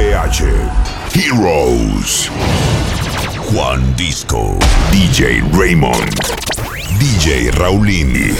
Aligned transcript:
PH. 0.00 0.40
Heroes. 1.12 2.28
Juan 3.52 3.92
Disco. 3.96 4.56
DJ 4.90 5.42
Raymond. 5.52 6.16
DJ 6.98 7.50
Raulini. 7.50 8.32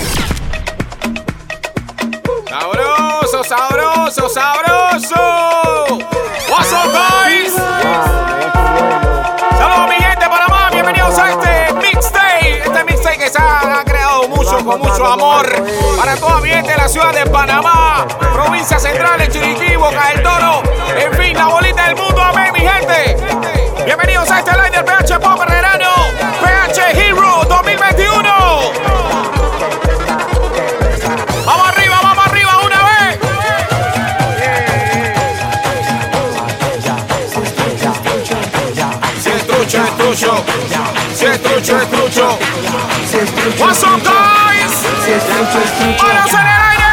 Sabroso, 2.49 3.45
sabroso, 3.45 4.29
sabroso. 4.31 5.99
What's 6.49 6.73
up, 6.73 6.93
guys? 6.95 7.70
Con 14.71 14.81
mucho 14.83 15.05
amor 15.05 15.47
para 15.97 16.15
toda 16.17 16.41
mi 16.41 16.49
gente 16.49 16.71
de 16.71 16.77
la 16.77 16.89
ciudad 16.89 17.13
de 17.13 17.29
Panamá, 17.29 18.07
provincia 18.33 18.79
central, 18.79 19.21
en 19.21 19.33
Chiriquí, 19.33 19.75
Boca 19.75 20.11
del 20.11 20.23
Toro. 20.23 20.63
En 20.97 21.13
fin, 21.15 21.37
la 21.37 21.47
bolita 21.49 21.87
del 21.87 21.97
mundo. 21.97 22.23
Amén, 22.23 22.53
mi 22.53 22.61
gente. 22.61 23.17
Bienvenidos 23.85 24.31
a 24.31 24.39
este 24.39 24.53
live 24.53 24.71
del 24.71 24.85
PH 24.85 25.19
Pop 25.19 25.41
Herrerano. 25.43 25.91
PH 26.41 26.81
Hero 26.93 27.43
2021. 27.49 28.23
Vamos 31.47 31.69
arriba, 31.69 32.01
vamos 32.03 32.27
arriba 32.29 32.59
una 32.65 32.83
vez. 32.85 33.19
Si 39.21 39.31
es 39.31 39.47
trucho, 39.49 39.83
es 39.83 39.97
trucho. 39.97 40.45
Si 41.17 41.25
es 41.25 41.43
trucho, 41.43 41.77
es 41.77 41.91
trucho. 41.91 42.39
What's 43.59 43.83
up, 43.83 44.01
guys? 44.05 44.60
Manos 45.11 46.33
en 46.33 46.39
el 46.39 46.47
aire. 46.71 46.87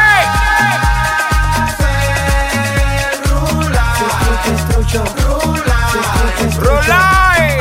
Rulay. 6.58 7.58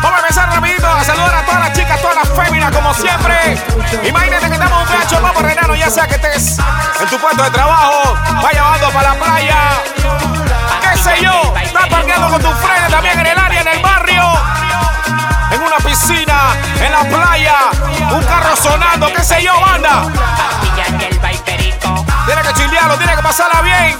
Vamos 0.00 0.16
a 0.16 0.20
empezar 0.20 0.48
rapidito 0.48 0.86
a 0.86 1.02
saludar 1.02 1.34
a 1.34 1.44
todas 1.44 1.60
las 1.60 1.72
chicas, 1.72 2.00
todas 2.00 2.16
las 2.16 2.28
féminas, 2.28 2.70
como 2.70 2.94
siempre. 2.94 3.58
Imagínate 4.04 4.46
que 4.46 4.54
estamos 4.54 4.80
un 4.80 4.88
pecho, 4.96 5.20
vamos 5.20 5.42
renano, 5.42 5.74
ya 5.74 5.90
sea 5.90 6.06
que 6.06 6.14
estés 6.14 6.58
en 7.00 7.08
tu 7.08 7.18
puesto 7.18 7.42
de 7.42 7.50
trabajo, 7.50 8.16
vaya 8.40 8.62
bajando 8.62 8.90
para 8.90 9.08
la 9.08 9.18
playa, 9.18 9.56
qué 10.82 10.98
sé 10.98 11.20
yo, 11.20 11.52
estás 11.60 11.88
parqueando 11.88 12.28
con 12.28 12.42
tu 12.42 12.48
frente 12.48 12.90
también 12.90 13.18
en 13.18 13.26
el 13.26 13.38
área, 13.38 13.60
en 13.60 13.68
el 13.68 13.80
barrio, 13.80 14.22
en 15.52 15.62
una 15.62 15.76
piscina, 15.78 16.56
en 16.80 16.92
la 16.92 17.02
playa, 17.04 17.56
un 18.12 18.24
carro 18.24 18.56
sonando, 18.56 19.12
qué 19.12 19.22
sé 19.22 19.42
yo, 19.42 19.60
banda. 19.60 20.08
Tiene 22.26 22.42
que 22.42 22.54
chilearlo, 22.54 22.96
tiene 22.96 23.14
que 23.16 23.22
pasarla 23.22 23.62
bien. 23.62 23.98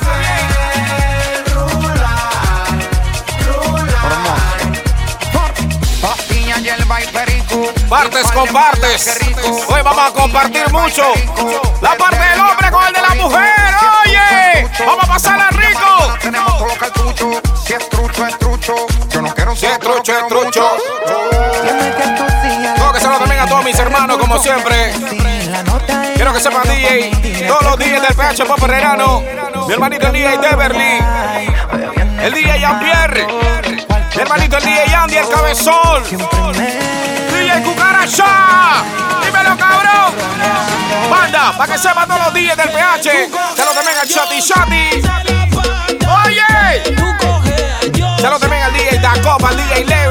Partes 7.88 8.32
con 8.32 8.48
partes. 8.48 9.20
Hoy 9.68 9.82
vamos 9.82 10.10
a 10.10 10.12
compartir 10.12 10.70
mucho. 10.72 11.02
La 11.80 11.96
parte 11.96 12.18
del 12.18 12.40
hombre 12.40 12.70
con 12.70 12.86
el 12.86 12.92
de 12.94 13.02
la 13.02 13.14
mujer. 13.14 13.74
Oye, 14.06 14.68
vamos 14.86 15.04
a 15.04 15.06
pasarla 15.06 15.50
rico. 15.50 16.18
Tenemos. 16.20 16.62
Si 17.64 17.74
es 17.74 17.88
trucho, 17.88 18.26
es 18.26 18.38
trucho. 18.38 18.74
Yo 19.08 19.22
no 19.22 19.34
quiero 19.34 19.54
Si 19.54 19.66
es 19.66 19.78
trucho, 19.78 20.18
es 20.18 20.26
trucho. 20.28 20.76
Siempre. 24.38 24.92
Quiero 26.14 26.32
que 26.32 26.40
sepan, 26.40 26.62
DJ, 26.62 27.46
todos 27.46 27.62
los 27.62 27.78
DJs 27.78 28.02
del 28.02 28.14
PH 28.14 28.44
Pop 28.46 28.62
Herrerano. 28.62 29.22
Mi 29.66 29.72
hermanito 29.72 30.06
el 30.06 30.12
DJ 30.12 30.38
Deverly. 30.38 30.98
El 32.22 32.32
DJ 32.32 32.58
Jean-Pierre. 32.60 33.26
Mi 34.14 34.22
hermanito 34.22 34.56
el 34.58 34.64
DJ 34.64 34.94
Andy, 34.94 35.16
el 35.16 35.28
cabezón. 35.28 36.02
DJ 37.32 37.62
Cucaracha. 37.64 38.84
Dímelo, 39.24 39.56
cabrón. 39.56 40.14
Banda, 41.10 41.54
para 41.56 41.72
que 41.72 41.78
sepan 41.78 42.06
todos 42.06 42.20
los 42.26 42.34
DJs 42.34 42.56
del 42.56 42.70
PH. 42.70 43.30
Saludos 43.56 43.74
también 43.74 43.98
al 44.00 44.08
Chati 44.08 44.42
Chati. 44.42 45.02
Oye. 46.24 46.42
Saludos 48.20 48.40
también 48.40 48.62
al 48.62 48.72
DJ 48.72 48.98
Dacopa, 48.98 49.48
al 49.48 49.56
DJ 49.56 49.84
Level, 49.84 50.01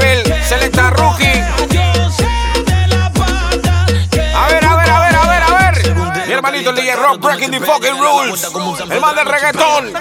hermanito 6.42 6.72
el 6.72 6.76
DJ 6.76 6.96
Rock 6.96 7.20
Breaking 7.20 7.52
the 7.52 7.60
Fucking 7.60 8.00
Rules. 8.00 8.44
El 8.90 9.00
man 9.00 9.16
del 9.16 9.26
reggaetón. 9.28 9.94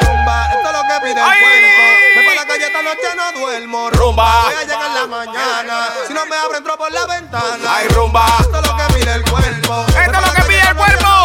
Rumba, 0.00 0.48
esto 0.52 0.68
es 0.68 0.72
lo 0.72 0.82
que 0.82 1.00
pide 1.02 1.12
el 1.12 1.18
¡Ay! 1.18 1.38
cuerpo. 1.40 1.82
Me 2.16 2.22
fue 2.24 2.32
a 2.32 2.34
la 2.36 2.46
calle 2.46 2.66
esta 2.66 2.82
noche, 2.82 3.08
no 3.16 3.40
duermo. 3.40 3.90
Rumba. 3.90 4.42
Voy 4.44 4.54
a 4.54 4.60
llegar 4.62 4.86
en 4.86 4.94
la 4.94 5.06
mañana. 5.06 5.88
Si 6.06 6.14
no 6.14 6.26
me 6.26 6.36
abro, 6.36 6.56
entro 6.58 6.76
por 6.78 6.90
la 6.92 7.06
ventana. 7.06 7.56
Ay, 7.68 7.88
rumba. 7.88 8.26
Esto 8.40 8.60
es 8.60 8.66
lo 8.66 8.76
que 8.76 8.94
pide 8.94 9.14
el 9.14 9.22
cuerpo. 9.30 9.84
Esto 9.88 10.00
es 10.00 10.26
lo 10.26 10.32
que 10.32 10.42
pide 10.42 10.60
el 10.68 10.76
cuerpo. 10.76 11.17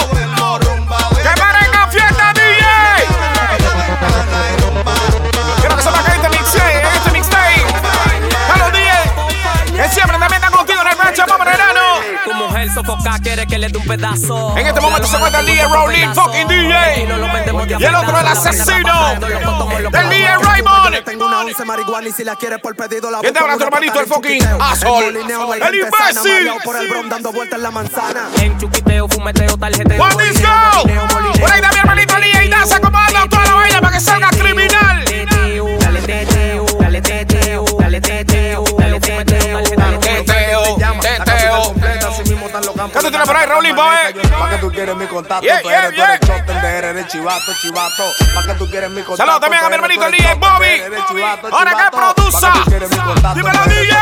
Sofoca 12.93 13.19
quiere 13.19 13.47
que 13.47 13.57
le 13.57 13.69
dé 13.69 13.77
un 13.77 13.85
pedazo. 13.85 14.57
En 14.57 14.67
este 14.67 14.81
momento 14.81 15.07
se 15.07 15.15
encuentra 15.15 15.39
el 15.39 15.45
DJ 15.45 15.63
Rowling, 15.67 16.13
fucking 16.13 16.47
DJ. 16.47 16.99
Y 17.79 17.83
el 17.83 17.95
otro 17.95 18.19
el 18.19 18.27
asesino, 18.27 19.13
el 19.13 20.09
DJ 20.09 20.37
Raymond. 20.37 21.03
Tengo 21.03 21.25
una 21.25 21.39
once 21.39 21.65
marihuana 21.65 22.07
y 22.07 22.11
si 22.11 22.23
la 22.23 22.35
quieres 22.35 22.59
por 22.59 22.75
pedido 22.75 23.09
la 23.11 23.19
Y 23.21 23.25
este 23.27 23.39
busco 23.39 23.45
abrazo, 23.45 23.63
hermanito, 23.65 23.99
el 23.99 24.05
fucking 24.07 24.43
asshole. 24.59 25.07
El 25.07 25.15
El 25.17 25.75
imbécil. 25.75 26.51
por 26.63 26.75
el 26.75 26.87
brom 26.89 27.09
dando 27.09 27.31
vueltas 27.31 27.57
en 27.57 27.63
la 27.63 27.71
manzana. 27.71 28.29
En 28.41 28.57
chuquiteo, 28.57 29.07
fumeteo, 29.07 29.57
tarjeteo. 29.57 29.97
Juan 29.97 30.17
Disco. 30.17 30.49
Por 31.39 31.51
ahí 31.51 31.61
también, 31.61 31.79
hermanito 31.79 32.15
DJ, 32.15 32.49
danza 32.49 32.79
como 32.79 32.97
anda 32.97 33.27
toda 33.29 33.45
la 33.45 33.53
vaina 33.55 33.81
para 33.81 33.93
que 33.93 33.99
salga 33.99 34.29
criminal. 34.29 34.92
Cántatela 42.91 43.23
por 43.25 43.37
ahí, 43.37 43.45
Raulín, 43.45 43.75
pa' 43.75 43.93
¿Para 44.37 44.49
qué 44.49 44.57
tú 44.57 44.71
quieres 44.71 44.95
mi 44.95 45.05
contacto? 45.07 45.43
Yeah, 45.43 45.61
tú 45.61 45.69
eres, 45.69 45.91
yeah, 45.95 46.19
tú 46.19 46.31
eres 46.31 46.47
choten, 46.47 46.65
eres 46.65 47.07
chivato, 47.07 47.53
chivato. 47.61 48.03
¿Para 48.33 48.47
qué 48.47 48.53
tú 48.55 48.69
quieres 48.69 48.89
mi 48.89 49.03
contacto? 49.03 49.17
Saludos 49.17 49.39
también 49.39 49.63
a 49.63 49.69
mi 49.69 49.75
hermanito 49.75 50.11
DJ 50.11 50.33
Bobby. 50.35 50.83
Ahora 51.51 51.71
que 51.71 51.95
produza. 51.95 52.53
Dímelo, 53.35 53.63
DJ. 53.65 53.95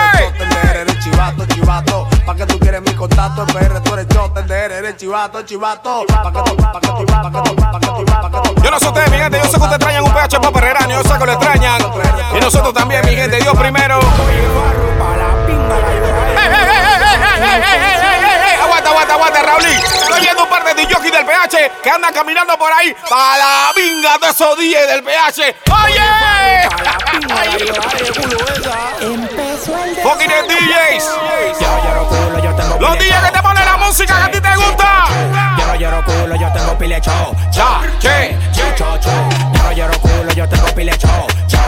Eres 0.81 0.99
chivato, 0.99 1.45
chivato. 1.45 2.07
¿Para 2.25 2.37
qué 2.37 2.45
tú 2.45 2.59
quieres 2.59 2.81
mi 2.81 2.93
contacto? 2.93 3.45
PR, 3.47 3.79
tú 3.81 3.93
eres 3.93 4.07
choten, 4.07 4.47
de 4.47 4.65
eres 4.65 4.97
chivato, 4.97 5.41
chivato. 5.43 6.05
¿Para 6.07 6.31
qué 6.31 6.49
tú, 6.49 6.57
para 6.57 6.79
qué 6.79 6.87
tú, 6.87 7.05
para 7.05 7.31
qué 7.31 7.41
tú, 7.41 7.55
para 7.55 7.79
qué 7.79 7.87
tú, 7.87 8.05
para 8.05 8.29
qué 8.29 8.49
tú? 8.49 8.61
Yo 8.63 8.71
no 8.71 8.79
sé 8.79 8.87
ustedes, 8.87 9.11
mi 9.11 9.17
gente. 9.17 9.37
Yo 9.37 9.43
sé 9.45 9.51
que 9.51 9.57
ustedes 9.57 9.75
extrañan 9.75 10.03
un 10.03 10.13
PH 10.13 10.39
para 10.39 10.51
Perrerano. 10.51 10.89
Yo 10.89 11.03
sé 11.03 11.19
que 11.19 11.25
lo 11.25 11.31
extrañan. 11.33 11.81
Y 12.35 12.39
nosotros 12.39 12.73
también, 12.73 13.05
mi 13.05 13.15
gente. 13.15 13.37
Dios 13.37 13.55
primero. 13.57 13.99
Hey, 16.33 16.49
hey, 16.49 16.63
hey, 16.63 16.97
hey, 17.01 17.17
hey, 17.41 17.63
hey, 17.63 18.01
hey. 18.01 18.20
Aguanta, 18.61 18.89
aguanta, 18.89 19.13
aguanta, 19.13 19.41
Raulín. 19.43 19.79
Estoy 19.79 20.21
viendo 20.21 20.43
un 20.43 20.49
par 20.49 20.63
de 20.63 20.73
DJs 20.73 21.11
del 21.11 21.25
PH 21.25 21.71
que 21.81 21.89
andan 21.89 22.13
caminando 22.13 22.57
por 22.57 22.71
ahí 22.71 22.95
para 23.09 23.37
la 23.37 23.73
vinga 23.75 24.17
de 24.19 24.29
esos 24.29 24.57
DJs 24.57 24.87
del 24.87 25.03
PH. 25.03 25.55
¡Oye! 25.83 26.01
Fucking 30.03 30.29
DJs. 30.47 31.05
Los 32.79 32.97
DJs 32.97 33.21
que 33.25 33.31
te 33.31 33.41
ponen 33.41 33.65
la 33.65 33.77
música 33.77 34.15
que 34.15 34.23
a 34.23 34.31
ti 34.31 34.41
te 34.41 34.55
gusta. 34.55 35.05
Yo 35.57 35.67
no 35.67 35.75
lloro 35.75 36.03
culo, 36.05 36.35
yo 36.35 36.51
tengo 36.53 36.77
pilecho. 36.77 37.11
Cha, 37.51 37.81
che, 37.99 38.37
Chicho, 38.51 38.97
chu. 38.99 39.09
Yo 39.53 39.63
no 39.63 39.71
lloro 39.71 39.99
culo, 39.99 40.33
yo 40.33 40.47
tengo 40.47 40.67
pilecho. 40.67 41.07
Cha, 41.47 41.60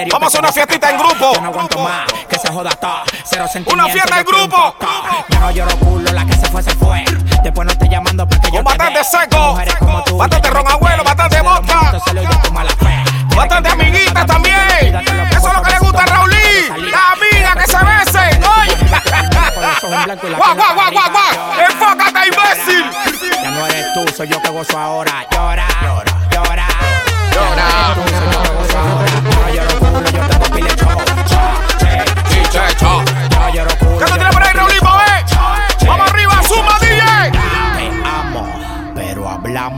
serio. 0.00 0.12
Vamos 0.12 0.34
a 0.34 0.38
una 0.38 0.52
fiestita 0.52 0.90
en 0.90 0.98
grupo. 0.98 1.32
Yo 1.34 1.40
no 1.40 1.48
aguanto 1.48 1.78
más 1.78 2.12
que 2.28 2.38
se 2.38 2.48
joda 2.48 2.70
todo. 2.70 3.02
Cero 3.24 3.46
sentimientos. 3.52 3.92
fiesta 3.92 4.20
en 4.20 4.26
un 4.26 4.32
grupo. 4.32 4.76
Yo 5.28 5.40
no 5.40 5.50
lloro 5.50 5.76
culo, 5.78 6.12
la 6.12 6.24
que 6.24 6.32
se 6.34 6.46
fue, 6.46 6.62
se 6.62 6.74
fue. 6.74 7.04
Después 7.42 7.66
no 7.66 7.72
estoy 7.72 7.88
llamando 7.88 8.26
porque 8.26 8.48
yo 8.50 8.58
te 8.58 8.62
bastante 8.62 9.04
seco. 9.04 9.58
Bastante 10.16 10.50
ron 10.50 10.68
abuelo, 10.68 11.04
bastante 11.04 11.40
vodka. 11.40 11.92
Bastante 13.36 13.68
amiguitas 13.70 14.26
también. 14.26 14.56
Eso 15.30 15.48
es 15.48 15.54
lo 15.54 15.62
que 15.62 15.70
le 15.70 15.78
gusta 15.78 16.02
a 16.02 16.06
Raulín. 16.06 16.90
La 16.90 17.12
amiga 17.12 17.54
que 17.56 17.66
se 17.66 17.78
besen. 17.78 18.40
Guau, 19.80 20.54
guau, 20.54 20.74
guau, 20.74 20.90
guau, 20.92 21.10
guau. 21.10 21.32
Enfócate, 21.58 22.28
imbécil. 22.28 22.84
Ya 23.42 23.50
no 23.50 23.66
eres 23.66 23.86
tú, 23.94 24.04
soy 24.16 24.28
yo 24.28 24.40
que 24.42 24.48
gozo 24.50 24.78
ahora. 24.78 25.26
Llora, 25.30 25.66
llora, 25.82 26.12
llora. 26.30 26.66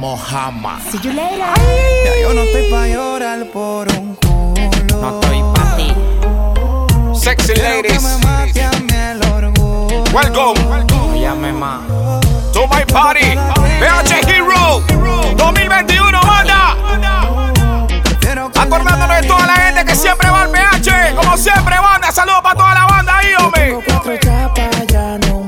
Mojama. 0.03 0.81
See 0.91 0.99
you 0.99 1.13
later. 1.13 1.47
Ya 2.05 2.21
yo 2.21 2.35
no 2.35 2.43
estoy 2.43 2.71
pa' 2.71 2.89
llorar 2.89 3.47
por 3.53 3.89
un 3.93 4.17
culo. 4.17 5.01
No 5.01 5.21
estoy 5.21 5.43
pa' 5.55 5.77
ti. 5.77 5.95
Sexy 7.15 7.55
ladies. 7.55 8.03
Que 8.53 8.69
me. 8.81 10.13
Welcome. 10.13 10.61
Welcome. 10.69 11.21
Llame 11.21 11.53
más. 11.53 11.83
To 12.53 12.67
my 12.67 12.85
party. 12.87 13.37
PH 13.79 14.27
Hero. 14.27 14.83
2021. 15.37 16.02
Acordándonos 18.73 19.21
de 19.21 19.29
toda 19.29 19.47
la 19.47 19.55
gente 19.55 19.85
que 19.85 19.95
siempre 19.95 20.31
va 20.31 20.43
al 20.43 20.51
PH. 20.51 21.15
Como 21.15 21.37
siempre, 21.37 21.79
banda. 21.79 22.11
Saludos 22.11 22.41
para 22.43 22.57
toda 22.57 22.75
la 22.75 22.87
banda 22.87 23.19
ahí, 23.19 23.35
hombre. 23.39 23.79
Cuatro 23.87 24.17
chapas, 24.17 24.87
ya 24.87 25.19
no 25.19 25.43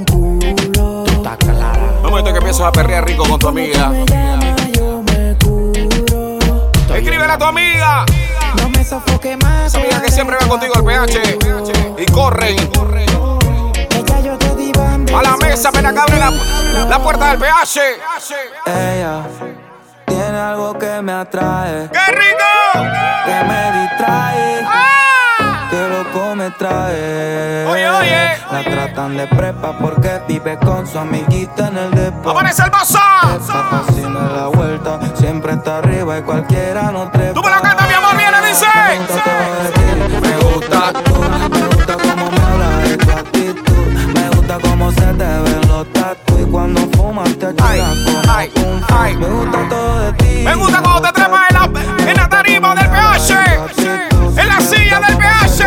momento 2.03 2.32
que 2.32 2.38
empiezas 2.38 2.67
a 2.67 2.71
perrear 2.71 3.05
rico 3.05 3.26
con 3.26 3.41
tu 3.41 3.49
amiga. 3.49 3.88
Me 3.88 4.05
llama, 4.05 4.56
yo 4.73 5.03
me 5.03 5.37
curo. 5.43 6.38
Escríbele 6.94 7.32
a 7.32 7.38
tu 7.38 7.44
amiga. 7.44 8.05
No 8.61 8.69
me 8.69 8.85
sofoque 8.85 9.37
más. 9.38 9.67
Esa 9.67 9.79
amiga 9.79 10.03
que 10.03 10.12
siempre 10.12 10.37
va 10.41 10.47
contigo 10.47 10.75
al 10.77 10.85
PH. 10.85 11.38
Y 11.99 12.06
corren 12.06 12.56
Ella 13.91 14.20
yo 14.20 14.38
te 14.38 14.55
di 14.55 14.70
banda. 14.70 15.19
a 15.19 15.23
la 15.23 15.37
mesa 15.38 15.70
apenas 15.70 15.93
que 15.93 15.99
abre 15.99 16.19
la, 16.19 16.31
la 16.88 16.99
puerta 17.03 17.31
del 17.31 17.38
PH. 17.38 17.81
Ella 18.67 19.23
tiene 20.34 20.48
algo 20.48 20.76
que 20.76 21.00
me 21.00 21.12
atrae, 21.12 21.88
¡Qué 21.92 22.12
rico! 22.12 22.90
que 23.25 23.44
me 23.44 23.81
distrae, 23.81 24.64
¡Ah! 24.66 25.69
que 25.70 25.88
loco 25.88 26.34
me 26.34 26.50
trae. 26.50 27.66
Oye, 27.66 27.88
oye. 27.88 28.28
La 28.50 28.64
tratan 28.64 29.16
de 29.16 29.28
prepa 29.28 29.78
porque 29.78 30.20
vive 30.26 30.58
con 30.58 30.88
su 30.88 30.98
amiguita 30.98 31.69
en 31.69 31.78
el 31.78 31.90
depo. 31.92 32.31
¡Aparece 32.31 32.62
el 32.64 32.70
si 33.94 34.00
me 34.00 34.20
da 34.20 34.48
vuelta, 34.48 34.98
siempre 35.14 35.52
está 35.52 35.78
arriba 35.78 36.19
y 36.19 36.22
cualquiera 36.22 36.90
no 36.90 37.08
trepa. 37.12 37.34
¡Tú 37.34 37.40
me 37.40 37.50
lo 37.50 37.62
cantas, 37.62 37.88
mi 37.88 37.94
amor! 37.94 38.16
¡Viene, 38.16 38.48
dice! 38.48 38.66
Me 40.20 40.36
gusta 40.42 40.92
tú, 41.04 41.54
cómo 44.76 44.91
se 44.91 45.00
te 45.03 45.25
ven 45.25 45.61
los 45.69 45.87
tatu 45.93 46.37
y 46.37 46.50
cuando 46.50 46.81
fumas 46.97 47.29
te 47.38 47.47
Ay, 47.62 47.81
achinas 47.81 48.26
ay. 48.93 49.17
Me 49.17 49.29
gusta 49.29 49.69
todo 49.69 50.00
de 50.00 50.12
ti. 50.15 50.43
Me 50.44 50.55
gusta 50.56 50.81
cuando 50.82 51.00
te 51.03 51.12
trepas 51.12 51.43
en 51.49 51.55
la, 51.55 52.11
en 52.11 52.17
la 52.17 52.29
tarima 52.29 52.75
del 52.75 52.88
PH, 52.91 53.35
en 54.41 54.49
la 54.49 54.61
silla 54.61 55.00
del 55.00 55.17
PH 55.17 55.65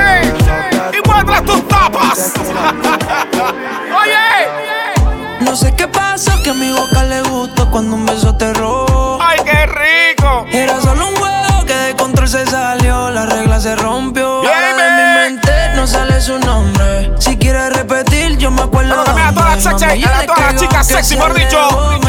y 0.94 1.08
muestras 1.10 1.44
tus 1.46 1.68
tapas. 1.70 2.34
Oye, 4.02 5.40
No 5.40 5.56
sé 5.56 5.74
qué 5.74 5.88
pasó, 5.88 6.32
que 6.44 6.50
a 6.50 6.54
mi 6.54 6.70
boca 6.74 7.04
le 7.04 7.22
gustó 7.22 7.72
cuando 7.72 7.96
un 7.96 8.06
beso 8.06 8.36
te 8.36 8.54
robó. 8.56 9.20
ay, 9.22 9.40
qué 9.46 9.66
rico. 9.68 10.46
Era 10.52 10.82
solo 10.82 11.08
un 11.08 11.16
juego 11.16 11.66
que 11.66 11.74
de 11.74 11.96
control 11.96 12.28
se 12.28 12.46
salió, 12.46 13.10
la 13.12 13.26
regla 13.26 13.60
se 13.62 13.74
rompió. 13.78 14.28
Ahora 14.40 14.68
de 14.68 14.74
bien. 14.76 14.96
mi 14.98 15.20
mente 15.36 15.52
no 15.76 15.88
sale 15.88 16.20
su 16.20 16.38
nombre. 16.40 17.14
Si 17.20 17.38
quieres 17.38 17.74
repetir, 17.74 18.17
yo 18.38 18.52
me 18.52 18.62
acuerdo. 18.62 18.90
Pero 18.92 19.04
también 19.04 19.28
a 19.28 19.34
todas 19.34 19.56
las 19.66 19.82
sexy- 19.82 20.06
a 20.06 20.26
todas 20.26 20.42
las 20.54 20.56
chicas 20.62 20.88
que 20.88 20.94
sexy, 20.96 21.10
se 21.10 21.16
mejor 21.16 21.34
dicho, 21.34 21.60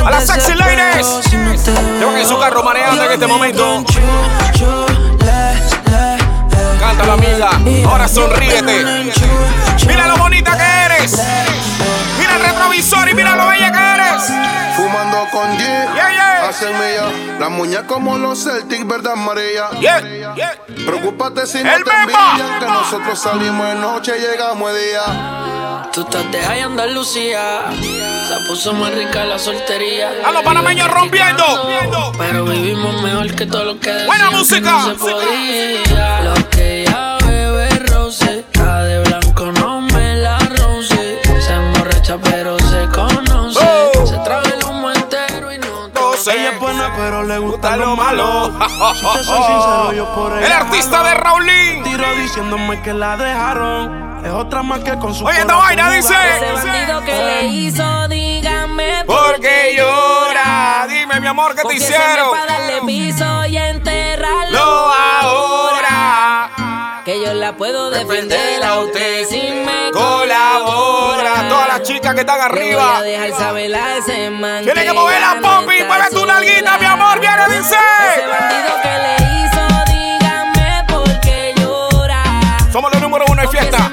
a 0.04 0.10
las 0.10 0.26
sexy 0.26 0.54
ladies. 0.54 1.06
Llevan 1.98 2.16
en 2.16 2.26
su 2.28 2.38
carro 2.38 2.62
mareando 2.62 3.04
en 3.04 3.12
este 3.12 3.26
momento. 3.26 3.78
eh. 3.80 5.58
Cántalo, 6.80 7.12
amiga. 7.12 7.50
Ahora 7.88 8.08
sonríete. 8.08 9.12
Mira 9.86 10.06
lo 10.08 10.16
bonita 10.16 10.56
que 10.56 10.64
eres. 10.94 11.12
Mira 12.18 12.36
el 12.36 12.42
retrovisor 12.42 13.08
y 13.08 13.14
mira 13.14 13.36
lo 13.36 13.46
bella 13.48 13.72
que 13.72 13.78
eres. 13.78 14.32
Fumando 14.76 15.26
con 15.32 15.56
10, 15.56 15.68
Yeah, 15.68 16.10
yeah. 16.10 16.48
hacen 16.48 16.68
mía. 16.78 17.36
La 17.40 17.48
muñeca 17.48 17.86
como 17.86 18.16
los 18.16 18.44
Celtics, 18.44 18.86
¿verdad, 18.86 19.16
María? 19.16 19.70
Yeah, 19.80 20.00
yeah. 20.36 20.54
Preocúpate 20.86 21.46
si 21.48 21.62
no 21.64 21.74
El 21.74 21.82
te 21.82 21.90
que 22.60 22.66
nosotros 22.66 23.18
salimos 23.20 23.66
de 23.66 23.74
noche 23.74 24.12
y 24.16 24.20
llegamos 24.20 24.72
de 24.72 24.86
día. 24.86 25.02
Tú 25.92 26.02
estás 26.02 26.30
de 26.30 26.40
high 26.42 26.60
Andalucía. 26.60 27.62
La 28.30 28.38
puso 28.46 28.72
más 28.72 28.92
rica 28.94 29.24
la 29.24 29.38
soltería. 29.38 30.10
A 30.24 30.30
los 30.32 30.42
panameños 30.42 30.88
rompiendo. 30.90 31.44
Pero 32.18 32.44
vivimos 32.44 33.02
mejor 33.02 33.34
que 33.34 33.46
todo 33.46 33.64
lo 33.64 33.80
que 33.80 33.90
decían 33.90 34.06
Buena 34.06 34.28
que 34.30 34.36
música. 34.36 34.70
no 34.70 34.84
se 34.88 34.94
podía. 34.94 36.20
Lo 36.22 36.50
que 36.50 36.82
ella 36.82 37.18
bebe 37.26 37.68
rose, 37.86 38.44
la 38.54 38.82
de 38.84 39.07
pero 47.08 47.22
le 47.22 47.38
gusta 47.38 47.70
Gusta 47.70 47.76
lo 47.76 47.86
lo 47.86 47.96
malo. 47.96 48.50
malo. 48.50 48.68
Si 48.94 49.06
te 49.18 49.24
soy 49.24 49.42
sincero, 49.42 49.92
yo 49.94 50.14
por 50.14 50.36
ella 50.36 50.46
El 50.46 50.52
artista 50.52 51.02
de. 51.02 51.14
Raulín. 51.14 51.82
Tiro 51.82 52.14
diciéndome 52.16 52.82
que 52.82 52.92
la 52.92 53.16
dejaron. 53.16 54.24
Es 54.24 54.32
otra 54.32 54.62
más 54.62 54.80
que 54.80 54.98
con 54.98 55.14
su 55.14 55.24
Oye, 55.24 55.38
esta 55.38 55.56
vaina 55.56 55.90
dice. 55.90 56.12
bandido 56.12 57.00
que 57.04 57.12
le 57.14 57.46
hizo, 57.46 58.08
dígame 58.08 59.04
¿Por 59.06 59.40
qué 59.40 59.76
llora? 59.76 60.86
Dime, 60.88 61.20
mi 61.20 61.26
amor, 61.28 61.54
¿qué 61.54 61.62
te 61.62 61.74
hicieron? 61.74 62.30
Para 62.30 62.58
darle 62.58 62.82
piso 62.84 63.46
y 63.46 63.56
enterrarlo 63.56 64.50
Lo 64.58 64.92
ahora. 64.92 65.67
Que 67.08 67.22
yo 67.24 67.32
la 67.32 67.56
puedo 67.56 67.88
defender 67.88 68.62
a 68.62 68.80
usted 68.80 69.24
si 69.24 69.40
me 69.40 69.90
Colabora. 69.92 71.48
Todas 71.48 71.68
las 71.68 71.82
chicas 71.82 72.12
que 72.12 72.20
están 72.20 72.36
voy 72.36 72.44
arriba. 72.44 72.98
a 72.98 73.02
dejar 73.02 73.32
saber 73.32 73.74
a 73.74 73.96
ese 73.96 74.28
man 74.28 74.62
Tienen 74.62 74.84
que 74.84 74.92
mover 74.92 75.18
la 75.18 75.36
está 75.36 75.60
Mueve 75.62 76.10
tu 76.10 76.26
nalguita, 76.26 76.76
mi 76.76 76.84
amor. 76.84 77.18
Viene, 77.18 77.44
dice. 77.48 77.76
Ese 78.12 78.26
bandido 78.26 78.74
que 78.82 78.90
le 78.98 79.14
hizo, 79.40 79.84
dígame 79.90 80.84
por 80.86 81.20
qué 81.20 81.54
llora. 81.56 82.22
Somos 82.70 82.92
los 82.92 83.00
número 83.00 83.24
uno 83.26 83.42
en 83.42 83.50
fiesta. 83.52 83.87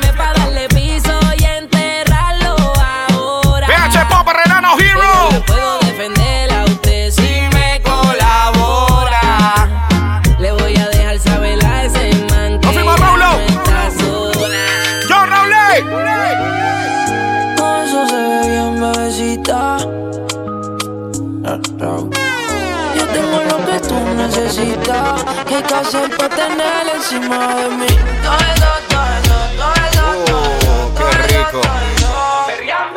Necesitas. 25.55 25.87
¿Qué 25.89 25.97
hay 25.97 26.09
que 26.09 26.29
tener 26.29 26.95
encima 26.95 27.55
de 27.55 27.69
mí? 27.69 27.87
Todo 28.23 28.37
eso, 28.37 28.71
todo 28.89 29.05
eso, 29.17 29.37
todo 29.57 29.73
eso, 29.85 30.01
todo 30.25 30.33
eso, 30.33 30.45
Oh, 30.67 30.91
qué 30.95 31.27
rico. 31.27 31.61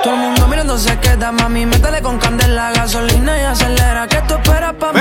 Todo 0.02 0.14
el 0.14 0.20
mundo 0.20 0.46
mirando 0.48 0.78
se 0.78 0.98
queda, 0.98 1.32
mami. 1.32 1.66
Métele 1.66 2.02
con 2.02 2.18
candela, 2.18 2.72
gasolina 2.72 3.38
y 3.38 3.42
acelera. 3.44 4.06
¿Qué 4.08 4.22
tú 4.28 4.34
esperas 4.34 4.74
pa' 4.74 4.92
mí? 4.92 5.00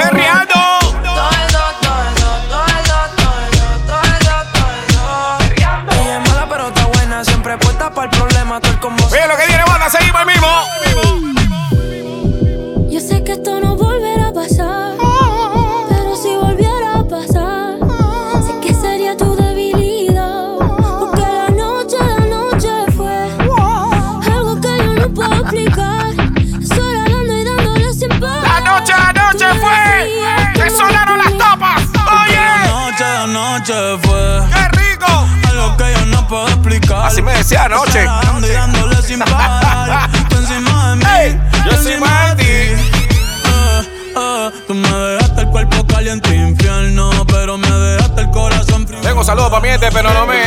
Así 37.18 37.24
me 37.24 37.34
decía 37.34 37.64
anoche. 37.64 38.06
Y 38.44 38.52
dándole 38.52 39.02
sin 39.02 39.18
parar. 39.18 40.08
Tú 40.30 40.36
encima 40.36 40.92
de 40.92 40.96
mí. 40.98 41.04
Ey, 41.20 41.42
yo 41.66 41.72
yo 41.72 41.78
encima 41.78 42.36
de 42.36 42.44
ti. 42.44 42.52
Eh, 42.52 43.82
eh, 44.16 44.52
tú 44.68 44.76
me 44.76 44.88
dejaste 44.88 45.42
el 45.42 45.48
cuerpo 45.48 45.88
caliente 45.88 46.36
infierno, 46.36 47.10
pero 47.26 47.58
me 47.58 47.72
dejaste 47.72 48.22
el 48.22 48.30
corazón 48.30 48.88
frío. 48.88 49.02
Tengo 49.02 49.24
saludos 49.24 49.50
para 49.50 49.62
mi 49.64 49.70
gente, 49.70 49.90
pero 49.92 50.14
no 50.14 50.28
me. 50.28 50.44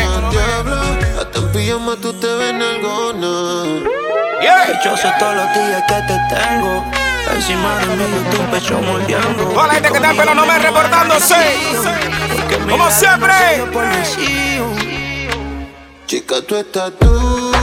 Hasta 1.18 1.38
en 1.40 1.48
pijama 1.50 1.96
tú 2.00 2.12
te 2.12 2.28
ves 2.28 2.54
nalgona. 2.54 3.80
Yeah. 4.40 4.66
Dichoso 4.66 5.08
todos 5.18 5.34
los 5.34 5.52
días 5.52 5.82
que 5.88 5.94
te 5.94 6.36
tengo. 6.36 6.84
Encima 7.34 7.78
de 7.78 7.86
mí, 7.96 8.04
yo 8.32 8.38
tu 8.38 8.50
pecho 8.52 8.80
moldeando. 8.80 9.42
Toda 9.42 9.66
la 9.66 9.74
gente 9.74 9.88
que 9.88 9.96
está 9.96 10.10
en 10.12 10.16
pero 10.16 10.34
no 10.36 10.46
me 10.46 10.56
reportándose. 10.56 11.34
Como 12.68 12.90
siempre. 12.92 13.34
Chica, 16.10 16.42
tú 16.42 16.56
estás 16.56 16.90
dura. 16.98 17.60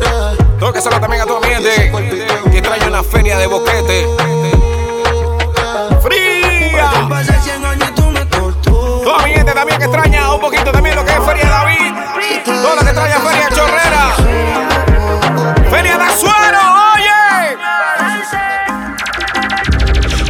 Eh. 0.00 0.36
Tóquesela 0.58 0.98
también 0.98 1.20
a 1.20 1.26
tu 1.26 1.36
ambiente. 1.36 1.92
Que 2.50 2.58
extraño 2.60 2.86
una 2.86 3.02
feria 3.02 3.36
de 3.36 3.46
boquete. 3.46 4.08
Fría. 6.00 6.90
Tu 9.02 9.10
ambiente 9.10 9.52
también 9.52 9.78
que 9.80 9.84
extraña 9.84 10.32
un 10.32 10.40
poquito 10.40 10.72
también 10.72 10.96
lo 10.96 11.04
que 11.04 11.12
es 11.12 11.22
Feria 11.22 11.50
David. 11.50 11.92
Todo 12.46 12.74
lo 12.74 12.80
que 12.80 12.88
extraña 12.88 13.20
Feria 13.20 13.48
Chorrera. 13.50 14.14
Feria 15.70 15.98
de 15.98 16.04
Azuero, 16.04 16.60
oye. 16.94 17.58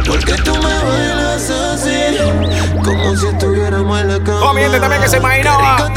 Porque 0.05 0.33
tú 0.43 0.57
me 0.57 0.83
bailas 0.83 1.49
así? 1.49 2.17
Como 2.83 3.15
si 3.15 3.27
estuviéramos 3.27 4.01
en 4.01 4.07
la 4.09 4.19
cama. 4.21 4.39
Tu 4.41 4.45
ambiente 4.45 4.79
también 4.81 5.01
que 5.01 5.07
se 5.07 5.15
imaginaba. 5.15 5.93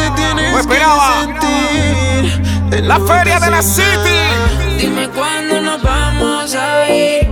Qué 0.57 0.63
rico 0.63 0.69
te 0.69 0.79
tienes 0.79 0.97
o 0.97 1.01
esperaba, 1.01 1.21
sentir. 1.21 2.79
En 2.79 2.89
la 2.89 2.99
Feria 3.01 3.39
de 3.41 3.51
la 3.51 3.63
se 3.63 3.83
City. 3.83 4.79
Dime 4.79 5.09
cuándo 5.09 5.61
nos 5.61 5.83
vamos 5.83 6.55
a 6.55 6.89
ir. 6.89 7.31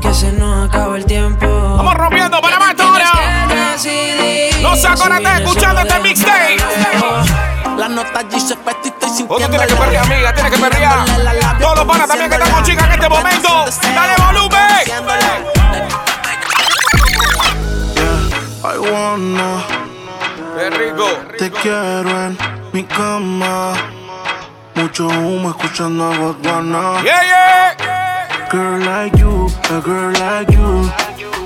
Que 0.00 0.12
se 0.12 0.32
nos 0.32 0.68
acaba 0.68 0.96
el 0.96 1.04
tiempo. 1.04 1.46
Vamos 1.46 1.94
rompiendo 1.94 2.40
Panamá 2.40 2.70
esta 2.70 2.84
Tienes 2.84 3.10
hora. 3.14 3.48
que 3.48 3.54
decidir. 3.54 4.62
No 4.62 4.74
se 4.76 4.88
vienes 4.88 5.40
escuchando 5.40 5.80
este 5.82 6.00
mixtape. 6.00 6.56
La 7.76 7.88
nota 7.88 8.22
dice 8.24 8.56
estoy 8.88 9.08
sintiendo. 9.08 9.34
O 9.34 9.38
tú 9.38 9.48
tienes 9.48 9.66
que 9.66 9.74
perrear, 9.74 10.04
amiga, 10.04 10.34
tienes 10.34 10.52
que 10.52 10.58
perrear. 10.58 11.58
Todos 11.60 11.76
los 11.76 11.84
panas 11.86 12.08
también 12.08 12.30
que 12.30 12.36
están 12.36 12.50
con 12.52 12.64
chicas 12.64 12.86
en 12.86 12.92
este 12.92 13.08
momento. 13.08 13.64
Dale 13.94 14.14
volumen. 14.18 14.64
I 18.66 18.78
wanna. 18.78 19.73
Te 21.44 21.50
quiero 21.50 22.10
en 22.26 22.38
mi 22.72 22.84
cama. 22.84 23.72
Mucho 24.74 25.06
humo 25.06 25.50
escuchando 25.50 26.10
a 26.10 26.16
Botswana. 26.16 27.02
Yeah, 27.02 27.22
yeah. 27.22 28.48
Girl 28.50 28.78
like 28.80 29.18
you, 29.18 29.50
a 29.70 29.80
girl 29.80 30.12
like 30.12 30.50
you. 30.52 30.90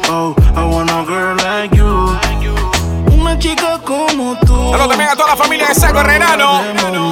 Oh, 0.08 0.34
I 0.54 0.64
want 0.64 0.90
a 0.90 1.04
girl 1.04 1.36
like 1.36 1.74
you. 1.76 2.16
Una 3.12 3.36
chica 3.38 3.80
como 3.84 4.36
tú. 4.46 4.70
Saludos 4.70 4.88
también 4.90 5.10
a 5.10 5.16
toda 5.16 5.30
la 5.30 5.36
familia 5.36 5.66
de 5.68 5.74
Seco 5.74 5.98
Herrerano. 6.00 6.62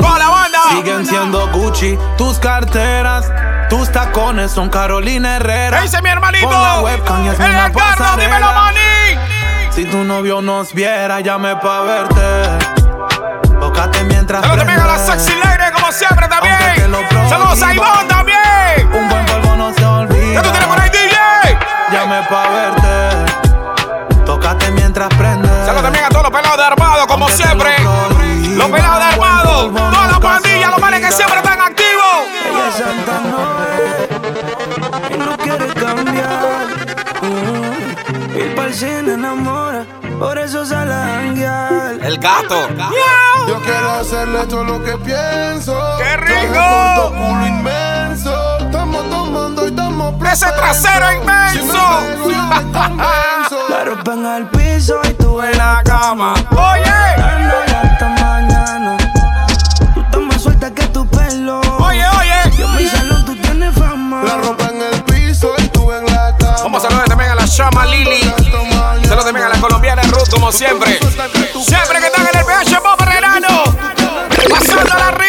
Toda 0.01 0.19
la 0.19 0.29
banda. 0.29 0.59
Siguen 0.71 1.07
siendo 1.07 1.49
Gucci 1.53 1.99
tus 2.17 2.39
carteras. 2.39 3.33
Tus 3.69 3.91
tacones 3.91 4.53
son 4.53 4.69
Carolina 4.69 5.31
¿Qué 5.31 5.45
Herrera. 5.45 5.81
dice 5.83 6.01
mi 6.03 6.09
hermanito? 6.11 6.49
Pon 6.49 6.63
la 6.63 6.81
webcam 6.83 7.25
y 7.25 7.29
El 7.29 7.35
Edgardo, 7.35 8.17
dímelo, 8.17 8.47
maní. 8.53 8.96
Si 9.77 9.85
tu 9.85 10.05
novio 10.05 10.41
nos 10.41 10.73
viera, 10.73 11.21
llame 11.21 11.55
pa' 11.57 11.83
verte. 11.83 12.67
Tócate 13.61 14.05
mientras 14.05 14.41
Saludos 14.41 14.59
también 14.59 14.81
a 14.81 14.87
la 14.87 14.99
sexy 14.99 15.33
lady, 15.35 15.71
como 15.75 15.93
siempre 15.93 16.27
Aunque 16.31 16.49
también. 16.49 16.91
lo. 16.91 17.29
Saludos 17.29 17.63
a 17.63 17.75
Ivonne 17.75 18.05
también. 18.09 18.91
Un 18.95 19.07
buen 19.09 19.27
polvo 19.27 19.55
no 19.57 19.75
se 19.75 19.85
olvida. 19.85 20.41
¿Qué 20.41 20.47
tú 20.49 20.51
tienes 20.51 20.67
por 20.69 20.81
ahí, 20.81 20.89
DJ? 20.91 21.59
Llame 21.93 22.23
pa' 22.23 22.49
verte. 22.49 24.25
Tócate 24.25 24.71
mientras 24.73 25.09
prende. 25.11 25.49
Saludos 25.67 25.83
también 25.83 26.05
a 26.07 26.09
todos 26.09 26.23
los 26.23 26.33
pelados 26.33 26.57
de 26.57 26.65
armado, 26.65 27.07
como 27.07 27.29
siempre. 27.29 27.77
Los 28.57 28.71
pelados 28.71 28.99
de 28.99 29.05
armado. 29.05 29.71
Toda 29.71 30.07
la 30.09 30.21
pandilla, 30.21 30.71
los 30.71 30.81
manes 30.81 31.01
que 31.05 31.13
siempre 31.13 31.37
están 31.37 31.61
activos. 31.61 32.17
Ella 32.49 32.69
es 32.69 32.75
Santa 32.75 33.21
Noel 33.29 34.09
y 35.15 35.17
no 35.19 35.37
quiere 35.37 35.67
cambiar. 35.75 36.67
Mm, 37.21 38.39
Ir 38.39 38.55
pa'l 38.55 38.73
cine 38.75 39.15
enamora, 39.15 39.56
por 40.19 40.39
eso 40.39 40.65
sale 40.65 40.93
a. 40.93 41.91
El 42.03 42.19
gato. 42.19 42.69
Yo 43.49 43.61
quiero 43.63 43.91
hacerle 43.93 44.47
todo 44.47 44.65
lo 44.65 44.83
que 44.83 44.97
pienso. 44.99 45.79
¡Qué 45.99 46.17
rico! 46.17 47.13
Culo 47.17 47.47
inmenso. 47.47 48.59
Estamos 48.59 49.09
tomando 49.11 49.65
y 49.65 49.69
estamos 49.69 50.15
Ese 50.33 50.47
trasero 50.53 51.13
inmenso. 51.13 51.79
La 53.69 53.85
ropa 53.85 54.13
en 54.15 54.27
el 54.27 54.47
piso 54.49 55.01
y 55.05 55.13
tú 55.15 55.41
en 55.43 55.57
la 55.59 55.83
cama. 55.85 56.35
Oye. 56.51 56.85
Dándola 57.17 57.81
hasta 57.83 58.09
mañana. 58.09 58.97
Tú 59.95 60.01
estás 60.01 60.21
más 60.21 60.43
suelta 60.43 60.71
que 60.73 60.87
tu 60.89 61.07
pelo. 61.09 61.61
Oye, 61.79 62.03
Yo 62.59 62.65
en 62.67 62.71
mi 62.73 62.77
oye. 62.77 62.89
salón 62.91 63.25
tú 63.25 63.35
tienes 63.37 63.75
fama. 63.75 64.23
La 64.25 64.37
ropa 64.39 64.65
en 64.67 64.83
el 64.83 65.03
piso 65.05 65.53
y 65.59 65.69
tú 65.69 65.91
en 65.93 66.05
la 66.07 66.35
cama. 66.39 66.57
Vamos 66.63 66.85
a 66.85 66.89
saludar 66.89 67.09
también 67.09 67.31
a 67.31 67.35
la 67.35 67.47
Shama 67.47 67.87
Lili. 67.87 68.21
También 69.27 69.47
a 69.47 69.49
la 69.49 69.61
colombiana 69.61 70.03
Ruth, 70.03 70.31
como 70.31 70.53
siempre. 70.53 71.01
Siempre 71.01 71.99
que 71.99 72.07
están 72.07 72.29
en 72.33 72.39
el 72.39 72.45
PH 72.45 72.81
Pop 72.81 73.01
Herrerano. 73.01 73.65
Pasándola 74.49 75.11
rico. 75.11 75.26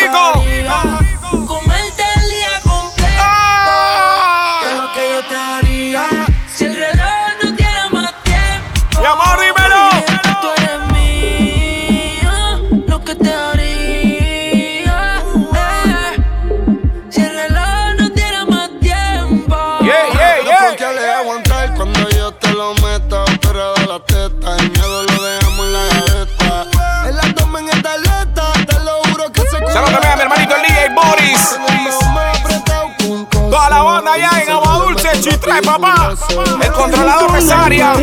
Chitre, 35.38 35.62
papá. 35.62 36.16
El 36.64 36.72
controlador 36.72 37.32
Mesaria. 37.32 37.94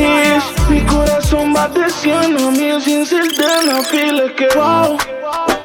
Mi 0.68 0.80
corazón 0.82 1.54
va 1.54 1.66
de 1.68 1.90
100 1.90 2.36
a 2.36 2.50
mil 2.50 2.80
sin 2.80 3.04
ser 3.04 3.24
la 3.64 3.82
pile 3.90 4.32
que 4.34 4.48
wow. 4.56 4.96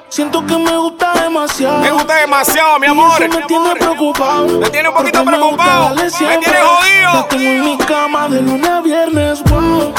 Siento 0.09 0.43
que 0.45 0.57
me 0.57 0.75
gusta 0.77 1.13
demasiado. 1.13 1.79
Me 1.79 1.91
gusta 1.91 2.15
demasiado, 2.15 2.79
mi 2.79 2.87
amor. 2.87 3.21
Eso 3.21 3.39
me 3.39 3.45
tiene 3.45 3.75
preocupado. 3.75 4.59
Me 4.59 4.69
tiene 4.71 4.89
un 4.89 4.95
poquito 4.95 5.23
me 5.23 5.31
preocupado. 5.31 5.95
Me 5.95 6.09
tiene 6.09 6.37
jodido. 6.41 7.13
La 7.13 7.27
tengo 7.27 7.43
en 7.43 7.65
mi 7.65 7.77
cama 7.77 8.27
de 8.29 8.41
lunes 8.41 8.69
a 8.69 8.81
viernes, 8.81 9.43
wow. 9.43 9.93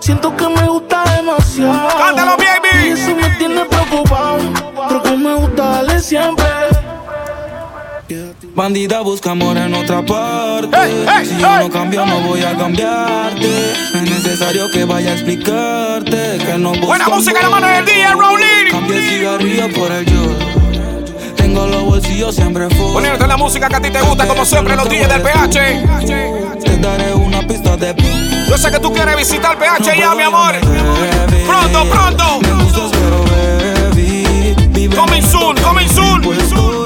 Siento 0.00 0.34
que 0.34 0.48
me 0.48 0.66
gusta 0.66 1.04
demasiado. 1.14 1.88
Cántalo, 1.98 2.36
baby. 2.38 2.88
Y 2.88 2.92
eso 2.92 3.14
me 3.14 3.28
tiene 3.36 3.64
preocupado. 3.66 4.38
Porque 4.88 5.10
me 5.10 5.34
gusta 5.34 5.62
darle 5.62 6.00
siempre. 6.00 6.46
Bandida 8.56 9.02
busca 9.02 9.32
amor 9.32 9.58
en 9.58 9.74
otra 9.74 10.00
parte. 10.00 10.74
Hey, 10.74 11.04
hey, 11.06 11.26
si 11.26 11.36
yo 11.36 11.46
hey. 11.46 11.58
no 11.60 11.70
cambio, 11.70 12.06
no 12.06 12.20
voy 12.20 12.42
a 12.42 12.56
cambiarte. 12.56 13.74
No 13.92 14.00
es 14.00 14.10
necesario 14.10 14.70
que 14.70 14.86
vaya 14.86 15.10
a 15.10 15.12
explicarte 15.12 16.38
que 16.38 16.56
no 16.56 16.70
busco 16.70 16.86
Buena 16.86 17.06
música 17.06 17.38
en 17.38 17.44
la 17.44 17.50
mano 17.50 17.66
del 17.66 17.84
DJ 17.84 18.12
Rowling. 18.12 18.70
Cambia 18.70 18.96
el 18.96 19.10
cigarrillo 19.10 19.68
por 19.74 19.92
el 19.92 20.06
yo. 20.06 21.34
Tengo 21.36 21.66
los 21.66 21.84
bolsillos 21.84 22.34
siempre 22.34 22.70
full. 22.70 22.94
Poniéndote 22.94 23.26
la 23.26 23.36
música 23.36 23.68
que 23.68 23.76
a 23.76 23.80
ti 23.82 23.90
te 23.90 24.00
gusta, 24.00 24.26
como 24.26 24.46
siempre, 24.46 24.74
los 24.74 24.88
DJs 24.88 25.08
del 25.10 25.20
PH. 25.20 26.58
Te 26.64 26.76
daré 26.78 27.12
una 27.12 27.46
pista 27.46 27.76
de 27.76 27.94
Yo 28.48 28.56
sé 28.56 28.70
que 28.70 28.78
tú 28.78 28.90
quieres 28.90 29.18
visitar 29.18 29.52
el 29.52 29.58
PH 29.58 29.98
ya, 29.98 30.14
mi 30.14 30.22
amor. 30.22 30.54
Pronto, 31.46 31.84
pronto. 31.90 32.40
Baby. 33.92 34.56
Vive 34.70 34.96
Coming 34.96 35.22
soon, 35.22 35.56
coming 35.56 35.88
soon. 35.90 36.85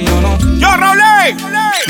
Yo 0.00 0.20
no. 0.22 0.38
Yo. 0.38 0.68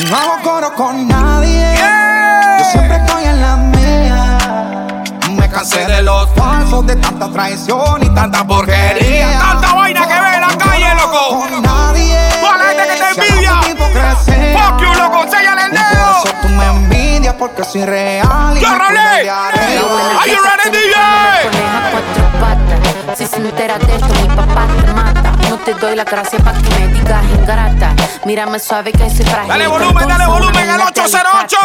No 0.08 0.16
hago 0.16 0.42
coro 0.42 0.74
con 0.74 1.06
nadie. 1.06 1.74
Yo 1.76 1.78
Yeah. 1.78 2.64
siempre 2.70 2.96
estoy 2.96 3.24
en 3.24 3.40
la 3.40 3.56
mía. 3.56 5.04
Me 5.30 5.48
cansé 5.48 5.86
de 5.86 6.02
los 6.02 6.28
falsos, 6.34 6.86
de 6.86 6.96
tanta 6.96 7.30
traición 7.30 8.02
y 8.02 8.08
tanta 8.10 8.44
porquería. 8.44 9.38
Tanta 9.38 9.74
vaina 9.74 10.06
que 10.06 10.20
ve 10.20 10.34
en 10.34 10.40
la 10.40 10.58
calle, 10.58 10.94
loco. 10.96 11.38
Con 11.40 11.62
nadie. 11.62 12.18
Toda 12.40 12.58
la 12.58 12.64
gente 12.64 12.82
que 12.88 12.98
te 12.98 13.30
envidia. 13.30 13.60
Fuck 13.62 14.80
you, 14.80 14.94
loco. 15.00 15.24
Séllale 15.30 15.62
el 15.66 15.70
dedo. 15.70 16.24
eso 16.24 16.34
tú 16.42 16.48
me 16.48 16.91
envidias 17.32 17.34
porque 17.38 17.64
soy 17.64 17.84
real. 17.84 18.56
y 18.56 18.60
pelearé. 18.60 19.28
Are 19.28 20.30
you 20.30 20.42
ready, 20.42 20.70
DJ? 20.70 20.94
a 20.96 21.90
cuatro 21.90 22.40
patas. 22.40 23.18
Si 23.18 23.26
se 23.26 23.36
entera 23.36 23.78
de 23.78 23.96
esto, 23.96 24.14
mi 24.20 24.28
papá 24.28 24.66
te 24.66 24.92
mata. 24.92 25.32
No 25.48 25.58
te 25.58 25.74
doy 25.74 25.96
la 25.96 26.04
gracia 26.04 26.38
para 26.38 26.58
que 26.58 26.70
me 26.70 26.88
digas 26.88 27.24
ingrata. 27.38 27.94
Mírame 28.24 28.58
suave 28.58 28.92
que 28.92 29.10
soy 29.10 29.24
frágil. 29.26 29.48
Dale 29.48 29.66
volumen, 29.66 30.08
dale 30.08 30.26
volumen 30.26 30.68
al 30.68 30.80
808. 30.80 31.56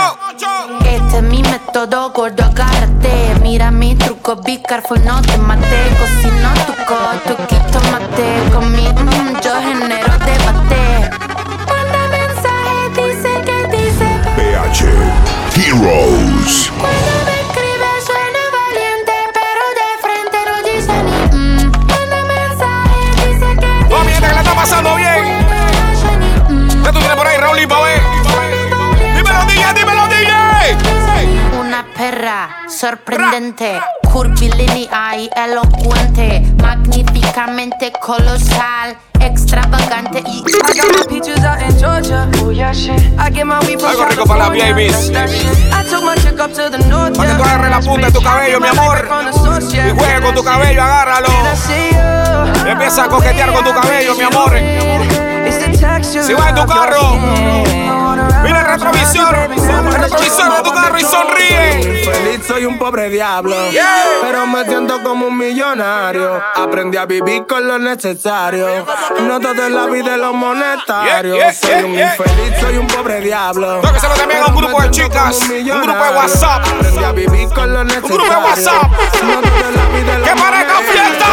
Este 0.85 1.17
es 1.17 1.23
mi 1.23 1.41
método, 1.43 2.11
gordo, 2.11 2.43
agárrate. 2.43 3.35
Mira 3.41 3.71
mi 3.71 3.95
truco, 3.95 4.35
be 4.37 4.61
careful, 4.61 5.03
no 5.05 5.21
te 5.21 5.37
mate. 5.37 5.95
Cocino 5.99 6.49
tu 6.65 6.73
coto, 6.85 7.37
quito 7.47 7.79
mate. 7.91 8.49
Con 8.53 8.71
mi 8.73 8.87
mm, 8.87 9.39
yo 9.41 9.53
genero 9.61 10.11
debate. 10.25 11.09
Manda 11.67 12.07
mensaje, 12.11 12.89
dice 12.95 13.41
que 13.45 13.77
dice. 13.77 14.07
PH 14.35 15.36
Heroes. 15.57 16.71
Cuando 16.79 17.11
me 17.25 17.33
escribe 17.41 17.89
suena 18.05 18.43
valiente, 18.53 19.15
pero 19.33 19.63
de 19.79 19.89
frente 20.03 20.37
no 20.45 20.55
dice 20.69 20.95
ni 21.03 21.17
mm. 21.35 21.71
Manda 21.87 22.19
mensaje, 22.25 22.99
dice 23.25 23.49
que 23.59 23.69
mi 24.05 24.11
gente 24.11 24.27
que 24.27 24.33
la 24.35 24.41
está 24.41 24.53
pasando 24.53 24.95
bien. 24.95 25.23
¿Qué 26.83 26.91
tú 26.91 26.99
tienes 26.99 27.17
por 27.17 27.25
ahí, 27.27 27.37
Raúl, 27.37 27.67
pa' 27.67 27.81
ver? 27.81 28.01
Dímelo, 29.15 29.45
DJ, 29.45 29.73
dímelo, 29.73 30.07
DJ. 30.07 31.59
Una 31.59 31.85
perra 31.95 32.49
sorprendente. 32.69 33.79
curvilínea 34.13 35.17
y 35.17 35.29
elocuente, 35.35 36.43
magníficamente 36.61 37.91
colosal, 37.99 38.95
extravagante 39.27 40.23
y. 40.25 40.43
I 40.47 40.73
got 40.73 40.91
my 40.97 41.05
peaches 41.07 41.43
out 41.43 41.61
in 41.61 41.77
Georgia. 41.77 42.27
Oh 42.43 42.49
yeah, 42.51 42.71
shit. 42.73 42.99
I 43.19 43.29
get 43.29 43.45
my 43.45 43.59
weed 43.67 43.79
from 43.79 43.91
Algo 43.91 44.05
rico 44.05 44.25
para 44.25 44.39
las 44.39 44.49
California. 44.49 44.73
babies. 44.73 45.11
That 45.11 45.29
shit. 45.29 45.51
I 45.73 45.83
took 45.89 46.03
my 46.03 46.15
chick 46.15 46.39
up 46.39 46.51
to 46.53 46.69
the 46.69 46.79
north. 46.89 47.15
Para 47.17 47.31
que 47.31 47.35
tú 47.37 47.43
agarres 47.43 47.69
la 47.71 47.79
punta 47.81 48.07
de 48.07 48.13
tu 48.13 48.21
cabello, 48.21 48.59
mi 48.59 48.67
amor. 48.67 49.07
Y 49.07 49.91
juegue 49.97 50.21
con 50.21 50.35
tu 50.35 50.43
cabello, 50.43 50.83
agárralo. 50.83 51.27
Y 52.65 52.69
empieza 52.69 53.03
a 53.03 53.07
coquetear 53.07 53.53
con 53.53 53.63
tu 53.63 53.73
cabello, 53.73 54.15
mi 54.15 54.23
amor. 54.23 54.51
Si 56.01 56.33
vas 56.33 56.49
en 56.49 56.55
tu 56.55 56.65
carro, 56.65 57.17
el 58.57 58.65
retrovisor, 58.65 59.35
el 59.35 59.93
retrovisor 59.93 60.57
de 60.57 60.63
tu 60.63 60.71
carro 60.71 60.97
y 60.97 61.03
sonríe. 61.03 62.03
Feliz 62.03 62.45
soy 62.47 62.65
un 62.65 62.77
pobre 62.77 63.09
diablo, 63.09 63.55
pero 64.21 64.47
me 64.47 64.63
siento 64.65 65.01
como 65.03 65.27
un 65.27 65.37
millonario. 65.37 66.41
Aprendí 66.55 66.97
a 66.97 67.05
vivir 67.05 67.45
con 67.47 67.67
lo 67.67 67.77
necesario. 67.77 68.85
No 69.21 69.39
todo 69.39 69.65
en 69.65 69.75
la 69.75 69.85
vida 69.87 70.15
es 70.15 70.21
lo 70.21 70.33
monetario. 70.33 71.35
Yeah, 71.35 71.51
yeah, 71.51 71.53
soy 71.53 71.83
un 71.83 71.99
infeliz, 71.99 72.59
soy 72.59 72.77
un 72.77 72.87
pobre 72.87 73.21
diablo. 73.21 73.79
Tengo 73.81 73.91
que 73.91 73.97
hacerlo 73.97 74.15
también 74.15 74.43
a 74.43 74.47
un 74.47 74.55
grupo 74.55 74.81
de 74.81 74.91
chicas, 74.91 75.39
un 75.49 75.81
grupo 75.81 76.03
de. 76.03 76.17
WhatsApp. 76.17 76.65
Aprendí 76.67 77.03
a 77.03 77.11
vivir 77.11 77.49
con 77.49 77.73
lo 77.73 77.83
necesario. 77.83 78.17
grupo 78.17 78.31
de 78.31 78.37
WhatsApp. 78.37 78.83
No 79.23 79.41
todo 79.41 79.71
la 79.71 79.97
vida 79.97 80.17
lo 80.17 80.25
¡Que 80.25 80.41
parezca 80.41 80.77
fiesta! 80.79 81.27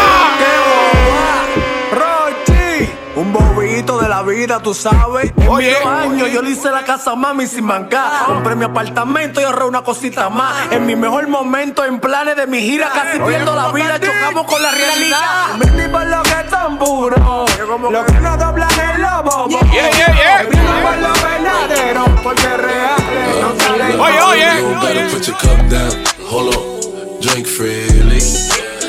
Bobito 3.35 3.99
de 3.99 4.09
la 4.09 4.23
vida, 4.23 4.61
tú 4.61 4.73
sabes. 4.75 5.33
En 5.37 5.49
Oye. 5.49 5.77
años 5.77 6.31
yo 6.33 6.41
le 6.41 6.51
hice 6.51 6.71
la 6.71 6.85
casa 6.85 7.13
a 7.13 7.17
mami 7.17 7.49
sin 7.49 7.65
mancar. 7.65 8.27
Compré 8.27 8.55
mi 8.55 8.65
apartamento 8.65 9.41
y 9.41 9.45
ahorré 9.45 9.65
una 9.65 9.83
cosita 9.83 10.29
más. 10.29 10.71
En 10.71 10.87
mi 10.87 10.95
mejor 10.95 11.27
momento, 11.27 11.85
en 11.85 11.99
planes 11.99 12.37
de 12.37 12.47
mi 12.47 12.61
gira, 12.61 12.91
casi 12.91 13.19
pierdo 13.19 13.57
la 13.57 13.73
vida. 13.73 13.99
Chocamos 13.99 14.47
con 14.47 14.63
la 14.63 14.71
realidad. 14.71 15.47
Brindis 15.59 15.89
por 15.89 16.07
lo 16.07 16.23
que 16.23 16.31
es 16.31 16.49
tan 16.49 16.79
puro. 16.79 17.45
Lo 17.91 18.07
que 18.07 18.13
no 18.21 18.37
doblan 18.37 18.71
el 18.95 19.03
lobo. 19.03 19.49
Yeah, 19.49 19.91
yeah, 19.91 20.15
yeah. 20.15 20.43
Brindis 20.45 20.71
por 20.83 20.97
lo 20.99 21.13
verdadero, 21.29 22.05
porque 22.23 22.57
reales 22.57 23.37
no 23.41 23.65
salen. 23.65 24.01
Oye, 24.01 24.21
oye. 24.21 24.61
You 24.61 24.75
gotta 24.75 25.09
put 25.11 25.27
your 25.27 25.37
cup 25.39 25.69
down. 25.69 26.05
Hold 26.31 26.55
on, 26.55 27.21
drink 27.21 27.49
freely. 27.49 28.21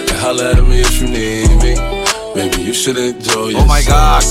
And 0.07 0.19
holla 0.21 0.51
at 0.51 0.63
me 0.63 0.81
if 0.81 1.01
you 1.01 1.07
need 1.07 1.49
me. 1.63 1.94
Baby, 2.35 2.63
you 2.63 2.73
should 2.73 2.97
enjoy 2.97 3.55
yourself. 3.55 3.63
Oh 3.63 3.65
my 3.65 3.81
God. 3.87 4.21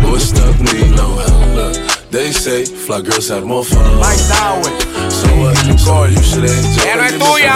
Boy, 0.00 0.16
stuff 0.16 0.58
need 0.64 0.96
no 0.96 1.12
help. 1.20 1.54
Look, 1.54 1.76
they 2.10 2.32
say 2.32 2.64
fly 2.64 3.02
girls 3.02 3.28
have 3.28 3.44
more 3.44 3.62
fun. 3.62 3.84
Mike 4.00 4.16
Tower. 4.32 4.64
So 5.12 5.28
what? 5.36 5.54
So 5.76 6.04
you 6.08 6.22
should 6.24 6.48
enjoy 6.48 6.88
Ella 6.88 6.96
no 6.96 7.04
es 7.04 7.18
tuya. 7.20 7.54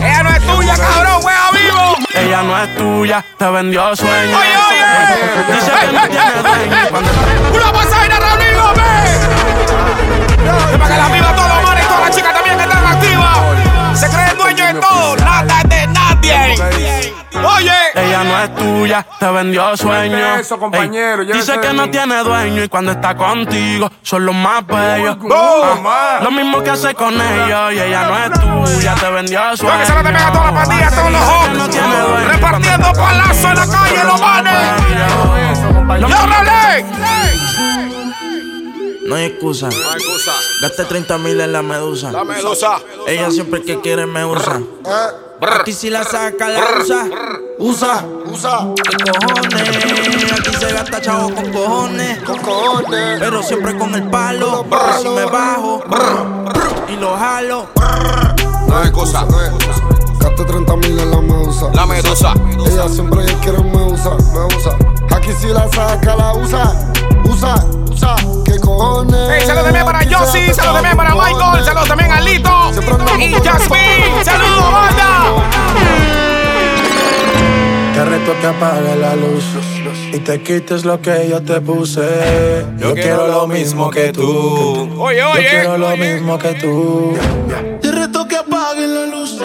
Ella 0.00 0.22
no 0.22 0.30
es 0.30 0.42
tuya, 0.48 0.74
cabrón, 0.80 1.24
wea 1.26 1.50
vivo. 1.52 1.96
Ella 2.14 2.42
no 2.42 2.56
es 2.56 2.74
tuya, 2.78 3.24
te 3.38 3.50
vendió 3.50 3.94
sueño. 3.96 4.38
Oye, 4.38 4.56
oye. 4.64 4.84
Dice 5.52 5.70
que 5.78 5.92
no 5.92 6.08
tiene 6.08 6.32
dueño 6.40 7.52
Una 7.54 7.72
pasadita, 7.74 8.18
Raúl 8.18 8.54
Gómez. 8.56 9.20
Para 10.78 10.88
que 10.88 10.96
la 10.96 11.08
viva 11.12 11.36
todos 11.36 11.48
los 11.48 11.62
manes 11.64 11.84
y 11.84 11.86
todas 11.86 12.00
las 12.00 12.16
chicas 12.16 12.32
también 12.32 12.56
que 12.56 12.62
están 12.64 12.86
activas. 12.86 14.00
Se 14.00 14.08
cree 14.08 14.30
el 14.30 14.36
dueño 14.38 14.66
de 14.66 14.74
todo, 14.80 15.16
Oye. 16.32 17.72
Ella 17.94 18.24
no 18.24 18.40
es 18.42 18.54
tuya, 18.54 19.06
te 19.18 19.30
vendió 19.30 19.76
sueño. 19.76 20.36
eso, 20.36 20.58
compañero, 20.58 21.22
Ey, 21.22 21.28
llévese 21.28 21.52
dice 21.52 21.60
que 21.60 21.72
no 21.74 21.90
tiene 21.90 22.22
dueño 22.22 22.64
y 22.64 22.68
cuando 22.68 22.92
está 22.92 23.14
contigo 23.16 23.90
son 24.02 24.24
los 24.26 24.34
más 24.34 24.66
bellos. 24.66 25.16
Oh, 25.30 25.62
Ah, 25.86 26.20
lo 26.22 26.30
mismo 26.30 26.62
que 26.62 26.70
hace 26.70 26.94
con 26.94 27.14
ellos 27.20 27.72
y 27.72 27.78
ella 27.80 28.06
no 28.08 28.18
es 28.64 28.74
tuya, 28.74 28.94
te 28.94 29.10
vendió 29.10 29.56
sueño. 29.56 29.72
Creo 29.74 29.80
que 29.80 29.86
se 29.86 29.92
lo 29.94 30.02
también 30.02 30.16
a 30.16 30.32
toda 30.32 30.44
la 30.46 30.54
pandilla, 30.54 30.90
todos 30.90 31.12
los 31.12 31.20
No 31.70 32.20
y 32.20 32.24
Repartiendo 32.24 32.92
palazos 32.92 33.44
en 33.44 33.54
la 33.56 33.66
calle, 33.66 34.04
los 34.04 34.20
manes. 34.20 34.54
Lo 36.00 36.08
¡Yo, 36.08 36.08
mismo- 36.08 36.26
Rolé! 36.26 36.84
No 39.06 39.14
hay 39.14 39.24
excusa. 39.26 39.68
Gasté 40.62 40.84
30 40.84 41.18
mil 41.18 41.40
en 41.40 41.52
la 41.52 41.62
medusa. 41.62 42.10
La 42.10 42.24
medusa. 42.24 42.78
Ella 43.06 43.30
siempre 43.30 43.62
que 43.62 43.80
quiere 43.80 44.06
me 44.06 44.24
usa. 44.24 44.60
Aquí 45.40 45.72
si 45.72 45.90
la 45.90 46.02
saca, 46.02 46.48
la 46.48 46.60
usa. 46.80 47.06
Usa. 47.58 48.04
Usa. 48.26 48.68
¿Qué 48.74 49.10
cojones? 49.10 50.32
Aquí 50.32 50.56
se 50.58 50.72
gasta 50.72 51.00
chavo 51.00 51.34
con 51.34 51.52
cojones. 51.52 52.22
Con 52.22 52.38
cojones. 52.38 53.20
Pero 53.20 53.42
siempre 53.42 53.76
con 53.76 53.94
el 53.94 54.08
palo. 54.08 54.64
Si 55.00 55.08
me 55.08 55.24
bajo. 55.26 55.82
Y 56.88 56.96
lo 56.96 57.16
jalo. 57.16 57.66
No 58.66 58.82
es 58.82 58.90
cosa. 58.90 59.26
Gasté 60.20 60.44
30 60.44 60.76
mil 60.76 60.98
en 60.98 61.10
la 61.10 61.20
medusa. 61.20 61.66
La 61.74 61.86
medusa. 61.86 62.32
Ella 62.66 62.88
siempre 62.88 63.24
quiere 63.42 63.62
me 63.62 63.92
usa, 63.92 64.12
me 64.32 64.56
usa. 64.56 64.76
Aquí 65.14 65.32
si 65.38 65.48
la 65.48 65.68
saca, 65.70 66.16
la 66.16 66.34
usa. 66.34 66.72
Usa, 67.24 67.54
usa. 67.90 68.16
¿Qué 68.44 68.55
cojones? 68.66 69.28
Hey, 69.30 69.42
saludos 69.46 69.64
también 69.64 69.84
para 69.86 70.04
gasta 70.04 70.26
saludos 70.26 70.74
también 70.74 70.96
para 70.96 71.14
Michael, 71.14 71.64
saludos 71.64 71.88
también 71.88 72.12
a 72.12 72.20
Lito 72.20 72.70
y 73.18 73.32
Jasmine. 73.32 74.24
Saludos, 74.24 74.72
banda. 74.72 75.26
Te 77.94 78.04
reto 78.04 78.32
que 78.40 78.46
apagues 78.46 78.96
la 78.98 79.16
luz 79.16 79.44
y 80.12 80.18
te 80.18 80.42
quites 80.42 80.84
lo 80.84 81.00
que 81.00 81.28
yo 81.30 81.42
te 81.42 81.60
puse. 81.60 82.66
Yo, 82.78 82.94
quiero 82.94 83.26
lo 83.28 83.46
mismo 83.46 83.90
que 83.90 84.12
tú. 84.12 84.90
Oye, 84.98 85.18
Yo 85.18 85.30
oye. 85.30 85.48
quiero 85.48 85.78
lo 85.78 85.96
mismo 85.96 86.38
que 86.38 86.54
tú. 86.54 87.16
Te 87.80 87.92
reto 87.92 88.28
que 88.28 88.36
apagues 88.36 88.88
la 88.88 89.06
luz. 89.06 89.40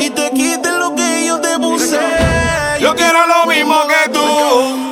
Y 0.00 0.10
te 0.10 0.30
quites 0.30 0.72
lo 0.72 0.94
que 0.94 1.26
yo 1.26 1.40
te 1.40 1.56
puse. 1.58 2.00
Yo 2.80 2.94
quiero 2.96 3.26
lo 3.26 3.46
mismo 3.46 3.76
que 3.86 4.10
tú. 4.10 4.83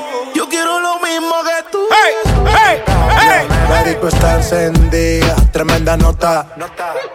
La 4.02 4.08
disco 4.08 4.16
está 4.16 4.34
encendida, 4.34 5.36
tremenda 5.52 5.96
nota. 5.96 6.48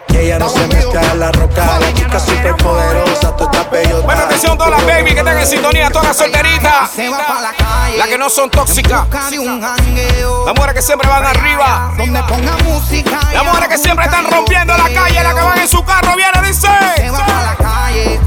Y 0.07 0.17
ella 0.19 0.39
no 0.39 0.47
se 0.47 0.65
mezcla 0.67 1.01
en 1.01 1.19
la 1.19 1.33
roca. 1.33 1.79
La 1.81 1.93
chica 1.93 2.17
super 2.17 2.55
poderosa, 2.55 3.35
tú 3.35 3.43
estás 3.43 3.69
bellota. 3.69 4.05
Buena 4.05 4.21
atención 4.21 4.57
todas 4.57 4.71
las 4.71 4.85
baby 4.85 5.11
que 5.11 5.19
están 5.19 5.37
en 5.37 5.47
sintonía, 5.47 5.89
todas 5.89 6.07
las 6.07 6.17
solteritas. 6.17 6.89
Se 6.95 7.09
va 7.09 7.17
pa' 7.17 7.41
la 7.41 7.51
calle. 7.51 7.97
Las 7.97 8.07
que 8.07 8.17
no 8.17 8.29
son 8.29 8.49
tóxicas. 8.49 9.05
Las 9.09 10.55
mujeres 10.55 10.75
que 10.75 10.81
siempre 10.81 11.09
van 11.09 11.25
arriba. 11.25 11.91
Las 11.97 13.43
mujeres 13.43 13.67
que 13.67 13.77
siempre 13.77 14.05
están 14.05 14.31
rompiendo 14.31 14.77
la 14.77 14.85
calle, 14.85 15.23
las 15.23 15.33
que 15.33 15.41
van 15.41 15.59
en 15.59 15.67
su 15.67 15.83
carro, 15.83 16.15
viene, 16.15 16.47
dice. 16.47 16.69
Se 16.95 17.09
va 17.09 17.17
pa' 17.17 17.41
la 17.41 17.55
calle. 17.55 18.19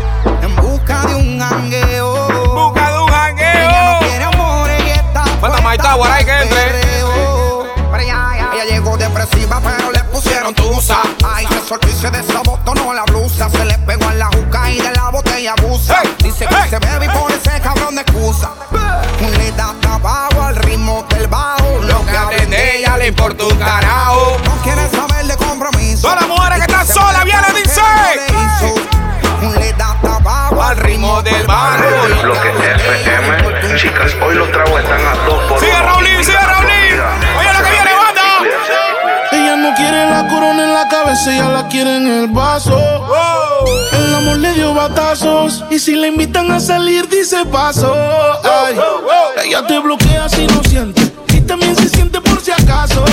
En 0.42 0.56
busca 0.56 1.00
de 1.06 1.14
un 1.14 1.40
jangueo. 1.40 2.28
Busca 2.52 2.90
de 2.90 2.98
un 2.98 3.08
jangueo. 3.08 4.00
Falta 5.40 5.82
Tower 5.82 6.10
ahí 6.12 6.24
que 6.26 6.42
entre. 6.42 6.69
Pero 9.62 9.90
le 9.92 10.04
pusieron 10.04 10.54
tusa. 10.54 10.98
Ay, 11.24 11.46
resolvió 11.46 11.90
y 11.90 11.92
se 11.92 12.10
desabotonó 12.10 12.94
la 12.94 13.04
blusa. 13.04 13.48
Se 13.50 13.64
le 13.64 13.76
pegó 13.78 14.10
en 14.10 14.18
la 14.18 14.26
juca 14.26 14.70
y 14.70 14.78
de 14.78 14.92
la 14.92 15.10
botella 15.10 15.54
abusa. 15.58 16.02
Dice 16.22 16.46
que 16.46 16.68
se 16.68 16.78
bebe 16.78 17.06
y 17.06 17.08
pone 17.08 17.34
ese 17.34 17.60
cabrón 17.60 17.94
de 17.96 18.02
excusa. 18.02 18.50
Le 19.20 19.52
da 19.52 19.74
tabaco 19.80 20.42
al 20.42 20.56
ritmo 20.56 21.04
del 21.10 21.26
bajo. 21.28 21.80
Lo 21.82 22.04
que 22.06 22.16
hablen 22.16 22.50
de 22.50 22.78
ella 22.78 22.96
le 22.96 23.08
importa 23.08 23.44
un 23.44 23.56
carajo. 23.56 24.36
No 24.44 24.62
quiere 24.62 24.88
saber 24.88 25.26
de 25.26 25.36
compromiso. 25.36 26.02
Todas 26.02 26.20
las 26.20 26.28
mujeres 26.28 26.58
que 26.58 26.72
están 26.72 26.86
solas, 26.86 27.24
viene, 27.24 27.46
dice. 27.62 27.80
Le 29.58 29.72
da 29.72 29.96
tabaco 30.02 30.62
Al 30.62 30.76
ritmo 30.76 31.22
del 31.22 31.46
barro. 31.46 32.22
Bloque 32.22 32.48
FM, 32.48 33.76
chicas, 33.76 34.14
hoy 34.22 34.34
los 34.34 34.50
tragos 34.52 34.80
están 34.80 35.00
a 35.00 35.14
dos 35.24 35.44
por 35.44 35.58
Sigue 35.58 35.72
uno. 35.72 35.86
Raulín, 35.86 36.24
sigue 36.24 36.49
ella 41.26 41.48
la 41.50 41.68
quiere 41.68 41.96
en 41.96 42.06
el 42.06 42.28
vaso. 42.28 42.78
El 43.92 44.14
amor 44.14 44.38
le 44.38 44.52
dio 44.54 44.72
batazos 44.74 45.64
y 45.70 45.78
si 45.78 45.94
la 45.94 46.06
invitan 46.06 46.50
a 46.50 46.60
salir 46.60 47.08
dice 47.08 47.44
paso. 47.46 47.94
Ay, 48.42 48.76
ella 49.44 49.66
te 49.66 49.78
bloquea 49.78 50.28
si 50.28 50.46
no 50.46 50.62
siente 50.64 51.02
y 51.34 51.40
también 51.42 51.76
se 51.76 51.88
siente 51.88 52.20
por 52.20 52.40
si 52.40 52.52
acaso. 52.52 53.04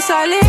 sorry 0.00 0.47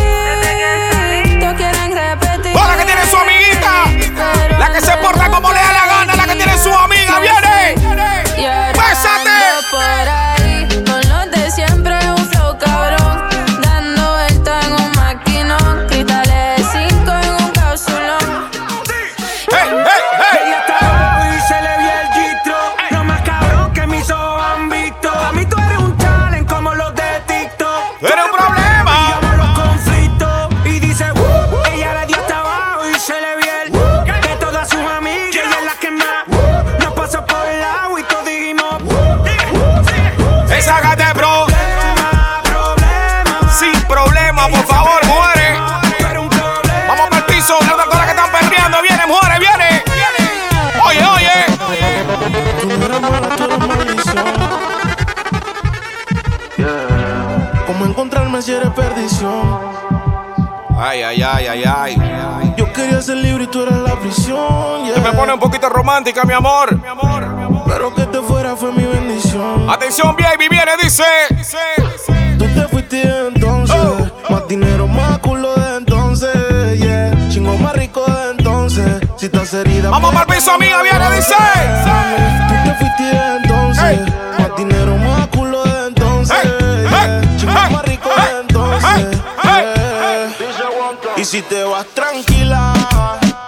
Ay. 61.52 61.96
Yo 62.56 62.72
quería 62.72 63.02
ser 63.02 63.16
libre 63.16 63.44
y 63.44 63.46
tú 63.48 63.62
eras 63.62 63.78
la 63.80 63.96
prisión. 63.96 64.84
yeah. 64.84 65.00
Me 65.02 65.12
pone 65.12 65.32
un 65.32 65.40
poquito 65.40 65.68
romántica, 65.68 66.24
mi 66.24 66.32
amor. 66.32 66.80
Pero 67.66 67.92
que 67.94 68.06
te 68.06 68.20
fuera 68.20 68.54
fue 68.54 68.70
mi 68.72 68.84
bendición. 68.84 69.68
Atención, 69.68 70.14
baby, 70.16 70.48
viene, 70.48 70.72
dice. 70.80 71.02
Tú 72.38 72.44
te 72.46 72.68
fuiste 72.68 73.02
entonces. 73.02 73.76
Más 74.28 74.46
dinero, 74.46 74.86
más 74.86 75.18
culo 75.18 75.52
de 75.54 75.78
entonces. 75.78 76.78
Yeah. 76.78 77.28
Chingo 77.28 77.56
más 77.58 77.72
rico 77.74 78.04
de 78.04 78.30
entonces. 78.30 79.00
Si 79.16 79.26
estás 79.26 79.52
herida. 79.52 79.90
Vamos 79.90 80.12
para 80.12 80.26
el 80.28 80.36
piso, 80.36 80.52
amiga, 80.52 80.82
viene, 80.82 81.10
dice. 81.16 81.34
Tú 82.48 82.54
te 82.64 82.74
fuiste 82.76 83.10
entonces. 83.42 84.00
Y 91.20 91.24
si 91.26 91.42
te 91.42 91.62
vas 91.64 91.84
tranquila, 91.94 92.72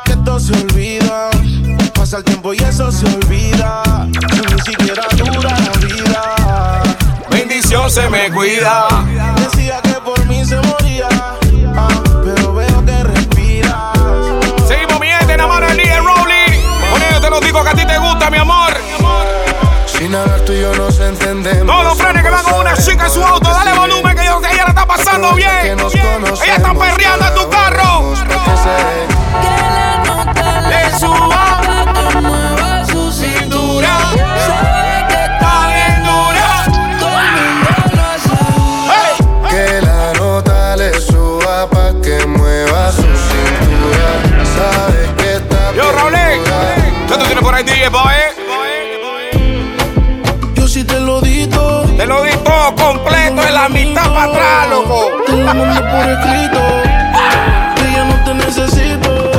que 0.04 0.12
esto 0.12 0.38
se 0.38 0.52
olvida. 0.52 1.30
Pasa 1.94 2.18
el 2.18 2.24
tiempo 2.24 2.52
y 2.52 2.58
eso 2.58 2.92
se 2.92 3.06
olvida. 3.06 3.82
Y 4.11 4.54
ni 4.54 4.61
siquiera 4.61 5.06
dura 5.16 5.56
la 5.58 5.87
vida. 5.87 6.82
Bendición 7.30 7.90
se 7.90 8.11
me 8.11 8.30
cuida. 8.30 8.88
Decía 9.37 9.80
que 9.80 9.94
por 10.04 10.22
mí 10.26 10.44
se 10.44 10.56
moría, 10.56 11.08
ah, 11.74 11.88
pero 12.22 12.52
veo 12.52 12.85
que 12.85 13.04
respiras. 13.04 13.98
Seguimos, 14.68 15.00
mi 15.00 15.06
gente, 15.06 15.32
en 15.32 15.38
la 15.38 15.46
mano 15.46 15.66
del 15.66 15.78
DJ 15.78 15.96
Rowley. 16.00 16.62
Con 16.90 17.02
ello 17.02 17.20
te 17.22 17.30
lo 17.30 17.40
digo 17.40 17.64
que 17.64 17.70
a 17.70 17.74
ti 17.74 17.87
te 17.87 17.96
gusta, 17.96 18.28
mi 18.28 18.37
amor. 18.37 18.74
Sin 19.87 20.14
hablar 20.14 20.40
tú 20.40 20.52
y 20.52 20.61
yo 20.61 20.74
nos 20.74 21.00
entendemos. 21.00 21.74
Todos 21.74 21.85
los 21.85 21.96
frenes 21.96 22.22
que 22.22 22.28
van 22.28 22.44
con 22.44 22.61
una 22.61 22.76
chica 22.76 23.06
en 23.06 23.11
su 23.11 23.24
auto, 23.24 23.48
dale 23.48 23.72
volumen 23.72 24.12
pasando 25.12 25.35
bien. 25.35 25.79
Ella 26.42 26.57
está 26.57 26.75
perreando 26.75 27.27
en 27.27 27.35
tu 27.35 27.51
carro. 27.51 28.14
Le 30.68 30.98
suba 30.98 31.61
que 32.11 32.20
mueva 32.20 32.85
su 32.87 33.12
cintura. 33.12 33.98
Que 35.09 35.22
bien 35.68 36.05
dura. 36.05 36.48
Que 39.51 39.81
la 39.83 40.12
nota 40.14 40.77
le 40.77 41.01
suba 41.01 41.68
pa' 41.68 41.92
que 42.03 42.27
mueva 42.27 42.90
su 42.92 43.03
cintura. 43.03 44.09
Sabes 44.57 45.11
que 45.18 45.35
está 45.35 45.72
Yo, 45.75 45.92
Raúl. 45.92 46.14
¿Qué 47.09 47.14
tú 47.14 47.25
tienes 47.25 47.44
por 47.44 47.55
ahí, 47.55 47.64
DJ, 47.64 47.88
boy? 47.88 48.21
Mandé 55.55 55.81
por 55.83 56.09
escrito. 56.09 56.61
Que 57.77 57.93
ya 57.93 58.05
no 58.05 58.25
te 58.25 58.35
necesito. 58.35 59.31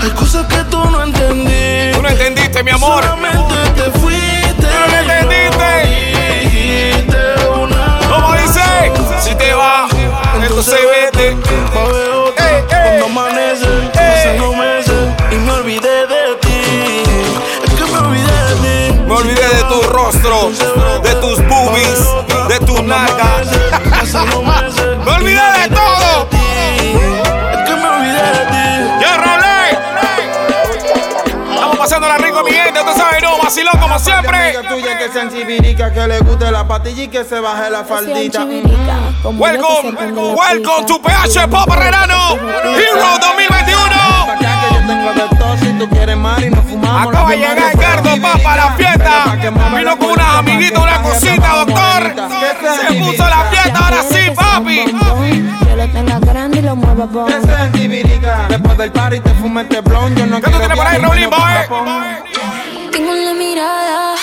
Hay 0.00 0.10
cosas 0.10 0.46
que 0.46 0.58
tú 0.64 0.84
no 0.90 1.02
entendí. 1.02 1.92
Tú 1.92 2.02
no 2.02 2.08
entendiste, 2.08 2.62
mi 2.62 2.70
amor. 2.70 3.02
Solamente 3.04 3.54
te 3.76 3.90
fuiste. 3.98 4.66
Tú 4.66 4.90
no 4.90 4.98
entendiste. 4.98 5.70
Dijiste 6.42 7.18
una. 7.58 7.98
¿Cómo 8.08 8.34
dice? 8.34 8.60
Si 9.20 9.34
te 9.34 9.54
va, 9.54 9.86
entonces 10.42 10.80
vete. 10.92 11.36
Otra. 11.74 12.44
Cuando 12.68 13.06
amanece, 13.06 13.66
pasan 13.94 14.38
los 14.38 14.56
meses 14.56 15.08
y 15.30 15.36
me 15.36 15.52
olvidé 15.52 16.06
de 16.06 16.36
ti. 16.40 17.02
Es 17.64 17.70
que 17.72 17.84
me 17.90 17.98
olvidé 17.98 18.36
de 18.48 18.54
ti. 18.92 19.00
Me 19.06 19.14
olvidé 19.14 19.48
de 19.48 19.62
tu 19.68 19.82
rostro, 19.90 20.50
Rico, 32.18 32.42
mi 32.44 32.52
gente. 32.52 32.80
Usted 32.80 32.96
sabe, 32.96 33.20
no, 33.20 33.38
vacilón 33.38 33.74
como 33.80 33.98
siempre. 33.98 34.54
tuya 34.68 34.98
que 34.98 35.08
sean 35.10 35.30
chivirica, 35.30 35.92
que 35.92 36.06
le 36.06 36.20
guste 36.20 36.50
la 36.50 36.66
patilla 36.66 37.02
y 37.04 37.08
que 37.08 37.24
se 37.24 37.40
baje 37.40 37.70
la 37.70 37.84
faldita. 37.84 38.44
Welcome, 39.24 39.96
welcome 40.34 40.86
to 40.86 41.00
PH 41.00 41.48
Pop 41.48 41.68
Herrerano 41.70 42.36
Hero 42.76 43.18
2021. 43.20 44.63
Tengo 44.86 45.12
de 45.12 45.36
todo, 45.36 45.56
si 45.58 45.72
tú 45.78 45.88
quieres 45.88 46.16
mar 46.16 46.42
y 46.42 46.50
nos 46.50 46.64
fumamos 46.64 47.08
Acaba 47.08 47.30
de 47.30 47.36
la 47.36 47.54
llegar 47.54 47.72
Edgardo 47.74 48.22
Papa 48.22 48.52
a 48.52 48.56
la 48.56 48.72
fiesta. 48.72 49.36
Vino 49.76 49.98
con 49.98 50.10
unas 50.10 50.34
amiguitas, 50.36 50.82
una 50.82 51.02
cosita, 51.02 51.64
doctor. 51.64 52.14
Se 52.80 52.94
puso 52.94 53.28
la 53.28 53.44
fiesta, 53.50 53.78
ahora 53.78 54.02
sí, 54.02 54.30
papi. 54.34 54.84
Yo 55.68 55.76
lo 55.76 55.88
tenga 55.88 56.18
grande 56.20 56.58
y 56.58 56.62
lo 56.62 56.76
mueva 56.76 57.08
chivirica, 57.72 58.46
después 58.48 58.78
del 58.78 58.92
party 58.92 59.20
te 59.20 59.30
fume 59.34 59.62
este 59.62 59.80
blon, 59.80 60.14
yo 60.14 60.26
no 60.26 60.36
¿Qué 60.36 60.42
tú 60.42 60.50
quiero 60.50 60.58
tienes 60.58 60.76
por 60.76 60.86
ahí, 60.86 61.02
no 61.02 61.08
boy? 61.08 62.90
Tengo 62.92 63.12
en 63.12 63.24
la 63.26 63.34
mirada, 63.34 64.14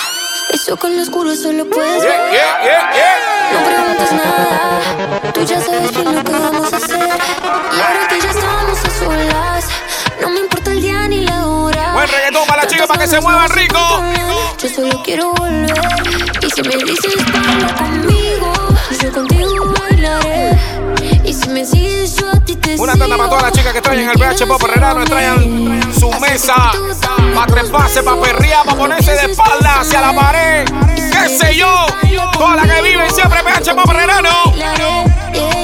eso 0.54 0.78
con 0.78 0.96
lo 0.96 1.02
oscuro 1.04 1.36
solo 1.36 1.66
puedes 1.70 2.02
ver. 2.02 2.12
Yeah, 2.32 2.64
yeah, 2.64 2.92
yeah, 2.94 2.94
yeah. 2.94 3.52
No 3.54 3.60
preguntes 3.68 4.12
nada, 4.14 5.32
tú 5.34 5.44
ya 5.44 5.62
sabes 5.62 5.92
bien 5.92 6.16
lo 6.16 6.24
que 6.24 6.32
vamos 6.32 6.74
a 6.74 6.78
hacer. 6.78 7.10
Y 7.78 7.82
ahora 7.82 8.08
que 8.10 8.20
ya 8.20 8.30
estamos 8.30 8.86
a 8.86 8.90
solas, 8.90 9.66
no 10.22 10.30
me 10.30 10.40
importa 10.40 10.72
el 10.72 10.82
día 10.82 11.08
ni 11.08 11.22
la 11.22 11.48
hora. 11.48 11.94
Buen 11.94 12.08
reggaetón 12.08 12.48
para 12.48 12.64
la 12.64 12.68
chica 12.68 12.86
para 12.86 13.02
que 13.02 13.08
se 13.08 13.20
muevan 13.20 13.50
rico. 13.50 13.80
Yo 14.62 14.70
solo 14.70 15.02
quiero 15.04 15.34
volver. 15.34 15.74
Y 16.42 16.50
si 16.52 16.62
me 16.62 16.76
dices 16.84 17.16
baila 17.34 17.76
conmigo, 17.76 18.54
yo 19.02 19.12
contigo 19.12 19.74
bailaré. 19.80 20.60
Y 21.24 21.34
si 21.34 21.50
me 21.50 21.66
sigues, 21.66 22.16
yo 22.18 22.30
a 22.30 22.40
ti 22.40 22.56
te 22.56 22.76
Una 22.76 22.96
tanda 22.96 23.18
para 23.18 23.30
todas 23.30 23.44
las 23.44 23.52
chicas 23.54 23.74
que 23.74 23.82
traen 23.82 24.10
el 24.10 24.20
PH 24.20 24.46
Pop 24.46 24.62
Herrerano, 24.64 25.04
traigan 25.06 25.82
su 26.00 26.12
mesa 26.20 26.72
para 27.34 27.48
treparse, 27.48 28.04
para 28.04 28.22
perrear, 28.22 28.66
para 28.66 28.78
ponerse 28.78 29.12
de 29.12 29.32
espalda 29.32 29.82
hacia 29.82 30.02
la 30.02 30.14
pared. 30.14 30.66
¿Qué 30.96 31.30
sé 31.30 31.56
yo? 31.56 31.86
Todas 32.34 32.58
las 32.58 32.76
que 32.76 32.82
viven 32.84 33.10
siempre 33.12 33.42
PH 33.44 33.74
Pop 33.76 33.90
Herrerano. 33.90 34.54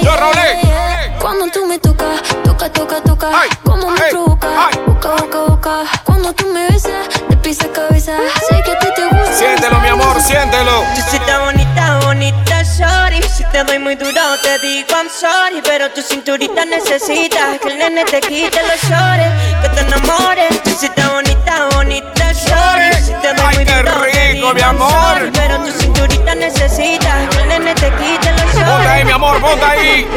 Yo, 0.03 0.15
Raulé. 0.15 1.06
Cuando 1.19 1.47
tú 1.51 1.65
me 1.65 1.77
tocas, 1.79 2.21
toca, 2.43 2.71
toca, 2.71 3.01
toca. 3.01 3.29
Como 3.63 3.89
me 3.91 4.01
provoca, 4.09 4.69
boca, 4.85 5.09
boca, 5.09 5.37
boca. 5.47 5.79
Cuando 6.05 6.33
tú 6.33 6.47
me 6.53 6.67
besas, 6.69 7.07
de 7.29 7.37
pies 7.37 7.59
a 7.61 7.67
cabeza. 7.71 8.13
Sé 8.47 8.61
que 8.63 8.71
a 8.71 8.79
ti 8.79 8.87
te 8.95 9.05
gusta. 9.07 9.33
Siéntelo, 9.33 9.79
mi 9.79 9.89
amor, 9.89 10.21
siéntelo. 10.21 10.83
Tú 10.95 11.01
sí 11.09 11.17
estás 11.17 11.39
bonita, 11.41 11.99
bonita, 12.05 12.63
shorty. 12.63 13.21
Si 13.27 13.43
te 13.45 13.63
doy 13.63 13.79
muy 13.79 13.95
duro, 13.95 14.11
te 14.43 14.59
digo 14.59 14.87
I'm 14.91 15.09
sorry, 15.09 15.61
pero 15.63 15.89
tu 15.91 16.01
cinturita 16.01 16.65
necesita 16.65 17.57
que 17.61 17.67
el 17.69 17.77
nene 17.79 18.05
te 18.05 18.19
quite 18.21 18.59
los 18.63 18.81
shorts, 18.89 19.61
que 19.61 19.69
te 19.69 19.81
enamores. 19.81 20.61
Si 20.79 20.85
estás 20.85 21.11
bonita, 21.11 21.67
bonita 21.75 22.31
shorts. 22.33 23.05
Si 23.07 23.13
te 23.13 23.33
doy 23.33 23.45
Ay, 23.45 23.55
muy 23.57 23.65
qué 23.65 23.73
duro, 23.73 23.91
te 23.91 24.05
rico, 24.05 24.33
digo 24.33 24.53
mi 24.53 24.61
I'm 24.61 24.69
amor. 24.81 24.91
sorry, 24.91 25.31
pero 25.33 25.57
tu 25.59 25.71
cinturita 25.71 26.35
necesita 26.35 27.27
que 27.29 27.37
el 27.41 27.47
nene 27.49 27.73
te 27.75 27.89
quite. 27.95 28.26
Ponte 28.67 28.87
ahí, 28.87 29.05
mi 29.05 29.11
amor, 29.11 29.39
ponte 29.39 29.65
ahí. 29.65 30.07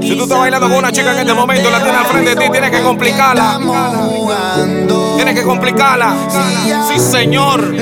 Si 0.00 0.16
tú 0.16 0.22
estás 0.24 0.38
bailando 0.38 0.68
con 0.68 0.78
una 0.78 0.92
chica 0.92 1.12
en 1.12 1.18
este 1.18 1.34
momento, 1.34 1.70
la 1.70 1.82
tienes 1.82 2.00
al 2.00 2.06
frente 2.06 2.34
de 2.34 2.36
ti, 2.36 2.50
tienes 2.50 2.70
que 2.70 2.82
complicarla. 2.82 3.58
Tienes 5.16 5.34
que 5.34 5.42
complicarla. 5.42 6.14
Sí, 6.88 6.98
señor. 6.98 7.74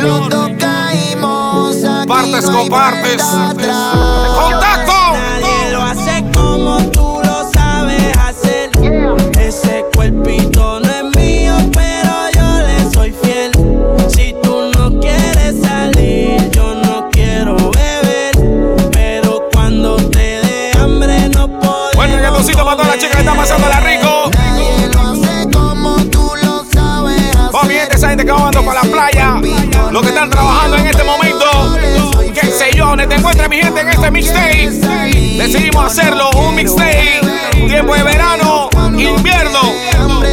Partes 2.07 2.51
con 2.51 2.69
partes. 2.69 3.23
¡Contacto! 3.23 5.02
Que 23.43 23.49
pasándola 23.49 23.81
rico. 23.81 24.31
Vamos, 27.53 27.69
mi 27.69 27.75
gente, 27.75 27.97
esa 27.97 28.09
gente 28.09 28.25
que 28.25 28.33
va 28.33 28.39
andando 28.39 28.65
para 28.65 28.83
la 28.83 28.91
playa. 28.91 29.41
Los 29.91 30.03
que 30.03 30.09
están 30.09 30.31
trabajando 30.31 30.77
en 30.77 30.87
este 30.87 31.05
momento. 31.05 31.79
Qué 32.35 32.47
sé 32.47 32.71
yo, 32.77 32.87
donde 32.87 33.07
te 33.07 33.17
encuentres, 33.17 33.49
mi 33.49 33.57
gente, 33.57 33.81
en 33.81 33.89
este 33.89 34.11
mixtape. 34.11 34.71
Decidimos 35.39 35.85
hacerlo, 35.87 36.31
un 36.31 36.55
mixtape. 36.55 37.21
Tiempo 37.67 37.95
de 37.95 38.03
verano, 38.03 38.69
invierno. 38.97 39.61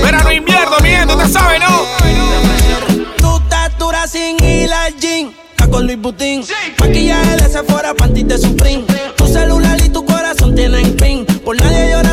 Verano, 0.04 0.32
invierno, 0.32 0.78
mi 0.82 0.90
gente, 0.90 1.14
usted 1.14 1.30
sabe, 1.30 1.60
¿no? 1.60 1.86
Tu 3.18 3.38
estatura 3.38 4.08
sin 4.08 4.38
gym. 4.38 5.32
Está 5.52 5.68
con 5.68 5.86
Luis 5.86 6.00
Butín. 6.00 6.46
Maquillaje 6.80 7.36
de 7.38 7.50
Sephora, 7.50 7.94
panty 7.94 8.24
de 8.24 8.38
Supreme. 8.38 8.86
Tu 9.18 9.28
celular 9.28 9.78
y 9.84 9.90
tu 9.90 10.06
corazón 10.06 10.56
tienen 10.56 10.96
pin. 10.96 11.26
Por 11.44 11.60
nadie 11.60 11.92
llora 11.92 12.09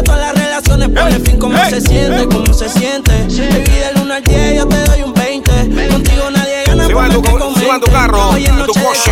relaciones. 0.86 1.18
Ponle 1.18 1.20
fin 1.20 1.38
cómo 1.38 1.58
se 1.64 1.80
siente, 1.80 2.28
cómo 2.28 2.52
se 2.54 2.68
siente. 2.68 3.12
Te 3.12 3.60
pide 3.60 3.88
el 3.90 4.02
1 4.02 4.14
al 4.14 4.22
10, 4.22 4.56
yo 4.56 4.68
te 4.68 4.84
doy 4.84 5.02
un 5.02 5.14
20. 5.14 5.88
Contigo 5.88 6.30
nadie 6.30 6.64
gana. 6.66 6.86
Tu, 6.86 6.92
por 6.92 7.38
más 7.38 7.54
que 7.54 7.60
suba 7.60 7.74
en 7.74 7.80
tu 7.80 7.90
carro, 7.90 8.36
en 8.36 8.66
tu 8.66 8.72
coche. 8.72 9.10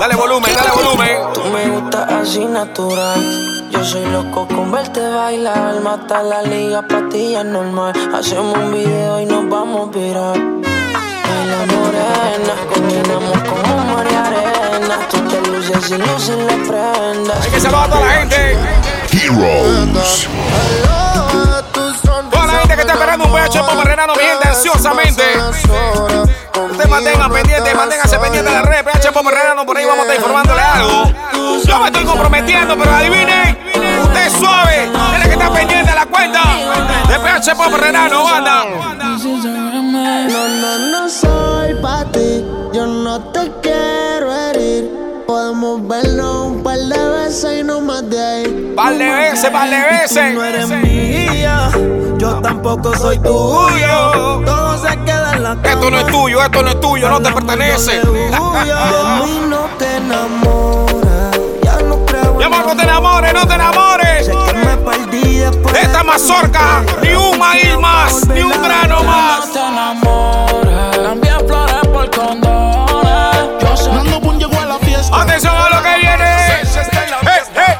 Dale 0.00 0.16
volumen, 0.16 0.50
dale 0.54 0.70
volumen. 0.74 1.16
Tú 1.34 1.42
me 1.52 1.68
gustas 1.68 2.10
así 2.10 2.44
natural. 2.44 3.70
Yo 3.70 3.84
soy 3.84 4.04
loco 4.06 4.46
con 4.48 4.70
verte 4.72 5.00
bailar. 5.00 5.80
Mata 5.80 6.22
la 6.22 6.42
liga, 6.42 6.82
patilla 6.82 7.44
normal. 7.44 7.92
Hacemos 8.14 8.56
un 8.56 8.72
video 8.72 9.20
y 9.20 9.26
nos 9.26 9.48
vamos 9.48 9.88
a 9.88 9.98
virar. 9.98 10.38
Baila 11.32 11.66
morena, 11.74 12.54
combinamos 12.72 13.38
como 13.48 13.76
mar 13.84 14.06
y 14.10 14.14
arena. 14.14 14.98
Tú 15.10 15.18
te 15.28 15.50
luces 15.50 15.90
y 15.90 15.98
luces 15.98 16.36
la 16.36 16.56
prenda. 16.68 17.34
Hay 17.42 17.50
que 17.50 17.60
saludar 17.60 17.84
a 17.84 17.88
toda 17.88 18.06
la 18.06 18.12
gente. 18.12 18.58
Heroes. 19.12 20.28
Que 22.82 22.88
está 22.88 22.94
esperando 22.94 23.26
un 23.26 23.30
Pop 23.30 23.84
Renano, 23.84 24.12
gente, 24.16 24.48
ansiosamente. 24.48 25.22
Ustedes 26.68 26.90
mantengan 26.90 27.30
pendiente, 27.30 27.74
manténganse 27.76 28.18
pendiente 28.18 28.50
de 28.50 28.56
la 28.56 28.62
red 28.62 28.84
PH 28.84 29.12
Pop 29.12 29.24
Renano, 29.24 29.64
por 29.64 29.76
ahí 29.76 29.84
vamos 29.84 30.00
a 30.00 30.02
estar 30.02 30.16
informándole 30.16 30.60
algo. 30.60 31.12
Yo 31.64 31.78
me 31.78 31.86
estoy 31.86 32.04
comprometiendo, 32.04 32.76
pero 32.76 32.90
adivinen, 32.90 33.56
usted 34.02 34.26
es 34.26 34.32
suave, 34.32 34.90
tiene 35.10 35.24
que 35.26 35.32
estar 35.32 35.52
pendiente 35.52 35.90
de 35.90 35.96
la 35.96 36.06
cuenta 36.06 36.40
de 37.08 37.20
PH 37.20 37.54
Pop 37.54 37.72
Renano, 37.72 38.24
banda. 38.24 38.64
No, 38.64 40.48
no, 40.48 40.78
no 40.78 41.08
soy 41.08 41.74
pa' 41.80 42.04
ti. 42.06 42.44
Yo 42.72 42.84
no 42.84 43.20
te 43.30 43.48
quiero 43.62 44.34
herir. 44.34 44.90
Podemos 45.24 45.86
vernos 45.86 46.61
veces 47.32 47.60
y 47.60 47.64
no 47.64 47.80
más 47.80 48.08
de 48.10 48.22
ahí. 48.22 48.72
Par 48.76 48.92
de 48.98 49.10
veces, 49.10 49.50
par 49.50 49.70
de 49.70 49.76
veces. 49.76 50.34
Tú 50.34 50.38
no 50.38 50.44
eres 50.44 50.68
mía, 50.68 51.70
yo 52.18 52.34
tampoco 52.42 52.94
soy 52.94 53.18
tuyo. 53.20 54.42
Todo 54.44 54.76
se 54.76 54.98
queda 55.04 55.32
en 55.36 55.42
la 55.42 55.56
cama. 55.56 55.68
Esto 55.70 55.90
no 55.90 55.98
es 55.98 56.06
tuyo, 56.08 56.42
esto 56.42 56.62
no 56.62 56.68
es 56.68 56.80
tuyo, 56.80 57.08
no 57.08 57.22
te 57.22 57.32
pertenece. 57.32 57.92
De 58.00 58.04
mí 58.04 59.40
no 59.48 59.66
te 59.78 59.96
enamoras. 59.96 61.40
Ya 61.62 61.78
no 61.80 62.04
creo 62.04 62.34
Mi 62.34 62.44
amor, 62.44 62.66
no 62.66 62.76
te 62.76 62.82
enamores, 62.82 63.32
no 63.32 63.46
te 63.46 63.54
enamores. 63.54 64.26
Sé 64.26 64.32
que 64.32 64.58
me 64.58 64.76
perdí 64.76 65.38
después 65.38 65.72
De 65.72 65.80
esta 65.80 66.04
mazorca, 66.04 66.84
ni 67.02 67.14
un 67.14 67.38
maíz 67.38 67.78
más, 67.78 68.28
ni 68.28 68.42
un 68.42 68.62
grano 68.62 69.02
más. 69.04 69.50
te 69.50 69.58
enamores. 69.58 70.98
Cambia 71.02 71.38
flores 71.38 71.88
por 71.92 72.10
condones. 72.10 73.62
Yo 73.62 73.76
sé 73.76 73.90
Nando 73.90 74.20
Boom 74.20 74.38
llegó 74.38 74.60
a 74.60 74.66
la 74.66 74.78
fiesta. 74.80 75.22
Atención 75.22 75.54
a 75.56 75.70
lo 75.70 75.82
que 75.82 75.96
viene. 75.98 76.32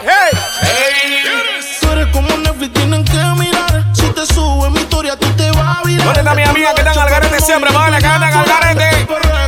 Hey, 0.04 0.36
hey. 0.62 1.60
Tú 1.80 1.92
eres 1.92 2.08
como 2.08 2.36
Netflix, 2.36 2.72
tienen 2.72 3.04
que 3.04 3.18
mirar. 3.38 3.84
Si 3.94 4.06
te 4.08 4.26
sube 4.26 4.68
mi 4.70 4.80
historia, 4.80 5.16
tú 5.16 5.28
te 5.36 5.48
vas 5.52 5.78
a 5.78 5.82
virar. 5.84 6.06
¿Dónde 6.06 6.20
está 6.20 6.34
mi 6.34 6.42
amiga 6.42 6.74
que 6.74 6.80
están 6.80 6.98
al 6.98 7.08
garete 7.08 7.40
siempre? 7.40 7.70
Vale, 7.72 7.98
que 7.98 8.06
andan 8.06 8.32
al 8.34 8.44
garete. 8.44 9.06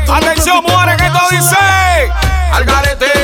Atención, 0.08 0.62
mujeres, 0.62 0.96
que 0.96 1.06
esto 1.06 1.20
dice. 1.30 1.56
Al 2.52 2.64
garete. 2.64 3.23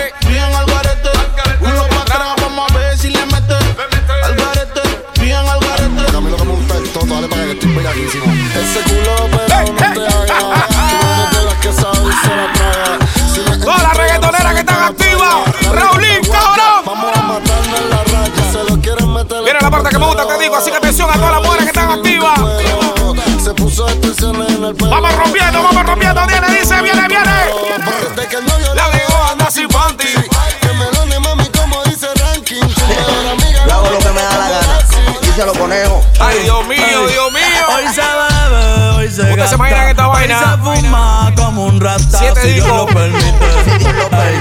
Se 39.50 39.56
imaginan 39.56 39.88
esta 39.88 40.06
vaina. 40.06 40.38
se 40.38 40.58
fuma 40.58 41.32
como 41.36 41.66
un 41.66 41.80
rata. 41.80 42.18
Siete 42.18 42.40
si 42.42 42.60
lo 42.60 42.86
permite. 42.86 43.46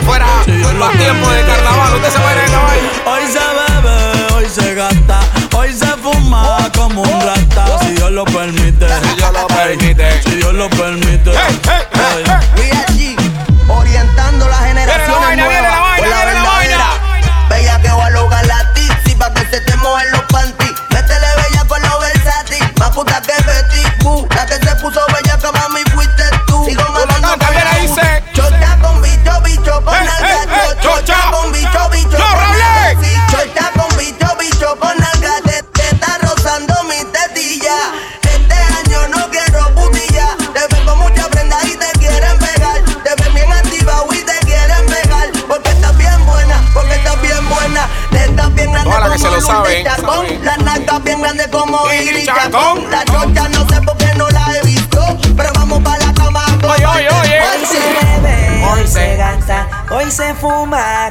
Fuera 0.05 0.27
lo 0.45 0.73
los 0.73 0.91
tiempos 0.91 1.33
de 1.33 1.41
carnaval. 1.45 1.95
Usted 1.95 2.09
se 2.11 2.17
imaginan 2.19 2.45
esta 2.45 2.59
vaina. 2.59 2.89
Hoy 3.05 3.23
se 3.27 3.39
bebe, 3.59 4.33
hoy 4.35 4.45
se 4.49 4.75
gasta, 4.75 5.19
hoy 5.57 5.73
se 5.73 5.87
fuma 5.97 6.69
como 6.75 7.01
un 7.01 7.21
rata, 7.21 7.79
si 7.81 7.93
Dios 7.93 8.11
lo 8.11 8.23
permite. 8.25 8.87
Si 9.01 9.15
Dios 9.15 9.33
lo 9.33 9.47
permite. 9.47 10.21
Si 10.23 10.35
Dios 10.35 10.53
lo 10.53 10.69
permite. 10.69 11.31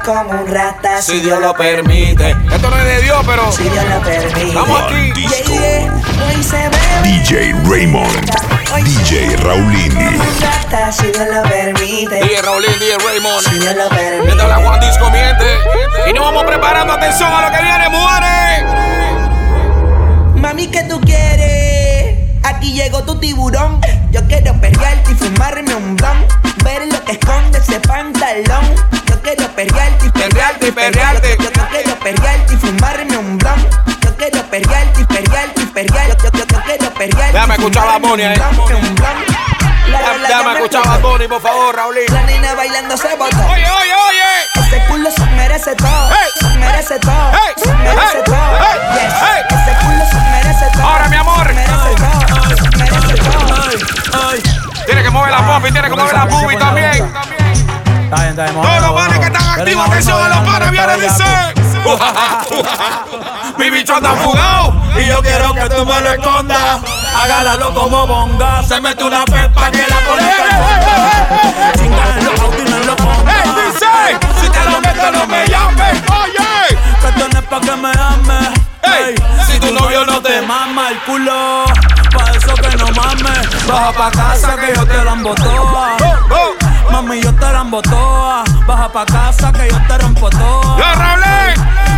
Como 0.08 0.40
un 0.40 0.46
rata 0.46 1.02
Si 1.02 1.20
Dios 1.20 1.38
lo 1.40 1.54
permite. 1.54 2.30
Esto 2.30 2.70
no 2.70 2.76
es 2.78 2.84
de 2.84 3.02
Dios, 3.02 3.18
pero. 3.26 3.52
Si 3.52 3.64
Dios 3.64 3.84
lo 3.84 4.00
permite. 4.00 4.48
Estamos 4.48 4.82
aquí. 4.82 5.12
Yeah, 5.12 5.28
yeah. 5.44 5.92
Hoy 6.26 6.42
se 6.42 6.56
bebe 6.56 7.02
DJ 7.04 7.52
Raymond, 7.68 8.30
DJ 8.84 9.36
Raulini. 9.36 9.94
como 9.94 10.08
un 10.08 10.40
rata 10.40 10.92
si 10.92 11.06
Dios 11.08 11.26
lo 11.30 11.42
permite. 11.42 12.20
DJ 12.22 12.42
Raulín, 12.42 12.72
DJ 12.78 12.96
Raymond. 13.06 13.40
Si 13.40 13.58
Dios 13.58 13.76
lo 13.76 13.88
permite. 13.90 14.24
Mientras 14.24 14.48
la 14.48 14.56
Juan 14.56 14.80
Disco 14.80 15.10
miente. 15.10 15.44
Y 16.08 16.12
nos 16.14 16.24
vamos 16.24 16.44
preparando. 16.44 16.94
Atención 16.94 17.30
a 17.30 17.42
lo 17.42 17.56
que 17.56 17.62
viene, 17.62 17.88
mujeres. 17.90 18.64
Mami, 20.36 20.68
¿qué 20.68 20.84
tú 20.84 21.00
quieres? 21.02 22.16
Aquí 22.44 22.72
llegó 22.72 23.02
tu 23.02 23.20
tiburón. 23.20 23.80
Yo 24.10 24.26
quiero 24.26 24.58
perrearte 24.58 25.12
y 25.12 25.14
fumarme 25.16 25.74
un 25.74 25.96
blon. 25.96 26.24
Ver 26.64 26.90
lo 26.90 27.04
que 27.04 27.12
esconde 27.12 27.58
ese 27.58 27.78
pantalón. 27.80 28.97
Yo 29.28 29.34
quiero 29.34 29.54
perrearte 29.54 30.06
y 30.06 30.10
Perrearte 30.10 30.68
y 30.68 30.72
perrearte. 30.72 31.36
Yo, 31.38 31.50
yo 31.50 31.68
quiero 31.68 31.98
perrearte 31.98 32.54
y 32.54 32.56
fumarme 32.56 33.18
un 33.18 33.36
blon. 33.36 33.68
Yo 34.02 34.16
quiero 34.16 34.42
perrearte 34.44 35.00
y 35.02 35.04
perrearte 35.04 35.60
y 35.60 35.66
perrearte. 35.66 36.16
Yo, 36.24 36.30
yo, 36.32 36.46
yo 36.46 36.62
quiero 36.62 36.94
perrearte. 36.94 37.32
Déjame 37.32 37.54
escuchar 37.56 37.88
a 37.88 37.94
fumarme 37.96 37.98
Bonnie 37.98 38.24
un. 38.24 38.38
La, 39.88 40.00
la, 40.00 40.16
la, 40.16 40.28
Déjame 40.28 40.44
la, 40.44 40.52
escuchar 40.54 40.86
la, 40.86 40.94
a 40.94 40.98
Bonnie, 40.98 41.28
por 41.28 41.42
favor, 41.42 41.76
Raulín. 41.76 42.04
La 42.10 42.22
nena 42.22 42.54
bailando 42.54 42.96
se 42.96 43.14
botó. 43.16 43.36
Oye, 43.52 43.70
oye, 43.70 43.94
oye. 44.08 44.66
Ese 44.66 44.82
culo 44.86 45.10
se 45.10 45.26
merece 45.26 45.74
todo. 45.76 46.08
Hey. 46.08 46.30
Se 46.40 46.48
merece 46.56 46.98
todo. 46.98 47.32
Hey. 47.32 47.54
Se 47.56 47.74
merece 47.74 48.22
todo. 48.24 48.58
Hey. 48.58 48.80
Yes. 48.94 49.14
Hey. 49.20 49.42
Ese 49.50 49.84
culo 49.84 50.04
se 50.10 50.20
merece 50.30 50.66
todo. 50.72 50.86
Ahora, 50.86 51.08
mi 51.08 51.16
amor. 51.16 51.46
Se 51.46 51.52
merece 51.52 51.94
todo. 51.96 52.56
Se 52.56 52.78
merece 52.78 54.10
todo. 54.10 54.32
Tiene 54.86 55.02
que 55.02 55.10
mover 55.10 55.30
la 55.32 55.46
pompa 55.46 55.68
y 55.68 55.72
tiene 55.72 55.90
que 55.90 55.96
mover 55.96 56.14
la 56.14 56.24
boobie 56.24 56.56
también. 56.56 57.12
Está 58.08 58.22
bien, 58.22 58.30
está 58.30 58.44
bien. 58.44 58.54
Todos 58.54 59.17
activos, 59.58 59.88
atención 59.88 60.22
a 60.22 60.28
los 60.28 60.38
panes, 60.38 60.70
viene, 60.70 60.96
dice. 60.96 61.24
Mi 63.58 63.70
bicho 63.70 63.94
anda 63.94 64.10
fugado 64.16 64.74
Y 64.98 65.06
yo 65.06 65.22
quiero 65.22 65.54
que 65.54 65.68
tú 65.68 65.86
me 65.86 66.00
lo 66.00 66.12
escondas. 66.12 66.80
Agárralo 67.14 67.72
como 67.72 68.06
bonga. 68.06 68.62
Se 68.62 68.80
mete 68.80 69.04
una 69.04 69.24
pepa 69.24 69.70
que 69.70 69.86
la 69.88 70.00
policía 70.00 71.30
Chinga 71.76 72.18
en 72.18 72.24
los 72.24 72.40
autos 72.40 72.60
y 72.60 72.70
no 72.70 72.76
en 72.76 72.86
los 72.86 72.96
¡Ey, 72.98 73.50
dice! 73.56 73.86
Si 74.40 74.48
te 74.50 74.64
lo 74.70 74.80
meto, 74.80 75.12
no 75.12 75.26
me 75.26 75.46
llames. 75.46 76.02
Oye. 76.10 76.76
Que 77.00 77.12
tú 77.12 77.28
no 77.32 77.38
es 77.38 77.46
pa' 77.46 77.60
que 77.60 77.76
me 77.76 77.90
ames. 77.90 78.48
Ey, 78.82 79.14
si 79.50 79.58
tu 79.58 79.72
novio 79.72 80.04
no 80.04 80.20
te 80.20 80.42
mama 80.42 80.88
el 80.90 80.98
culo, 81.02 81.64
pa' 82.12 82.30
eso 82.32 82.54
que 82.54 82.76
no 82.76 82.86
mames. 82.90 83.66
Baja 83.66 83.92
pa' 83.92 84.10
casa 84.10 84.56
que 84.56 84.74
yo 84.74 84.86
te 84.86 85.04
la 85.04 85.12
embotoa. 85.12 85.96
Mami, 87.00 87.20
yo 87.20 87.32
te 87.32 87.52
la 87.52 87.60
embotoa. 87.60 88.42
Baja 88.66 88.88
pa' 88.88 89.06
casa 89.06 89.52
que 89.52 89.68
yo 89.68 89.78
te 89.86 89.98
rompo 89.98 90.28
toa. 90.30 90.76
¡Ya, 90.76 90.94
Raulín! 90.94 91.54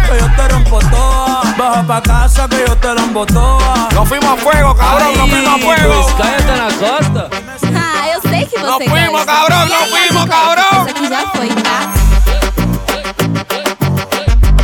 Que 0.06 0.18
yo 0.20 0.28
te 0.36 0.48
rompo 0.48 0.78
toa. 0.90 1.40
Baja 1.56 1.82
pa' 1.86 2.02
casa 2.02 2.46
que 2.46 2.66
yo 2.68 2.76
te 2.76 2.94
la 2.94 3.00
embotoa. 3.04 3.88
Nos 3.94 4.06
fuimos 4.06 4.28
a 4.28 4.36
fuego, 4.36 4.76
cabrón, 4.76 5.16
nos 5.16 5.30
fuimos 5.30 5.54
a 5.54 5.58
fuego. 5.58 6.06
cállate 6.18 6.52
en 6.52 6.58
la 6.58 6.66
costa. 6.66 7.30
Ah, 7.74 8.08
eu 8.12 8.20
sei 8.28 8.44
que 8.44 8.58
você 8.58 8.66
Nos 8.66 8.76
fuimos, 8.76 9.24
cabrón, 9.24 9.68
nos 9.70 9.88
fuimos, 9.88 10.26
cabrón. 10.26 10.86
Isso 10.86 10.90
aqui 10.90 11.08
já 11.08 11.26
foi, 11.32 11.48
tá? 11.62 11.78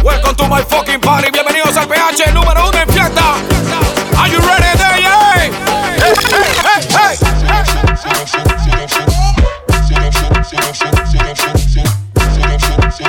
Welcome 0.04 0.34
to 0.34 0.48
my 0.48 0.62
fucking 0.68 1.00
party. 1.00 1.30
Bienvenidos 1.30 1.74
al 1.78 1.88
PH 1.88 2.32
número 2.34 2.68
uno 2.68 2.78
en 2.78 2.88
fiesta. 2.90 3.55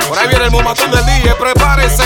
Por 0.08 0.18
ahí 0.18 0.28
viene 0.28 0.46
el 0.46 0.50
momatón 0.50 0.90
del 0.90 1.04
DJ, 1.04 1.34
prepárese. 1.34 2.04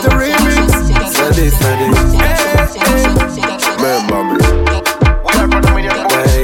The 0.00 0.08
remix. 0.10 0.72
Steady, 1.12 1.50
steady. 1.50 1.88
Man, 3.80 4.06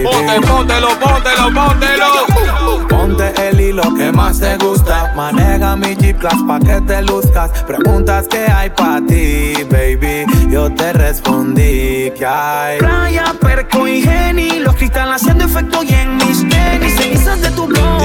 Ponte, 0.03 0.41
póntelo, 0.47 0.89
póntelo, 0.99 1.55
póntelo. 1.55 2.87
Ponte 2.89 3.49
el 3.49 3.61
hilo 3.61 3.95
que 3.95 4.11
más 4.37 4.41
te 4.41 4.57
gusta. 4.65 5.13
Maneja 5.15 5.77
mi 5.77 5.95
Jeep 5.97 6.19
Class 6.19 6.43
pa' 6.47 6.59
que 6.59 6.81
te 6.83 7.03
luzcas. 7.03 7.51
Preguntas 7.65 8.27
que 8.29 8.47
hay 8.51 8.71
pa' 8.71 9.01
ti, 9.07 9.55
baby. 9.71 10.27
Yo 10.51 10.73
te 10.73 10.93
respondí 10.93 12.11
que 12.17 12.27
hay. 12.27 12.79
Playa, 12.79 13.35
perco 13.41 13.87
y 13.87 14.03
geni, 14.03 14.59
los 14.61 14.75
cristales 14.77 15.17
haciendo 15.17 15.45
efecto 15.45 15.83
y 15.83 15.95
en 15.95 16.17
mis 16.17 16.49
tenis, 16.49 16.97
cenizas 16.97 17.41
de 17.41 17.51
tu 17.51 17.67
blog. 17.67 18.03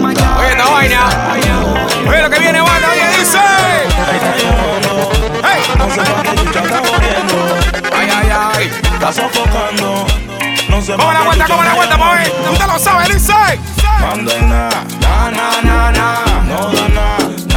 Mañana. 0.00 0.38
Oye, 0.38 0.50
esta 0.50 0.70
vaina. 0.70 1.00
Oye, 2.08 2.22
lo 2.22 2.30
que 2.30 2.38
viene, 2.38 2.60
banda, 2.60 2.88
oye, 2.90 3.18
dice. 3.18 3.38
Hey. 5.42 5.60
Ay, 7.92 8.08
ay, 8.14 8.30
ay. 8.30 8.70
Está 8.92 9.12
sofocando. 9.12 10.06
No 10.68 10.82
se 10.82 10.92
Cómo 10.94 11.12
la 11.12 11.22
vuelta, 11.22 11.46
cómo 11.46 11.62
la 11.62 11.74
vuelta, 11.74 11.96
mami. 11.96 12.24
Usted 12.52 12.66
lo 12.66 12.78
sabe, 12.78 13.14
dice. 13.14 13.32
Manda 14.00 14.40
na, 14.42 14.70
na, 15.00 15.30
na, 15.30 15.60
na, 15.62 15.90
na. 15.90 16.06
No 16.48 16.70
da 16.72 16.88
na. 16.88 17.06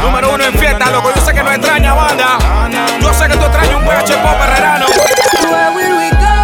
Número 0.01 0.33
uno 0.33 0.43
en 0.43 0.53
fiesta, 0.53 0.89
loco. 0.91 1.11
Yo 1.15 1.21
sé 1.21 1.33
que 1.33 1.43
no 1.43 1.51
extraña, 1.51 1.93
banda. 1.93 2.37
Yo 3.01 3.13
sé 3.13 3.27
que 3.27 3.37
tú 3.37 3.43
extrañas 3.45 3.75
un 3.75 3.83
PH 3.85 4.17
pop 4.23 4.37
herrerano. 4.41 4.85
Where 5.51 5.71
will 5.75 5.95
we 5.97 6.09
go? 6.11 6.37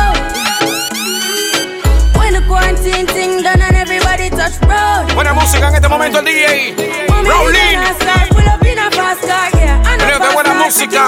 When 2.19 2.33
the 2.33 2.41
quarantine 2.47 3.07
thing 3.07 3.41
done 3.43 3.61
and 3.61 3.75
everybody 3.75 4.29
touch 4.29 4.59
road. 4.67 5.13
Buena 5.15 5.33
música 5.33 5.67
en 5.69 5.75
este 5.75 5.87
momento, 5.87 6.19
el 6.19 6.25
DJ. 6.25 6.75
Raulín. 7.25 7.79
Creo 9.97 10.19
que 10.19 10.33
buena 10.33 10.53
música. 10.53 11.03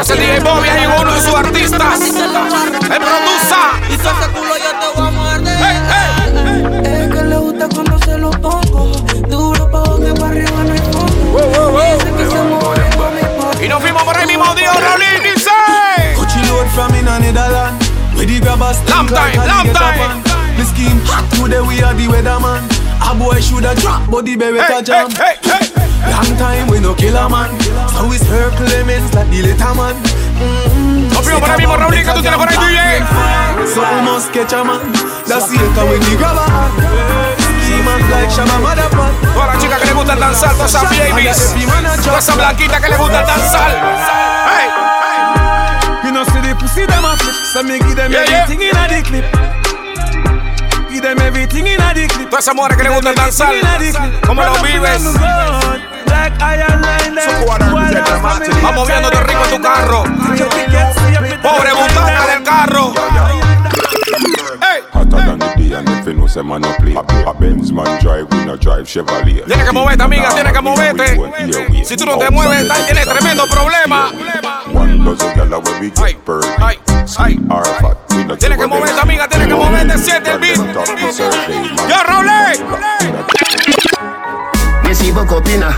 Aparece 0.00 0.12
el 0.12 0.20
DJ 0.20 0.40
Bobby 0.40 0.68
ahí, 0.68 0.86
uno 1.00 1.12
de 1.12 1.20
sus 1.20 1.34
artistas. 1.34 2.00
El 2.00 2.12
produza. 3.00 3.58
Y 3.88 3.92
si 3.94 3.94
ese 3.94 4.30
culo 4.32 4.54
yo 4.56 4.70
te 4.78 4.86
voy 5.00 5.08
a 5.08 5.10
morder. 5.10 5.58
Hey, 5.58 5.78
hey. 5.90 6.80
Es 6.84 7.08
que 7.14 7.22
le 7.24 7.36
gusta 7.38 7.68
cuando 7.74 7.98
se 7.98 8.16
lo 8.18 8.30
pongo. 8.30 8.92
Duro 9.28 9.68
pa' 9.68 9.82
que 9.98 10.14
pa' 10.20 10.28
arriba 10.28 10.62
no 10.62 10.72
hay 10.72 10.78
fondo. 10.78 11.80
Dice 11.80 12.12
que 12.16 12.30
se 12.30 12.42
mueve 12.42 12.96
con 12.96 13.14
mi 13.14 13.20
pa- 13.22 13.64
Y 13.64 13.68
nos 13.68 13.80
fuimos 13.82 14.02
por 14.04 14.24
mismo, 14.24 14.54
Dios, 14.54 14.76
Raulín, 14.80 15.22
dice. 15.34 15.50
Coachy 16.14 16.46
load 16.46 16.66
from 16.68 16.94
in 16.94 17.08
a 17.08 17.18
Netherland. 17.18 17.82
Where 18.14 18.24
the 18.26 18.38
grabbers 18.38 18.78
Lamb 18.88 19.08
think 19.08 19.18
like 19.18 19.34
time, 19.34 19.46
lamb 19.48 19.66
alligator 19.66 19.80
time. 19.80 20.22
pan. 20.22 20.56
The 20.58 20.64
scheme 20.64 21.00
hot 21.06 21.24
today 21.34 21.60
we 21.60 21.82
are 21.82 21.94
the 21.94 22.06
weatherman. 22.06 22.62
A 23.02 23.14
boy 23.16 23.40
shoulda 23.40 23.74
drop, 23.74 24.02
but 24.10 24.24
the 24.24 24.36
baby 24.36 24.58
Hey, 24.60 24.80
jam. 24.82 25.10
hey, 25.10 25.34
hey, 25.42 25.50
hey. 25.50 25.57
Long 26.10 26.36
time 26.36 26.66
we 26.68 26.80
no 26.80 26.94
kill 26.94 27.16
a 27.16 27.28
man. 27.28 27.50
So 27.94 28.10
it's 28.12 28.24
her 28.28 28.50
Clemens 28.56 29.12
like 29.14 29.28
the 29.30 29.42
little 29.42 29.74
man. 29.74 29.94
Mm-hmm. 29.94 31.08
Nos 31.12 31.22
fuimos 31.24 31.56
mismo, 31.56 31.76
Raulín, 31.76 32.04
que 32.04 32.12
tú 32.12 32.20
tienes 32.22 32.38
por 32.38 32.48
ahí, 32.48 32.56
DJ. 32.56 33.04
So 33.74 33.80
we 33.82 34.02
must 34.02 34.32
catch 34.32 34.52
a 34.52 34.64
man. 34.64 34.80
That's 35.26 35.50
it, 35.52 35.58
the 35.58 36.16
grabber 36.16 36.46
hand. 36.48 37.38
Scheme 37.68 37.88
and 37.88 38.10
like 38.10 38.30
Shabba 38.30 38.58
Motherfucker. 38.60 39.32
Todas 39.34 39.48
las 39.48 39.58
chicas 39.62 39.80
que 39.80 39.86
le 39.86 39.92
gusta 39.92 40.16
danzar, 40.16 40.52
todas 40.54 40.74
esas 40.74 40.90
babies. 40.90 41.54
Todas 42.04 42.24
esas 42.24 42.36
blanquitas 42.36 42.80
que 42.80 42.88
le 42.88 42.96
gusta 42.96 43.22
danzar. 43.22 43.70
Hey. 44.48 44.88
You 46.04 46.12
know 46.12 46.24
see 46.24 46.40
the 46.40 46.54
pussy 46.58 46.86
them 46.86 47.04
a 47.04 47.16
flip 47.18 47.34
So 47.52 47.62
me 47.62 47.78
give 47.80 47.96
them 47.96 48.10
Yeah, 48.10 48.24
yeah. 48.24 48.42
everything 48.44 48.62
in 48.62 48.76
a 48.76 48.88
the 48.88 49.02
clip 49.02 49.24
Give 50.90 51.02
them 51.02 51.18
everything 51.20 51.66
in 51.66 51.80
a 51.82 51.92
the 51.92 52.06
clip 52.08 52.30
Todas 52.30 52.44
esas 52.44 52.54
mujeres 52.54 52.76
que 52.78 52.84
le 52.84 52.90
gusta 52.90 53.12
danzar. 53.12 53.52
Como 54.26 54.42
los 54.42 54.62
vives. 54.62 55.02
Black 56.28 56.42
iron 56.42 56.82
line 56.82 57.20
Vamos 58.62 58.86
viéndote 58.86 59.20
rico 59.20 59.44
en 59.44 59.50
tu 59.50 59.62
carro. 59.62 60.04
Pobre 61.42 61.72
butaca 61.72 62.26
del 62.26 62.42
carro. 62.42 62.92
Say 66.28 66.42
man 66.42 66.60
no 66.60 66.76
play 66.76 66.94
A 66.94 67.32
Benz 67.32 67.72
man 67.72 67.86
drive, 68.00 68.26
we 68.30 68.44
no 68.44 68.54
drive 68.54 68.84
Chevrolet 68.86 69.46
Tienes 69.46 69.64
que 69.64 69.72
moverte, 69.72 70.02
amiga, 70.02 70.28
tienes 70.34 70.52
que 70.52 70.60
moverte. 70.60 71.84
Si 71.84 71.96
tú 71.96 72.04
no 72.04 72.18
te 72.18 72.30
mueves, 72.30 72.68
tienes 72.84 73.06
tremendo 73.06 73.46
problema. 73.46 74.10
One 74.74 75.02
dozen 75.02 75.32
gyal 75.34 75.48
where 75.48 75.80
we 75.80 75.90
get 75.90 76.22
bird 76.26 76.44
or 76.44 77.64
fat, 77.80 77.96
we 78.10 78.24
no 78.26 78.36
Tienes 78.36 78.58
que 78.58 78.66
moverte, 78.66 79.00
amiga, 79.00 79.26
tienes 79.26 79.48
que 79.48 79.54
moverte. 79.54 79.96
Siente 79.96 80.32
el 80.32 80.38
beat. 80.38 80.58
Yo, 80.58 82.02
Raulín. 82.06 83.27
Si 84.94 85.10
vos 85.10 85.26
opina, 85.30 85.76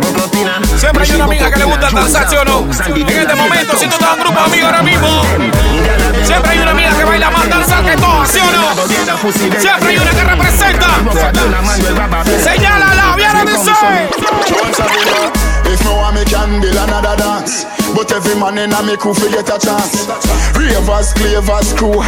vos 0.00 0.24
opina. 0.24 0.60
Siempre 0.78 1.04
hay 1.04 1.10
una 1.12 1.24
amiga 1.24 1.50
que 1.50 1.58
le 1.58 1.64
gusta 1.64 1.90
danzar, 1.90 2.28
¿sí 2.28 2.36
o 2.36 2.44
no? 2.44 2.60
En 2.60 3.08
este 3.08 3.34
momento, 3.34 3.76
si 3.78 3.86
tú 3.86 3.94
estás 3.94 4.16
en 4.16 4.22
grupo 4.22 4.38
de 4.38 4.44
amigos 4.46 4.64
ahora 4.64 4.82
mismo, 4.82 5.22
siempre 6.24 6.52
hay 6.52 6.58
una 6.58 6.70
amiga 6.70 6.90
que 6.96 7.04
baila 7.04 7.30
más 7.30 7.48
danzar 7.48 7.84
que 7.84 7.96
todas, 7.96 8.30
¿sí 8.30 8.38
o 8.38 8.52
no? 8.52 8.74
Siempre 9.60 9.88
hay 9.90 9.98
una 9.98 10.10
que 10.10 10.24
representa. 10.24 10.86
Señálala, 12.42 13.14
viene 13.16 13.44
dice. 13.44 13.72
If 15.70 15.84
no 15.84 15.96
one 15.96 16.14
me 16.14 16.24
can 16.24 16.60
build 16.60 16.76
another 16.76 17.16
dance. 17.16 17.66
But 17.94 18.10
every 18.12 18.34
man 18.34 18.56
in 18.58 18.72
a 18.72 18.82
me 18.82 18.96
crew 18.96 19.12
fi 19.12 19.28
get 19.30 19.50
a 19.50 19.58
chance. 19.58 20.06
Ravers, 20.54 21.12
clavers, 21.12 21.74
crew 21.74 22.02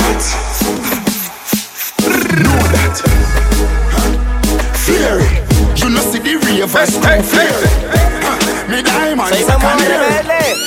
Know 2.41 2.57
that 2.73 3.39
Fear 4.91 5.20
You 5.76 5.88
know 5.91 6.03
see 6.11 6.18
the 6.18 6.34
ravers 6.43 6.99
crew 6.99 7.22
fear 7.22 7.47
it 7.47 8.68
Me 8.68 8.82
diamonds 8.82 9.30
I 9.30 9.55
can 9.55 9.78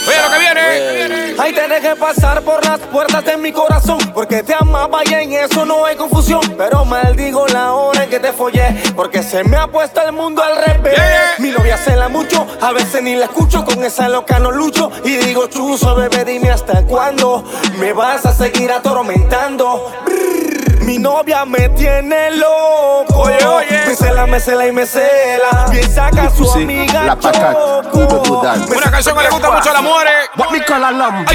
Oye 0.06 0.18
lo 0.22 0.30
que 0.32 0.40
viene. 0.40 1.36
Ahí 1.40 1.54
tenés 1.54 1.82
que 1.82 1.96
pasar 1.96 2.42
por 2.42 2.64
las 2.66 2.80
puertas 2.80 3.26
de 3.26 3.36
mi 3.36 3.52
corazón 3.52 3.98
Porque 4.14 4.44
te 4.44 4.54
amaba 4.54 5.02
y 5.06 5.14
en 5.14 5.34
eso 5.34 5.66
no 5.66 5.84
hay 5.86 5.96
confusión. 5.98 6.42
Pero 6.58 6.86
maldigo 6.86 7.48
la 7.48 7.74
hora 7.74 8.06
en 8.06 8.10
que 8.10 8.20
te 8.20 8.32
follé 8.32 8.82
Porque 8.96 9.24
se 9.24 9.44
me 9.44 9.58
ha 9.58 9.68
puesto 9.68 10.02
el 10.02 10.14
mundo 10.14 10.42
al 10.42 10.56
revés. 10.58 11.00
Mi 11.40 11.52
novia 11.52 11.78
se 11.78 11.96
la 11.96 12.08
mucho, 12.08 12.48
a 12.62 12.72
veces 12.72 13.04
ni 13.04 13.16
la 13.16 13.26
escucho 13.26 13.66
Con 13.66 13.84
esa 13.84 14.08
loca 14.08 14.40
no 14.40 14.52
lucho. 14.52 14.90
Y 15.04 15.18
digo 15.18 15.48
chuzo, 15.48 15.96
bebé, 15.96 16.24
dime 16.24 16.50
hasta 16.50 16.84
cuándo 16.84 17.44
Me 17.78 17.92
vas 17.92 18.26
a 18.26 18.34
seguir 18.34 18.72
atormentando 18.72 19.92
Brrr, 20.06 20.43
Mi 20.84 20.98
novia 21.00 21.46
me 21.46 21.70
tiene 21.70 22.32
loco 22.32 23.24
Oye, 23.24 23.46
oye. 23.46 23.86
Me 23.88 23.96
cela, 23.96 24.28
me 24.28 24.40
cela 24.40 24.68
y 24.68 24.72
me 24.72 24.86
cela 24.86 25.66
Bien 25.72 25.90
saca 25.90 26.24
a 26.24 26.30
su 26.30 26.50
amiga 26.52 27.04
La 27.04 27.18
Choco. 27.18 28.42
Una 28.70 28.92
canción 28.92 29.18
que 29.18 29.24
le 29.24 29.30
gusta 29.30 29.52
mucho 29.52 29.70
a 29.70 29.74
las 29.74 29.82
mujeres. 29.82 30.30
What 30.38 30.52
me 30.52 30.64
call 30.66 30.84
a 30.84 30.92
lamb? 30.92 31.26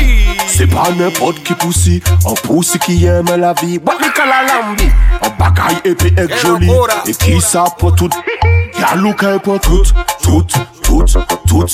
C'est 0.48 0.66
pas 0.66 0.90
n'importe 0.90 1.42
qui 1.42 1.54
poussi, 1.54 2.02
un 2.26 2.34
poussi 2.34 2.78
qui 2.78 3.06
aime 3.06 3.36
la 3.36 3.52
vie. 3.54 3.78
What 3.84 3.98
me 4.00 4.12
call 4.12 4.30
a 4.30 4.42
lambi? 4.42 4.90
Un 5.22 5.30
bagaille 5.38 5.80
épais 5.84 6.12
et 6.16 6.36
joli. 6.38 6.70
Et 7.06 7.14
qui 7.14 7.40
ça 7.40 7.64
pour 7.78 7.94
tout? 7.94 8.10
Y'a 8.78 8.96
Luca 8.96 9.38
pour 9.38 9.60
tout, 9.60 9.82
tout, 10.22 10.44
tout, 10.82 11.04
tout. 11.46 11.64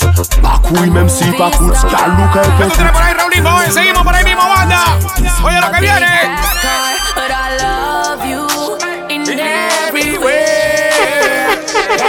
Pas 0.42 0.60
couille 0.62 0.90
même 0.90 1.08
si 1.08 1.24
pas 1.32 1.50
coûte. 1.50 1.74
Y'a 1.90 2.08
Luca 2.08 2.42
¿Qué 2.58 3.40
pour? 3.40 3.52
Hoy 3.52 3.70
seguimos 3.70 4.02
por 4.04 4.14
ahí 4.14 4.24
mismo, 4.24 4.42
banda. 4.42 4.84
Oye 5.44 5.60
lo 5.60 5.70
que 5.72 5.80
viene. 5.80 6.93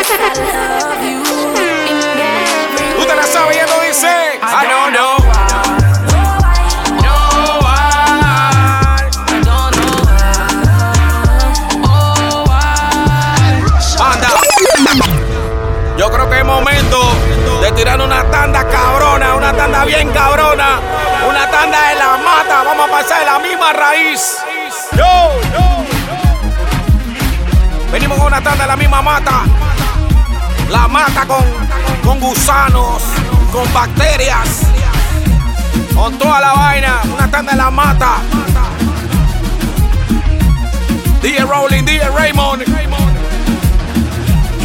I 0.08 0.12
te 3.08 3.16
la 3.16 3.24
sabes 3.24 3.56
y 3.56 3.60
él 3.60 3.66
lo 3.68 3.82
dice. 3.82 4.40
No, 4.70 4.92
no. 4.92 5.18
Banda. 13.98 14.30
Yo 15.98 16.12
creo 16.12 16.30
que 16.30 16.38
es 16.38 16.46
momento 16.46 17.12
de 17.62 17.72
tirar 17.72 18.00
una 18.00 18.24
tanda 18.30 18.68
cabrona, 18.68 19.34
una 19.34 19.54
tanda 19.54 19.86
bien 19.86 20.12
cabrona, 20.12 20.82
una 21.28 21.50
tanda 21.50 21.90
de 21.90 21.96
la 21.96 22.18
mata. 22.18 22.62
Vamos 22.64 22.88
a 22.88 22.92
pasar 22.92 23.20
de 23.22 23.26
la 23.26 23.40
misma 23.40 23.74
raíz. 23.74 24.38
Yo, 24.92 25.32
Venimos 27.92 28.18
con 28.20 28.28
una 28.28 28.42
tanda 28.44 28.66
de 28.66 28.68
la 28.68 28.76
misma 28.76 29.02
mata. 29.02 29.65
La 30.70 30.88
mata 30.88 31.26
con, 31.26 31.44
con 32.04 32.20
gusanos, 32.20 33.02
con 33.52 33.72
bacterias, 33.74 34.62
con 35.96 36.16
toda 36.18 36.40
la 36.40 36.54
vaina. 36.54 37.02
Una 37.14 37.30
tanda 37.30 37.52
de 37.52 37.58
la 37.58 37.70
mata. 37.72 38.18
DJ 41.22 41.46
Rowling, 41.46 41.84
DJ 41.86 42.10
Raymond. 42.10 42.62
Y 42.62 42.66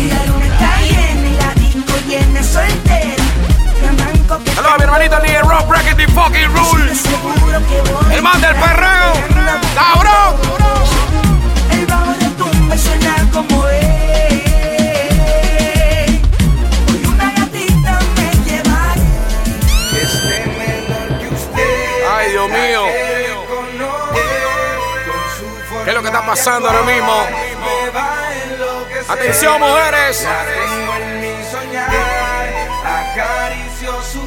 la 0.09 0.25
luna 0.27 0.47
está 0.47 0.81
llena 0.83 1.29
y 1.29 1.37
la 1.37 1.55
disco 1.55 1.93
llena 2.09 2.43
soltera. 2.43 3.25
Hello, 4.57 4.71
mi 4.79 4.85
hermanito 4.85 5.17
DJ 5.21 5.43
Rock, 5.43 5.67
breaking 5.69 5.97
the 5.97 6.07
fucking 6.09 6.49
rules. 6.55 7.03
El 8.13 8.23
man 8.23 8.41
del 8.41 8.55
perreo. 8.55 9.13
Cabrón. 9.75 10.37
El 11.73 11.87
bajo 11.87 12.13
de 12.13 12.27
tumba 12.31 12.77
suena 12.79 13.15
como 13.33 13.60
está 26.21 26.27
pasando 26.27 26.68
ahora 26.68 26.83
mismo? 26.83 27.27
Atención, 29.09 29.61
mujeres. 29.61 30.27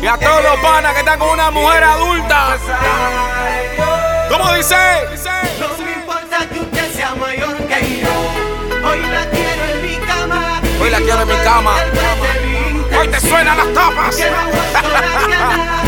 Y 0.01 0.07
a 0.07 0.17
todos 0.17 0.43
los 0.43 0.59
panas 0.59 0.93
que 0.93 0.99
están 0.99 1.19
con 1.19 1.29
una 1.29 1.51
mujer 1.51 1.83
adulta. 1.83 2.57
¿Cómo 4.29 4.53
dice? 4.53 4.75
No 5.59 5.85
me 5.85 5.91
importa 5.93 6.47
que 6.51 6.59
usted 6.59 6.93
sea 6.93 7.15
mayor 7.15 7.55
que 7.67 8.01
yo. 8.01 8.89
Hoy 8.89 9.01
la 9.01 9.29
quiero 9.29 9.63
en 9.73 9.81
mi 9.81 9.97
cama. 10.05 10.61
Hoy 10.81 10.89
la 10.89 10.97
quiero 10.97 11.21
en 11.21 11.27
mi 11.27 11.37
cama. 11.43 11.75
Hoy 12.99 13.07
te 13.07 13.19
suenan 13.19 13.57
las 13.57 13.73
tapas. 13.73 14.17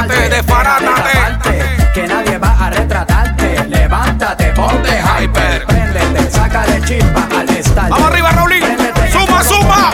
déjate 0.00 0.42
taparte, 0.42 1.90
Que 1.94 2.06
nadie 2.06 2.38
va 2.38 2.56
a 2.58 2.70
retratarte. 2.70 3.68
Levántate, 3.68 4.44
ponte 4.52 4.90
hyper. 4.90 5.66
Préndete, 5.66 6.30
sácale 6.30 6.80
chispa 6.82 7.28
al 7.38 7.48
estalde. 7.50 7.90
Vamos 7.90 8.08
arriba, 8.08 8.32
Raulín. 8.32 8.62
Suma, 9.12 9.44
suma. 9.44 9.92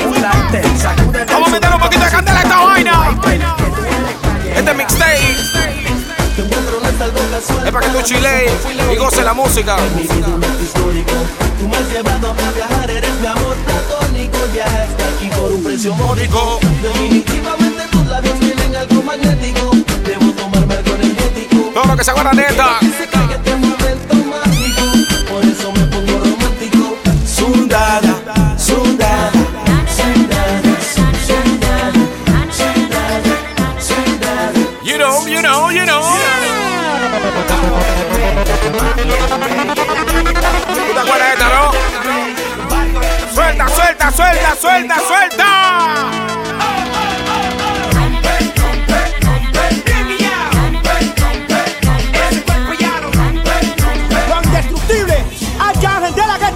Vamos 1.33 1.49
a 1.49 1.53
meter 1.53 1.71
un 1.73 1.81
poquito 1.81 2.05
de 2.05 2.11
candela 2.11 2.39
a 2.39 2.43
esta 2.43 2.57
vaina. 2.59 3.19
Este 4.57 4.75
mixtape 4.75 5.59
es 7.65 7.73
para 7.73 7.87
que 7.87 7.93
tú 7.93 8.03
chilees 8.03 8.53
y 8.93 8.97
goces 8.97 9.25
la 9.25 9.35
música. 9.35 9.77
Tú 11.59 11.69
me 11.69 11.77
has 11.77 11.93
llevado 11.93 12.31
a 12.31 12.53
viajar, 12.53 12.91
eres 12.91 13.15
mi 13.21 13.27
amor 13.27 13.57
platónico. 13.57 14.39
Ya 14.55 14.65
está 14.65 15.05
aquí 15.17 15.29
por 15.37 15.53
un 15.53 15.63
precio 15.63 15.95
módico. 15.95 16.61
Definitivamente 16.83 17.83
tus 17.91 18.07
labios 18.07 18.39
tienen 18.41 18.77
algo 18.77 19.03
magnético. 19.03 19.68
Lo 21.89 21.97
que 21.97 22.05
se 22.05 22.11
aguarda 22.11 22.33
neta. 22.33 22.79
You 34.85 34.99
know, 34.99 35.27
you 35.27 35.41
know, 35.41 35.71
you 35.71 35.87
know. 35.87 36.03
¿Tú 40.75 40.95
te 40.95 41.01
acuerdas 41.01 41.27
de 41.27 41.33
esta, 41.33 41.49
no? 41.49 41.73
Suelta, 43.35 43.69
suelta, 43.69 44.11
suelta, 44.13 44.57
suelta, 44.57 44.97
suelta. 45.07 46.18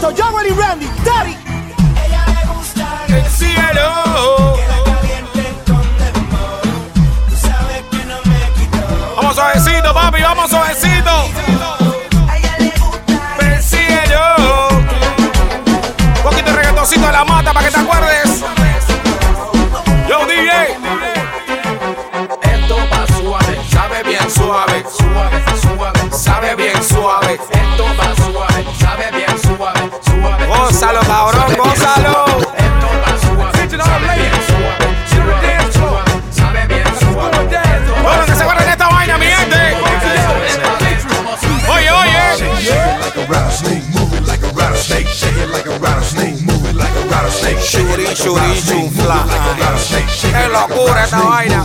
Gente 0.02 0.16
de 0.16 0.22
la 0.22 0.22
gueto, 0.22 0.22
Joel 0.22 0.46
y 0.46 0.50
Randy, 0.50 0.86
Daddy. 1.04 1.41
Shuri, 47.72 48.04
shuri, 48.14 48.62
chufla. 48.66 49.24
Qué 50.20 50.48
locura 50.48 51.04
esta 51.04 51.20
vaina. 51.20 51.64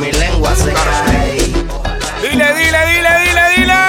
Mi 0.00 0.12
lengua 0.12 0.56
se 0.56 0.72
cae. 0.72 1.36
Dile, 2.22 2.54
dile, 2.54 2.86
dile, 2.86 3.12
dile, 3.20 3.44
dile. 3.54 3.80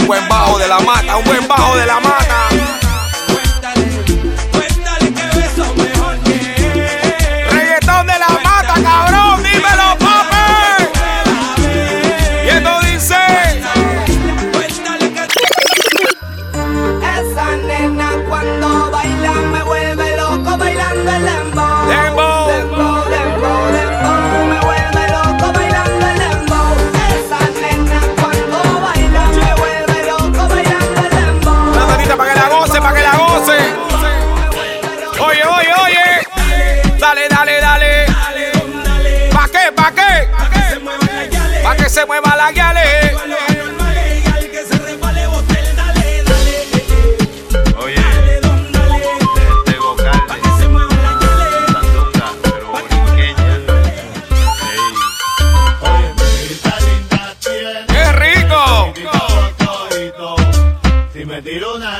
Un 0.00 0.06
buen 0.08 0.28
bajo 0.28 0.58
de 0.58 0.66
la 0.66 0.80
mata, 0.80 1.16
un 1.18 1.24
buen 1.24 1.46
bajo 1.46 1.76
de 1.76 1.86
la 1.86 2.00
mata. 2.00 2.03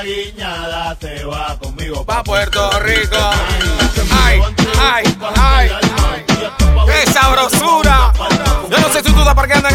Guiñada, 0.04 0.94
te 0.96 1.24
va 1.24 1.56
conmigo 1.58 2.04
Pa' 2.04 2.22
Puerto 2.22 2.70
Rico. 2.80 3.16
Ay, 4.10 4.40
ay, 4.78 5.04
ay. 5.36 5.70
¡Qué 6.86 7.12
sabrosura! 7.12 7.83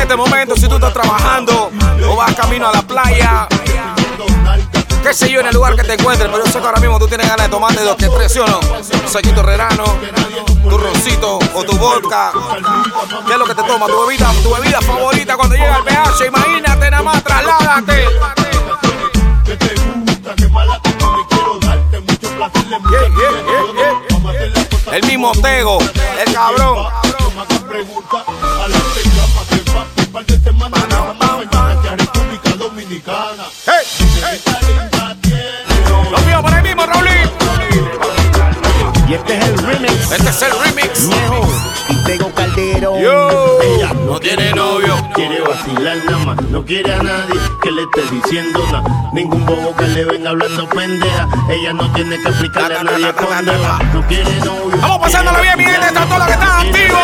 Este 0.09 0.17
momento, 0.17 0.55
si 0.55 0.67
tú 0.67 0.73
estás 0.73 0.91
trabajando 0.91 1.69
o 2.09 2.15
vas 2.15 2.33
camino 2.33 2.67
a 2.67 2.73
la 2.73 2.81
playa. 2.81 3.47
Qué 5.03 5.13
sé 5.13 5.29
yo 5.29 5.39
en 5.39 5.45
el 5.45 5.53
lugar 5.53 5.75
que 5.75 5.83
te 5.83 5.93
encuentres, 5.93 6.27
pero 6.31 6.43
yo 6.43 6.51
sé 6.51 6.59
que 6.59 6.65
ahora 6.65 6.79
mismo 6.79 6.97
tú 6.97 7.07
tienes 7.07 7.29
ganas 7.29 7.45
de 7.45 7.51
tomarte 7.51 7.83
dos 7.83 7.95
que 7.95 8.09
tres, 8.09 8.33
¿sí 8.33 8.39
o 8.39 8.47
no? 8.47 8.59
Un 8.59 9.07
saquito 9.07 9.41
herrerano, 9.41 9.83
tu 10.67 10.77
roncito 10.79 11.37
o 11.53 11.63
tu 11.63 11.77
vodka. 11.77 12.31
¿Qué 13.27 13.33
es 13.33 13.37
lo 13.37 13.45
que 13.45 13.53
te 13.53 13.61
toma? 13.61 13.85
Tu 13.85 14.07
bebida, 14.07 14.31
tu 14.41 14.51
bebida 14.51 14.81
favorita 14.81 15.37
cuando 15.37 15.55
llega 15.55 15.77
el 15.77 15.83
PH. 15.83 16.25
Imagínate 16.25 16.89
nada 16.89 17.03
más, 17.03 17.23
trasládate. 17.23 18.05
El 24.91 25.03
mismo 25.03 25.31
Tego, 25.33 25.77
el 26.25 26.33
cabrón. 26.33 26.87
Este 40.11 40.29
es 40.29 40.41
el 40.41 40.51
remix. 40.59 41.07
Ñejo 41.07 41.47
y 41.89 42.03
Tego 42.03 42.33
Caldero. 42.33 42.99
Yo. 42.99 43.59
Ella 43.61 43.93
No 44.05 44.19
tiene 44.19 44.51
novio. 44.53 44.95
Quiere 45.13 45.41
vacilar 45.41 45.97
nada 46.05 46.17
más. 46.25 46.41
No 46.49 46.65
quiere 46.65 46.93
a 46.93 47.03
nadie 47.03 47.39
que 47.61 47.71
le 47.71 47.83
esté 47.83 48.01
diciendo 48.15 48.59
nada. 48.71 48.83
Ningún 49.13 49.45
bobo 49.45 49.75
que 49.75 49.87
le 49.87 50.05
venga 50.05 50.31
hablando 50.31 50.67
pendeja. 50.69 51.27
Ella 51.49 51.73
no 51.73 51.91
tiene 51.93 52.19
que 52.21 52.29
explicarle 52.29 52.77
a 52.77 52.83
nadie 52.83 53.11
va. 53.11 53.79
No 53.93 54.07
quiere 54.07 54.31
novio. 54.39 54.77
Vamos 54.81 54.99
pasándola 54.99 55.41
bien, 55.41 55.57
mi 55.57 55.63
gente. 55.65 55.87
Están 55.87 56.07
todos 56.07 56.19
los 56.19 56.27
que 56.27 56.33
están 56.33 56.67
activos. 56.67 56.99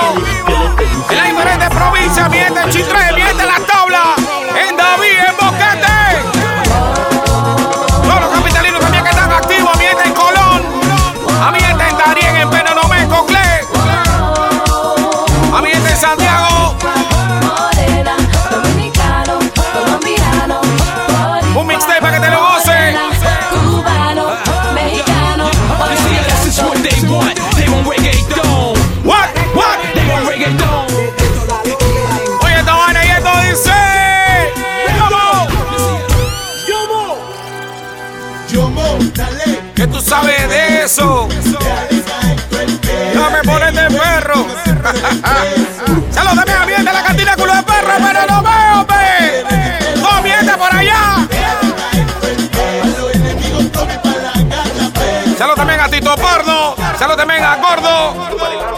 En 1.09 1.17
las 1.17 1.27
diferentes 1.27 1.69
provincias, 1.69 2.29
mi 2.31 2.37
gente 2.37 2.61
en 2.61 2.69
Chitré, 2.69 3.13
mi 3.13 3.21
gente 3.21 3.43
en 3.43 3.49
la 3.49 3.59
tabla. 3.67 4.15
En 4.67 4.75
David, 4.75 5.19
en 5.29 5.35
Boquete. 5.37 5.95
Todos 8.01 8.21
los 8.21 8.29
capitalinos 8.31 8.79
también 8.79 9.03
que 9.03 9.09
están 9.11 9.31
activos, 9.31 9.77
mi 9.77 9.83
gente 9.85 10.03
en 10.05 10.13
Colón. 10.13 10.61
A 11.41 11.51
mi 11.51 11.59
Santiago. 15.95 16.75
Morena, 17.41 18.15
dominicano, 18.51 19.39
colombiano, 19.73 20.61
Un 21.55 21.67
mixtape 21.67 22.01
para 22.01 22.19
que 22.19 22.25
te 22.25 22.31
lo 22.31 22.39
goce. 22.41 22.95
cubano, 23.51 24.25
mexicano, 24.73 25.49
This 26.45 26.57
is 26.57 26.61
what 26.61 26.77
they 26.83 27.01
want. 27.09 27.37
They 27.55 27.67
want 27.69 27.87
reggaeton. 27.87 28.75
What? 29.03 29.29
What? 29.55 29.77
They 29.93 30.05
want 30.11 30.27
reggaeton. 30.27 30.85
Oye, 32.43 32.59
esta 32.59 32.73
vaina 32.75 33.05
y 33.05 33.09
esto 33.09 33.29
dice. 33.41 33.73
¿Cómo? 34.99 35.47
¿Qué 39.75 39.87
tú 39.87 40.01
sabes 40.01 40.49
de 40.49 40.83
eso? 40.83 41.27
No 43.13 43.29
me 43.31 43.41
pones 43.43 43.73
de 43.73 43.87
perro. 43.97 44.45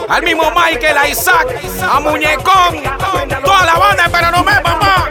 Al 0.10 0.24
mismo 0.24 0.44
Michael, 0.52 0.98
a 0.98 1.08
Isaac, 1.10 1.60
a 1.82 2.00
Muñecón. 2.00 2.82
Toda 3.44 3.66
la 3.66 3.78
banda, 3.78 4.10
pero 4.12 4.32
no 4.32 4.44
me, 4.44 4.54
papá. 4.62 5.10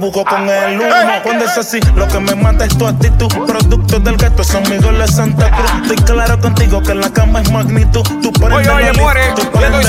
Dibujo 0.00 0.24
con 0.24 0.48
el 0.48 0.80
humo. 0.80 0.88
Cuando 1.22 1.44
es 1.44 1.58
así, 1.58 1.78
lo 1.94 2.08
que 2.08 2.18
me 2.20 2.34
mata 2.34 2.64
es 2.64 2.76
tu 2.76 2.86
actitud. 2.86 3.28
Producto 3.46 4.00
del 4.00 4.16
gato, 4.16 4.42
son 4.42 4.62
mi 4.70 4.78
gol 4.78 4.98
de 4.98 5.06
Santa 5.06 5.50
Cruz. 5.50 5.70
Estoy 5.82 5.96
claro 5.98 6.40
contigo 6.40 6.82
que 6.82 6.94
la 6.94 7.10
cama 7.12 7.42
es 7.42 7.50
magnitud. 7.50 8.02
Tú 8.22 8.32
prendes 8.32 8.68
Oye, 8.68 8.70
oye, 8.70 8.92
muere. 8.94 9.20
tú 9.36 9.42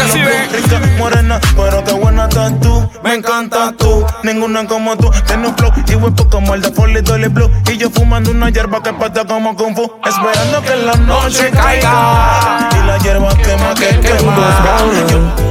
así, 0.03 0.19
ve. 0.19 0.47
Rica, 0.51 0.81
morena, 0.97 1.39
pero 1.55 1.83
qué 1.83 1.93
buena 1.93 2.25
estás 2.25 2.59
tú. 2.59 2.89
Me 3.03 3.15
encanta 3.15 3.71
tú, 3.77 4.05
ninguna 4.23 4.67
como 4.67 4.97
tú. 4.97 5.09
Tiene 5.25 5.47
un 5.47 5.55
flow 5.55 5.71
y 5.87 5.95
huepo 5.95 6.27
como 6.29 6.55
el 6.55 6.61
de 6.61 6.71
Foley 6.71 7.01
Dolly 7.01 7.29
Blue. 7.29 7.49
Y 7.71 7.77
yo 7.77 7.89
fumando 7.89 8.31
una 8.31 8.49
hierba 8.49 8.83
que 8.83 8.91
pata 8.93 9.23
como 9.25 9.55
Kung 9.55 9.75
Fu. 9.75 9.91
Esperando 10.03 10.61
que 10.61 10.75
la 10.75 10.95
noche 10.95 11.49
caiga. 11.51 12.69
Y 12.73 12.85
la 12.85 12.97
hierba 12.97 13.29
quema 13.37 13.73
que 13.75 13.99
quema. 14.01 15.50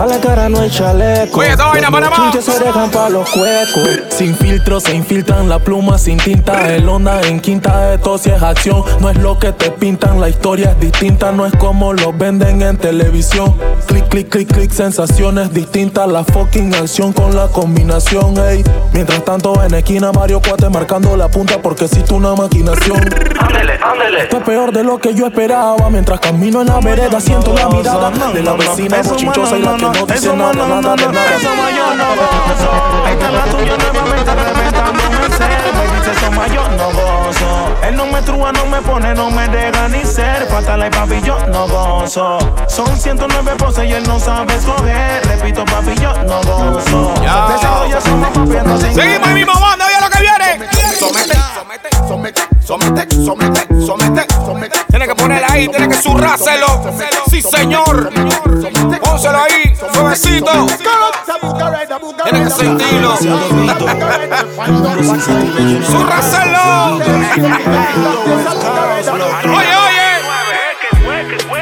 Pa' 0.00 0.06
la 0.06 0.18
cara 0.18 0.48
no 0.48 0.60
hay 0.60 0.70
chaleco. 0.70 1.40
Oye, 1.40 1.50
esta 1.50 1.66
vaina, 1.66 1.90
Panamá. 1.90 2.32
se 2.32 2.58
dejan 2.58 2.90
pa' 2.90 3.10
los 3.10 3.28
cuecos. 3.28 4.00
Sin 4.08 4.34
filtro 4.34 4.80
se 4.80 4.94
infiltran 4.94 5.46
la 5.46 5.58
pluma 5.58 5.98
sin 5.98 6.16
tinta. 6.16 6.74
El 6.74 6.88
onda 6.88 7.20
en 7.20 7.38
quinta 7.38 7.90
de 7.90 7.98
tos 7.98 8.26
y 8.26 8.30
es 8.30 8.42
acción. 8.42 8.82
No 9.00 9.10
es 9.10 9.18
lo 9.18 9.38
que 9.38 9.52
te 9.52 9.70
pintan, 9.70 10.18
la 10.18 10.30
historia 10.30 10.70
es 10.70 10.80
distinta. 10.80 11.32
No 11.32 11.44
es 11.44 11.52
como 11.56 11.92
lo 11.92 12.14
venden 12.14 12.62
en 12.62 12.78
televisión. 12.78 13.54
Clic, 13.88 14.08
clic, 14.08 14.30
clic, 14.30 14.50
clic, 14.50 14.70
sensaciones 14.70 15.52
distintas. 15.52 16.08
La 16.08 16.24
fucking 16.24 16.74
acción 16.76 17.12
con 17.12 17.36
la 17.36 17.48
combinación, 17.48 18.38
ey. 18.38 18.64
Mientras 18.94 19.22
tanto 19.22 19.62
en 19.62 19.74
esquina 19.74 20.12
Mario 20.12 20.40
Cuate 20.40 20.70
marcando 20.70 21.14
la 21.14 21.28
punta 21.28 21.60
porque 21.60 21.84
existe 21.84 22.14
una 22.14 22.34
maquinación. 22.34 23.06
Esto 24.18 24.36
es 24.38 24.44
peor 24.44 24.72
de 24.72 24.82
lo 24.82 24.98
que 24.98 25.14
yo 25.14 25.26
esperaba. 25.26 25.90
Mientras 25.90 26.20
camino 26.20 26.62
en 26.62 26.68
la 26.68 26.80
vereda 26.80 27.20
siento 27.20 27.52
la 27.52 27.68
mirada 27.68 28.10
de 28.32 28.42
la 28.42 28.54
vecina 28.54 29.02
bochinchosa 29.02 29.58
y 29.58 29.62
la 29.62 29.76
que 29.76 29.89
no 29.92 30.06
dice 30.06 30.34
nada, 30.34 30.52
nada 30.52 30.96
de 30.96 31.06
nada. 31.06 31.36
Eso 31.36 31.54
más 31.56 31.74
yo 31.74 31.94
no 31.94 32.06
gozo. 32.16 33.08
Esta 33.10 33.30
la 33.30 33.44
tuya 33.44 33.76
nuevamente 33.76 34.34
reventándome 34.34 35.26
en 35.26 35.32
cero. 35.36 35.70
Me 35.74 35.96
dice 35.98 36.12
eso 36.12 36.30
más 36.32 36.52
yo 36.52 36.68
no 36.68 36.86
gozo. 36.90 37.76
Él 37.82 37.96
no 37.96 38.06
me 38.06 38.22
trúa, 38.22 38.52
no 38.52 38.66
me 38.66 38.80
pone, 38.82 39.14
no 39.14 39.30
me 39.30 39.48
deja 39.48 39.88
ni 39.88 40.04
ser. 40.04 40.46
Fatala 40.48 40.86
y 40.86 40.90
papi, 40.90 41.20
yo 41.22 41.38
no 41.48 41.66
gozo. 41.68 42.38
Son 42.68 42.96
109 42.96 43.52
poses 43.56 43.84
y 43.84 43.92
él 43.92 44.04
no 44.06 44.18
sabe 44.20 44.54
escoger. 44.54 45.26
Repito, 45.26 45.64
papi, 45.64 45.94
yo 46.00 46.12
no 46.24 46.40
gozo. 46.42 47.14
Ya. 47.22 47.48
Desarrolla 47.48 48.00
somos 48.00 48.28
papi, 48.28 48.56
entonces- 48.56 48.94
Seguimos 48.94 49.28
ahí 49.28 49.34
mismo, 49.34 49.52
banda, 49.60 49.86
oye 49.86 50.00
lo 50.00 50.10
que 50.10 50.20
viene. 50.20 50.70
Somete, 50.98 51.34
somete, 52.06 52.42
somete, 52.66 53.16
somete, 53.16 53.66
somete, 53.86 54.26
somete. 54.44 54.78
Tiene 54.90 55.06
que 55.06 55.14
ponerla 55.14 55.46
ahí, 55.50 55.68
tiene 55.68 55.88
que 55.88 55.94
zurrárselo. 55.96 56.66
Sí, 57.30 57.40
señor. 57.42 58.10
Pónselo 59.02 59.38
ahí, 59.38 59.69
suavecito. 60.00 60.50
Tiene 62.24 62.44
que 62.44 62.50
sentirlo. 62.50 63.16
Zurráselo. 65.86 66.96
Oye, 69.44 69.76
oye. 69.76 70.08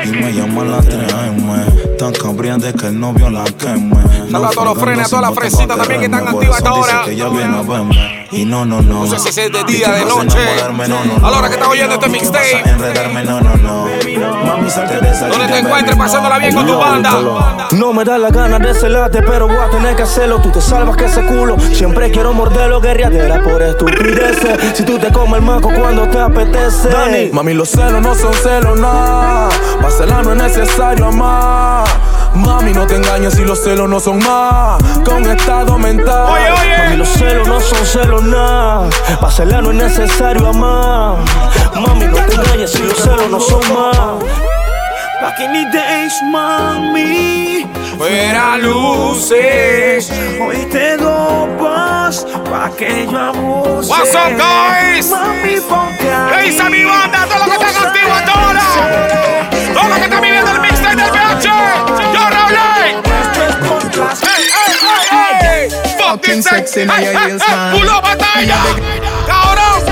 Y 0.05 0.11
me 0.11 0.33
llaman 0.33 0.71
las 0.71 0.85
3 0.87 1.13
AM, 1.13 1.97
tan 1.99 2.13
cambriante 2.13 2.73
que 2.73 2.87
el 2.87 3.01
novio 3.01 3.29
la 3.31 3.45
queme. 3.45 3.97
Saluda 4.31 4.49
a 4.49 4.51
todos 4.51 4.65
los 4.65 4.79
frenes, 4.79 5.07
a 5.07 5.09
todas 5.11 5.25
las 5.31 5.35
fresitas 5.35 5.77
también 5.77 6.01
que 6.01 6.07
están 6.07 6.29
activas 6.29 6.55
a 6.55 6.59
esta 6.59 6.73
hora. 6.73 7.03
Que 7.05 7.13
ella 7.13 7.29
viene 7.29 7.59
a 7.59 7.63
verme. 7.63 8.18
Y 8.31 8.45
no, 8.45 8.65
no, 8.67 8.83
no. 8.83 9.07
No 9.07 9.19
sé 9.19 9.33
si 9.33 9.41
es 9.41 9.53
de 9.53 9.65
día, 9.65 9.91
de 9.91 10.05
noche. 10.05 10.39
A 11.23 11.31
la 11.31 11.39
hora 11.39 11.49
que 11.49 11.55
estás 11.55 11.69
oyendo 11.69 11.95
este 11.95 12.09
mixtape. 12.09 12.61
Enredarme, 12.69 13.25
no, 13.25 13.41
no, 13.41 13.57
no. 13.57 13.87
Mami, 14.45 14.71
salte 14.71 14.99
de 14.99 15.11
esa 15.11 15.29
Donde 15.29 15.47
te 15.47 15.59
encuentres 15.59 15.97
pasándola 15.97 16.39
bien 16.39 16.55
con 16.55 16.67
tu 16.67 16.73
no. 16.73 16.79
banda. 16.79 17.69
No 17.73 17.93
me 17.93 18.05
da 18.05 18.19
la 18.19 18.31
gana 18.31 18.59
de 18.59 18.75
celarte, 18.75 19.23
pero 19.23 19.47
voy 19.47 19.57
a 19.57 19.71
tener 19.71 19.97
que 19.97 20.03
hacerlo. 20.03 20.41
Tú 20.41 20.51
te 20.51 20.61
salvas 20.61 20.97
que 20.97 21.07
ese 21.07 21.25
culo. 21.25 21.57
Siempre 21.73 22.11
quiero 22.11 22.33
morderlo, 22.35 22.81
guerriadera 22.81 23.43
por 23.43 23.63
estupideces. 23.63 24.77
Si 24.77 24.83
tú 24.85 24.99
te 24.99 25.11
comes 25.11 25.41
el 25.41 25.43
maco 25.43 25.71
cuando 25.75 26.07
te 26.09 26.19
apetece. 26.19 26.89
Dani, 26.91 27.31
mami, 27.33 27.55
los 27.55 27.71
celos 27.71 28.03
no 28.03 28.15
son 28.15 28.35
celos, 28.35 28.79
nada. 28.79 29.49
Para 29.81 29.91
celar 29.91 30.25
no 30.25 30.33
es 30.33 30.43
necesario 30.43 31.07
amar. 31.07 31.87
Mami, 32.35 32.73
no 32.73 32.87
te 32.87 32.97
engañes 32.97 33.35
si 33.35 33.45
los 33.45 33.63
celos 33.63 33.89
no 33.89 34.01
son 34.01 34.19
más 34.19 34.83
que 35.05 35.11
un 35.11 35.29
estado 35.29 35.79
mental. 35.79 36.33
Oye, 36.33 36.51
oye. 36.53 36.79
Mami, 36.79 36.97
los 36.97 37.09
celos 37.09 37.49
no 37.49 37.61
son 37.61 37.87
celos, 37.87 38.23
nada. 38.23 38.89
Para 39.21 39.33
celar 39.33 39.63
no 39.63 39.71
es 39.71 39.77
necesario 39.77 40.49
amar. 40.49 41.17
Mami, 41.75 42.07
no 42.07 42.17
te 42.19 42.35
engañes 42.35 42.73
si 42.73 42.83
los 42.83 42.97
celos 42.97 43.31
no 43.31 43.41
son 43.41 43.61
más. 43.73 44.25
Back 45.21 45.41
in 45.41 45.53
the 45.53 45.65
days, 45.77 46.13
mami. 46.31 47.67
Fuera 47.99 48.57
luces. 48.59 50.13
Hoy 50.41 50.65
te 50.71 50.97
dopas 50.97 52.25
pa' 52.49 52.71
que 52.77 53.09
yo 53.11 53.19
abuse. 53.19 53.91
What's 53.91 54.15
up, 54.15 54.37
guys? 54.37 55.11
Mami, 55.11 55.61
ponte 55.69 56.09
¿Qué 56.31 56.43
dice 56.47 56.71
mi 56.71 56.85
banda? 56.85 57.27
Todo 57.27 57.47
lo 57.47 57.59
que 57.59 57.67
está 57.67 57.83
contigo 57.83 58.13
ahora. 58.13 58.63
Todo 59.75 59.89
lo 59.89 59.95
que 59.97 60.05
está 60.05 60.21
viviendo 60.21 60.51
el 60.53 60.61
mixtape 60.61 60.97
del 60.97 61.11
PH. 61.11 62.18
Yo, 63.99 64.05
Raúl. 64.05 64.19
¡Ey, 64.23 64.45
ey, 64.45 64.73
ey, 65.11 65.71
ey! 65.73 65.99
Fucking 65.99 66.43
sexy, 66.43 66.81
ey, 66.81 66.89
ey. 66.89 67.39
¡Pulo 67.73 68.01
batalla! 68.01 68.57
¡Cabrón! 69.27 69.83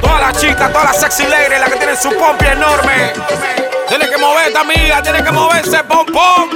Todas 0.00 0.20
las 0.20 0.40
chicas, 0.40 0.72
todas 0.72 0.84
las 0.86 1.00
sexy 1.00 1.26
ladies, 1.26 1.60
las 1.60 1.68
que 1.68 1.76
tienen 1.76 1.96
su 1.96 2.10
pompi 2.10 2.46
enorme. 2.46 3.12
Tiene 3.88 4.08
que 4.08 4.16
moverte, 4.16 4.58
amiga, 4.58 5.02
tiene 5.02 5.22
que 5.22 5.32
moverse, 5.32 5.84
pom 5.84 6.06
pom. 6.06 6.48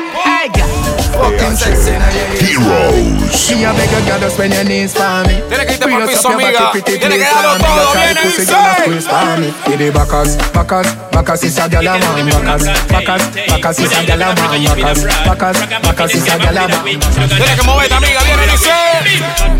Fucking 1.19 1.57
sexy, 1.57 1.93
now. 1.99 2.07
Heroes. 2.39 3.51
Me 3.51 3.65
a 3.65 3.73
beg 3.75 3.91
a 3.91 4.01
girl 4.07 4.21
to 4.21 4.31
spend 4.31 4.55
your 4.55 4.65
knees 4.65 4.95
for 4.95 5.27
me. 5.27 5.43
Tiene 5.51 5.67
que 5.67 5.73
irte 5.75 5.83
Free 5.83 5.93
pa'l 5.93 6.03
us 6.09 6.25
up 6.25 6.31
your 6.31 6.53
body, 6.53 6.81
pretty 6.81 6.99
please 6.99 7.27
for 7.27 7.59
me. 7.59 7.67
You 7.69 7.85
try 7.93 8.07
viene, 8.07 8.23
pussy, 8.23 8.45
girl, 8.47 8.63
a 8.63 8.75
squeeze 8.79 9.09
for 9.09 9.37
me. 9.41 9.49
Give 9.67 9.79
the 9.79 9.91
backers, 9.91 10.37
backers, 10.55 10.89
backers 11.11 11.43
is 11.45 11.59
a 11.59 11.69
gyal 11.69 11.89
a 11.89 11.99
man. 11.99 12.31
Backers, 12.31 12.65
backers, 12.87 13.25
backers 13.51 13.79
is 13.79 13.93
a 13.93 14.01
gyal 14.07 14.23
a 14.23 14.35
man. 14.39 14.63
Backers, 14.65 15.01
backers, 15.27 15.59
backers 15.83 16.15
is 16.15 16.27
a 16.27 16.39
gyal 16.39 16.55
a 16.55 16.71
man. 16.71 17.01
Tiene 17.35 17.55
que 17.57 17.65
moverte, 17.67 17.95
amiga, 17.95 18.21
viene, 18.23 18.47
dice. 18.47 18.71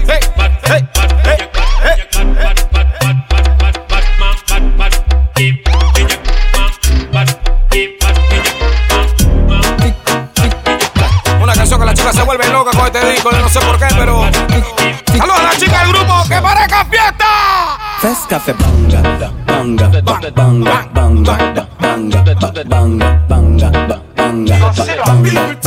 Hey, 0.07 0.21
hey, 0.65 0.83
hey, 0.85 0.87
hey. 1.25 1.49
Una 2.21 2.68
que 11.79 11.85
la 11.85 11.95
chica 11.95 12.13
se 12.13 12.23
vuelve 12.23 12.49
loca 12.49 12.71
con 12.77 12.87
este 12.87 13.11
disco, 13.11 13.31
no 13.33 13.49
sé 13.49 13.61
por 13.61 13.79
qué, 13.79 13.87
pero. 13.97 14.25
Saludos 15.07 15.39
a 15.39 15.43
la 15.43 15.57
chica 15.57 15.81
del 15.81 15.93
grupo, 15.93 16.23
que 16.29 16.41
parezca 16.41 16.85
fiesta. 16.85 17.79
Fes 18.01 18.19
café 18.29 18.53
banga, 18.55 19.33
banga, 19.47 19.89
ba, 20.03 20.21
banga, 20.35 20.89
banga, 20.93 21.37
banga, 21.83 22.23
ba, 22.23 22.53
banga, 22.67 23.25
banga, 23.29 23.71
ba, 23.71 24.03
banga, 24.17 24.59
ba, 24.59 24.69
banga, 24.97 24.99
banga, 25.05 25.59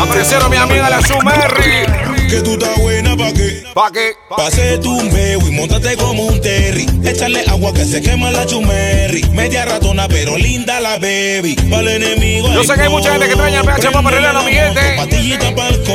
Aparecieron 0.00 0.50
mi 0.50 0.56
amiga 0.58 0.90
la 0.90 1.00
Sumerri. 1.00 1.86
Que 2.28 2.42
tú 2.42 2.52
estás 2.52 2.76
buena 2.78 3.16
pa' 3.16 3.32
qué? 3.32 3.64
¿Pa' 3.72 3.90
qué? 3.90 4.12
Pase 4.28 4.76
tu 4.78 5.00
meo 5.00 5.38
y 5.38 5.50
montate 5.52 5.96
como 5.96 6.24
un 6.26 6.38
terry. 6.42 6.86
Échale 7.02 7.42
agua 7.48 7.72
que 7.72 7.86
se 7.86 8.02
quema 8.02 8.30
la 8.32 8.44
chumerri. 8.44 9.22
Media 9.30 9.64
ratona, 9.64 10.08
pero 10.08 10.36
linda 10.36 10.78
la 10.80 10.98
baby. 10.98 11.56
Para 11.70 11.82
el 11.82 12.02
enemigo. 12.02 12.52
Yo 12.52 12.64
sé 12.64 12.74
que 12.74 12.82
hay 12.82 12.90
mucha 12.90 13.12
gente 13.12 13.24
que 13.24 13.32
extraña 13.32 13.60
el 13.60 13.66
PH 13.66 13.90
Papa 13.92 14.10
Releno, 14.10 14.42
mi 14.42 14.52
gente. 14.52 14.96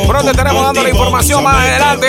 Pronto 0.08 0.24
te 0.26 0.32
estaremos 0.32 0.64
dando 0.64 0.82
la 0.82 0.90
información 0.90 1.44
más 1.44 1.56
adelante. 1.58 2.08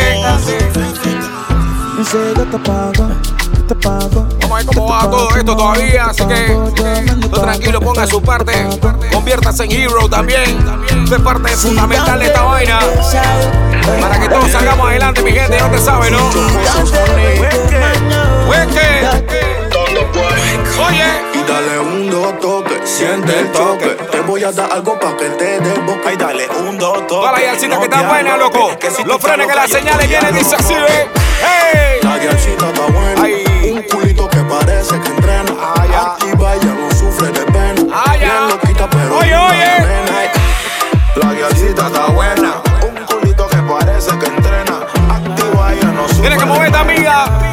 Vamos 3.69 4.51
a 4.51 4.55
ver 4.57 4.67
cómo 4.67 4.89
va 4.89 5.11
todo 5.11 5.37
esto 5.37 5.57
todavía, 5.57 6.07
así 6.07 6.25
que 6.25 6.57
tú 7.21 7.41
tranquilo, 7.41 7.81
ponga 7.81 8.07
su 8.07 8.23
parte, 8.23 8.53
conviértase 9.13 9.65
en 9.65 9.73
hero 9.73 10.09
también. 10.09 10.59
Es 11.13 11.21
parte 11.21 11.49
fundamental 11.57 12.19
de 12.19 12.27
esta 12.27 12.43
vaina. 12.43 12.79
Para 14.01 14.21
que 14.21 14.29
todos 14.29 14.51
salgamos 14.51 14.89
adelante, 14.89 15.23
mi 15.23 15.33
gente, 15.33 15.59
no 15.61 15.71
te 15.71 15.79
sabe, 15.79 16.11
¿no? 16.11 16.19
Oye. 20.87 21.05
Y 21.35 21.43
dale 21.51 21.79
un 21.79 22.11
dos 22.11 22.41
toque, 22.41 22.81
siente 22.85 23.41
el 23.41 23.53
toque. 23.53 23.97
Te 24.11 24.21
voy 24.21 24.45
a 24.45 24.53
dar 24.53 24.73
algo 24.73 24.99
pa' 24.99 25.17
que 25.17 25.29
te 25.31 25.61
dé 25.61 25.79
boca. 25.81 26.13
Y 26.13 26.17
dale 26.17 26.49
un 26.61 26.79
dos 26.79 26.95
toque. 27.07 27.09
Toda 27.09 27.33
la 27.33 27.41
yalcita 27.41 27.79
que 27.79 27.85
está 27.85 28.03
buena, 28.09 28.37
loco. 28.37 28.71
Los 29.05 29.21
frenes 29.21 29.47
que 29.47 29.55
las 29.55 29.71
señales 29.71 30.09
vienen, 30.09 30.35
dice 30.35 30.57
así, 30.57 30.75
¿ve? 30.75 31.09
¡Hey! 31.41 32.01
La 32.03 32.17
está 32.17 32.87
buena. 32.93 33.38
Un 33.91 34.01
culito 34.01 34.29
que 34.29 34.39
parece 34.45 35.01
que 35.01 35.09
entrena. 35.09 35.51
Activa, 35.73 36.55
ella 36.55 36.75
no 36.75 36.91
sufre 36.91 37.29
de 37.29 37.41
pena. 37.47 37.83
Bien 38.19 38.49
loquita, 38.49 38.89
pero 38.91 39.19
Oye, 39.19 39.35
oye. 39.35 40.29
La 41.17 41.33
guialcita 41.33 41.87
está 41.87 42.07
buena. 42.09 42.63
Un 42.83 43.05
culito 43.07 43.47
que 43.49 43.57
parece 43.57 44.19
que 44.19 44.27
entrena. 44.27 44.81
Activa, 45.11 45.73
ella 45.73 45.93
no 45.93 46.07
sufre 46.09 46.21
Tiene 46.21 46.37
que 46.37 46.45
mover 46.45 46.67
esta 46.67 46.81
amiga. 46.81 47.48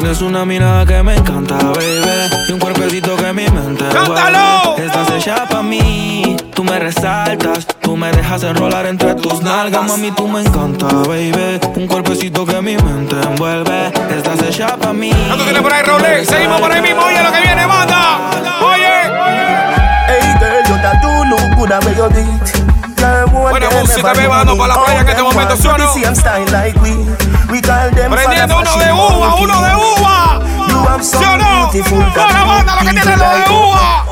Tienes 0.00 0.22
una 0.22 0.44
mirada 0.44 0.86
que 0.86 1.02
me 1.02 1.16
encanta, 1.16 1.56
baby. 1.56 2.30
Y 2.48 2.52
un 2.52 2.60
cuerpecito 2.60 3.16
que 3.16 3.32
mi 3.32 3.48
mente 3.48 3.84
¡Cántalo! 3.88 4.76
envuelve. 4.76 4.86
Estás 4.86 5.10
hecha 5.10 5.44
pa' 5.48 5.60
mí. 5.60 6.36
Tú 6.54 6.62
me 6.62 6.78
resaltas. 6.78 7.66
Tú 7.80 7.96
me 7.96 8.12
dejas 8.12 8.44
enrolar 8.44 8.86
entre 8.86 9.16
tus 9.16 9.42
nalgas. 9.42 9.88
Mami, 9.88 10.12
tú 10.12 10.28
me 10.28 10.42
encanta, 10.42 10.86
baby. 10.86 11.58
Un 11.74 11.88
cuerpecito 11.88 12.46
que 12.46 12.62
mi 12.62 12.76
mente 12.76 13.16
envuelve. 13.20 13.88
Estás 14.16 14.40
hecha 14.44 14.76
pa' 14.76 14.92
mí. 14.92 15.10
¿Cuánto 15.26 15.42
tiene 15.42 15.62
por 15.62 15.72
ahí, 15.72 15.82
Rolex? 15.82 16.28
Seguimos 16.28 16.60
por 16.60 16.70
ahí 16.70 16.80
mismo. 16.80 17.02
Oye, 17.02 17.20
lo 17.20 17.32
que 17.32 17.40
viene, 17.40 17.66
manda. 17.66 18.20
Oye. 18.62 19.02
Hey 20.06 20.34
girl, 20.38 20.62
you 20.68 20.76
that 20.80 21.02
do 21.02 21.24
look 21.24 21.56
good 21.56 22.77
Buena 23.50 23.66
música, 23.80 24.12
bebando 24.22 24.56
para 24.58 24.68
la 24.74 24.84
playa 24.84 25.00
en 25.00 25.08
este 25.08 25.22
momento, 25.22 25.56
¿sí 25.56 25.68
o 25.68 25.78
no? 25.78 25.92
Prendiendo 28.16 28.58
uno 28.58 28.76
de 28.78 28.92
uva, 28.92 29.34
uno 29.34 29.62
de 29.62 29.74
uva. 29.76 30.40
¿Sí 31.02 31.16
o 31.24 31.36
no? 31.36 31.70
Para 32.26 32.44
banda 32.44 32.74
lo 32.74 32.80
que 32.80 32.90
tiene 33.00 33.16
lo 33.16 33.24
de 33.24 33.50
uva. 33.50 34.04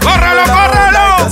Córrelo, 0.00 0.42
córrelo. 0.54 1.24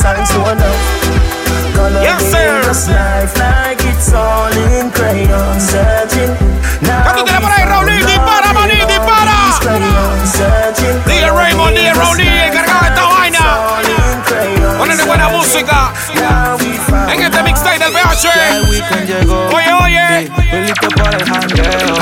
Mixtape 18.16 18.54
del 18.54 18.82
PH. 18.84 19.54
Oye, 19.54 19.72
oye. 19.72 20.22
Estoy 20.24 20.60
listo 20.62 20.88
para 20.96 21.16
el 21.16 21.24
jangueo. 21.24 21.96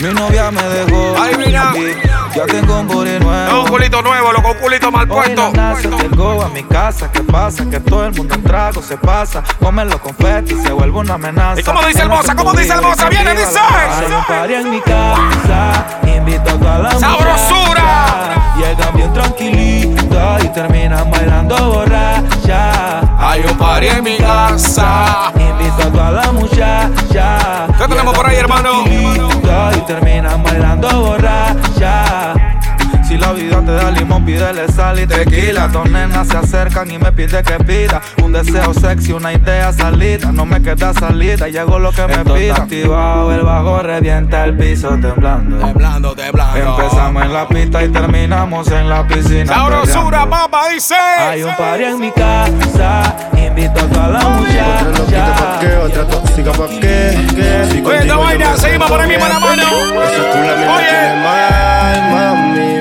Mi 0.00 0.12
novia 0.12 0.50
me 0.50 0.62
dejó. 0.62 1.14
Ay, 1.18 1.36
mira. 1.38 1.72
Ya 2.34 2.44
tengo 2.44 2.80
un 2.80 2.86
booty 2.86 3.18
nuevo. 3.18 3.62
Un 3.62 3.68
culito 3.68 4.02
nuevo, 4.02 4.32
loco, 4.32 4.50
un 4.50 4.58
culito 4.58 4.92
mal 4.92 5.08
puesto. 5.08 5.52
Llegó 6.02 6.42
a 6.42 6.48
mi 6.50 6.62
casa, 6.64 7.10
¿qué 7.10 7.22
pasa? 7.22 7.64
Que 7.70 7.80
todo 7.80 8.04
el 8.04 8.12
mundo 8.12 8.34
en 8.34 8.42
trago 8.42 8.82
se 8.82 8.98
pasa. 8.98 9.42
Comen 9.58 9.88
los 9.88 10.00
confetis, 10.00 10.62
se 10.62 10.70
vuelve 10.70 10.98
una 10.98 11.14
amenaza. 11.14 11.60
¿Y 11.60 11.64
cómo 11.64 11.82
dice 11.82 12.02
el 12.02 12.10
moza? 12.10 12.34
¿Cómo 12.36 12.52
dice 12.52 12.74
el 12.74 12.82
moza? 12.82 13.08
Viene, 13.08 13.30
dice. 13.30 13.58
Hay 14.28 14.54
en 14.54 14.70
mi 14.70 14.80
casa, 14.82 15.86
invito 16.04 16.50
a 16.50 16.58
toda 16.58 16.78
la 16.78 16.90
¡Sabrosura! 16.98 18.54
Llegan 18.58 18.94
bien 18.94 19.12
tranquilitas 19.14 20.44
y 20.44 20.48
terminan 20.48 21.10
bailando 21.10 21.72
borracha. 21.72 23.00
Hay 23.28 23.40
un 23.40 23.58
party 23.58 23.88
en 23.88 24.04
mi 24.04 24.16
casa. 24.18 25.32
Invito 25.34 25.82
a 25.82 25.90
toda 25.90 26.10
la 26.12 26.32
muchacha. 26.32 27.66
¿Qué 27.76 27.88
tenemos 27.88 28.14
por 28.14 28.24
ahí, 28.24 28.36
hermano? 28.36 28.84
Y 28.86 29.80
terminan 29.80 30.44
bailando 30.44 30.88
borracha. 31.00 32.45
Si 33.16 33.22
la 33.22 33.32
vida 33.32 33.62
te 33.64 33.72
da 33.72 33.90
limón, 33.90 34.26
pídele 34.26 34.68
sal 34.68 35.00
y 35.00 35.06
tequila. 35.06 35.68
Dos 35.68 35.88
nenas 35.88 36.28
se 36.28 36.36
acercan 36.36 36.90
y 36.90 36.98
me 36.98 37.10
pide 37.12 37.42
que 37.42 37.54
pida 37.64 38.02
un 38.22 38.30
deseo 38.30 38.74
sexy, 38.74 39.12
una 39.12 39.32
idea 39.32 39.72
salida. 39.72 40.32
No 40.32 40.44
me 40.44 40.60
queda 40.60 40.92
salida, 40.92 41.48
llego 41.48 41.78
lo 41.78 41.92
que 41.92 42.06
me 42.06 42.18
pida. 42.24 42.56
activado, 42.56 43.32
el 43.32 43.40
bajo 43.40 43.78
revienta 43.78 44.44
el 44.44 44.54
piso 44.58 44.90
temblando. 45.00 45.64
Temblando, 45.64 46.14
temblando. 46.14 46.58
Empezamos 46.58 47.22
en 47.22 47.32
la 47.32 47.48
pista 47.48 47.84
y 47.84 47.88
terminamos 47.88 48.70
en 48.70 48.88
la 48.90 49.06
piscina. 49.06 49.46
Sabrosura, 49.46 50.28
papá, 50.28 50.68
dice. 50.74 50.94
Hay 50.94 51.42
un 51.42 51.56
party 51.56 51.84
en 51.84 51.98
mi 51.98 52.10
casa, 52.12 53.16
invito 53.32 53.80
a 53.80 53.84
toda 53.84 54.08
la 54.08 54.28
muchacha. 54.28 55.58
¿Qué 55.60 55.76
otra 55.76 56.06
tóxica 56.06 56.52
pa' 56.52 56.68
qué? 56.68 57.26
¿Qué? 57.34 57.66
Si 57.70 57.80
Oye, 57.80 57.98
esta 57.98 58.14
contigo 58.14 58.18
vaina, 58.18 58.44
yo 58.44 58.50
me 58.50 58.58
seguimos 58.58 58.90
por 58.90 59.00
ahí 59.00 59.08
mismo 59.08 59.26
la 59.26 59.38
mano. 59.38 59.62
Tiene 60.32 61.24
mal, 61.24 62.12
mami, 62.12 62.75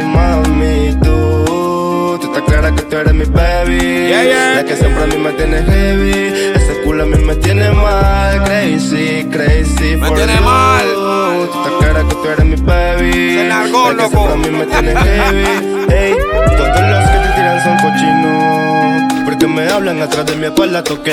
clara 2.66 2.76
que 2.76 2.82
tú 2.84 2.98
eres 2.98 3.14
mi 3.14 3.26
baby. 3.26 3.78
Yeah, 4.08 4.24
yeah. 4.24 4.56
La 4.56 4.64
que 4.66 4.76
siempre 4.76 5.04
a 5.04 5.08
mí 5.08 5.18
me 5.18 5.32
tiene 5.34 5.58
heavy. 5.64 6.52
Ese 6.56 6.82
culo 6.84 7.04
a 7.04 7.06
mí 7.06 7.18
me 7.18 7.36
tiene 7.36 7.70
mal, 7.72 8.44
crazy, 8.44 9.26
crazy. 9.32 9.96
Me 9.98 10.08
for 10.08 10.18
tiene 10.18 10.36
you. 10.36 10.42
mal. 10.44 10.86
Tú 10.86 11.44
estás 11.44 11.74
clara 11.80 12.08
que 12.08 12.16
tú 12.16 12.26
eres 12.28 12.46
mi 12.46 12.56
baby. 12.56 13.12
Se 13.36 13.48
largó, 13.48 13.92
La 13.92 13.96
que 13.96 14.02
loco. 14.16 14.28
siempre 14.28 14.34
a 14.34 14.52
mí 14.52 14.58
me 14.58 14.66
tiene 14.66 14.96
heavy. 14.96 15.94
Ey, 15.94 16.14
todos 16.58 16.90
los 16.92 17.10
que 17.10 17.18
te 17.18 17.30
tiran 17.36 17.64
son 17.64 17.78
cochinos. 17.78 19.26
Porque 19.26 19.48
me 19.48 19.70
hablan 19.70 20.02
atrás 20.02 20.26
de 20.26 20.36
mi 20.36 20.46
espalda, 20.46 20.84
toque 20.84 21.12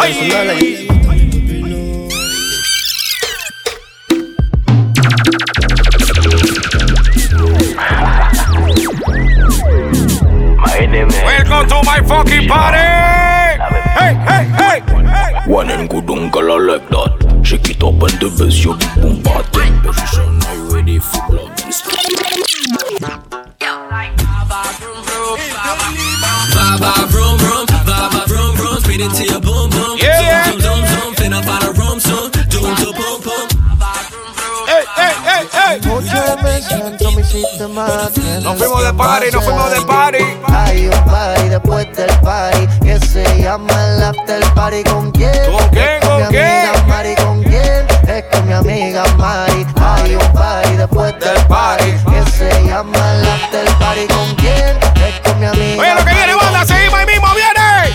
sonar 10.69 11.07
la 11.07 11.25
Welcome 11.25 11.69
to 11.69 11.83
my 11.85 12.01
fucking 12.07 12.49
party. 12.49 12.79
Hey, 13.99 14.15
hey, 14.15 14.45
hey. 14.45 14.83
One 15.47 15.71
and 15.71 15.89
good 15.89 16.09
uncle 16.11 16.53
I 16.53 16.59
like 16.59 16.89
that. 16.91 17.41
Shake 17.45 17.71
it 17.71 17.83
up 17.83 18.03
and 18.03 18.21
the 18.21 18.31
bass 18.39 18.65
you 18.65 18.77
big 18.77 18.95
boom 19.03 19.23
party. 19.23 19.71
Position 19.83 20.43
are 20.47 20.55
you 20.55 20.75
ready 20.75 20.99
for 20.99 21.35
love 21.35 21.51
and 21.51 21.73
Baba 26.55 27.07
vroom 27.09 27.39
vroom, 27.39 27.67
baba 27.87 28.25
vroom 28.29 28.57
vroom, 28.57 28.79
speed 28.81 29.01
into 29.01 29.25
your 29.25 29.41
boom 29.41 29.71
boom. 29.71 29.99
Yeah. 29.99 30.45
Zoom 30.45 30.61
zoom 30.61 30.87
zoom, 30.87 31.15
finna 31.15 31.43
find 31.45 31.65
a 31.65 31.73
room 31.73 31.99
soon. 32.01 32.31
Doom 32.49 32.75
to 32.77 32.93
boom 32.93 33.21
boom. 33.23 33.49
Hey, 34.67 34.85
hey, 34.97 35.15
hey, 35.27 35.49
hey. 35.53 35.81
Nos 38.43 38.59
fuimos 38.59 38.85
de 38.85 38.93
party, 38.95 39.31
nos 39.33 39.45
fuimos 39.45 39.71
de 39.71 39.81
party. 39.83 40.42
Hay 40.73 40.87
un 40.87 41.05
party 41.05 41.51
después 41.51 41.87
del 41.95 42.09
party 42.21 42.67
que 42.83 42.99
se 43.01 43.43
llama 43.43 43.75
el 43.89 44.05
after 44.05 44.43
party. 44.55 44.83
¿Con 44.85 45.11
quién? 45.13 45.31
¿Con 45.53 45.69
quién? 45.69 46.01
¿Con 46.01 46.17
mi 46.17 46.29
quién? 46.29 46.47
amiga 46.47 46.85
Mari. 46.89 47.15
¿Con 47.17 47.43
quién? 47.43 47.87
Es 48.09 48.25
con 48.33 48.47
mi 48.47 48.55
amiga 48.55 49.05
Mari. 49.19 49.67
Hay 49.79 50.15
un 50.15 50.33
party 50.33 50.77
después 50.77 51.13
del 51.21 51.47
party 51.47 51.93
que 52.11 52.31
se 52.31 52.49
llama 52.65 52.97
el 53.13 53.29
after 53.29 53.67
party. 53.81 54.07
¿Con 54.07 54.35
quién? 54.37 54.79
Es 54.97 55.21
con 55.21 55.39
mi 55.41 55.45
amiga 55.45 55.83
Oye, 55.83 55.95
lo 55.95 56.05
que 56.07 56.15
viene, 56.15 56.35
banda, 56.37 56.65
seguimos 56.65 56.99
ahí 57.01 57.05
mismo, 57.07 57.27
viene. 57.35 57.93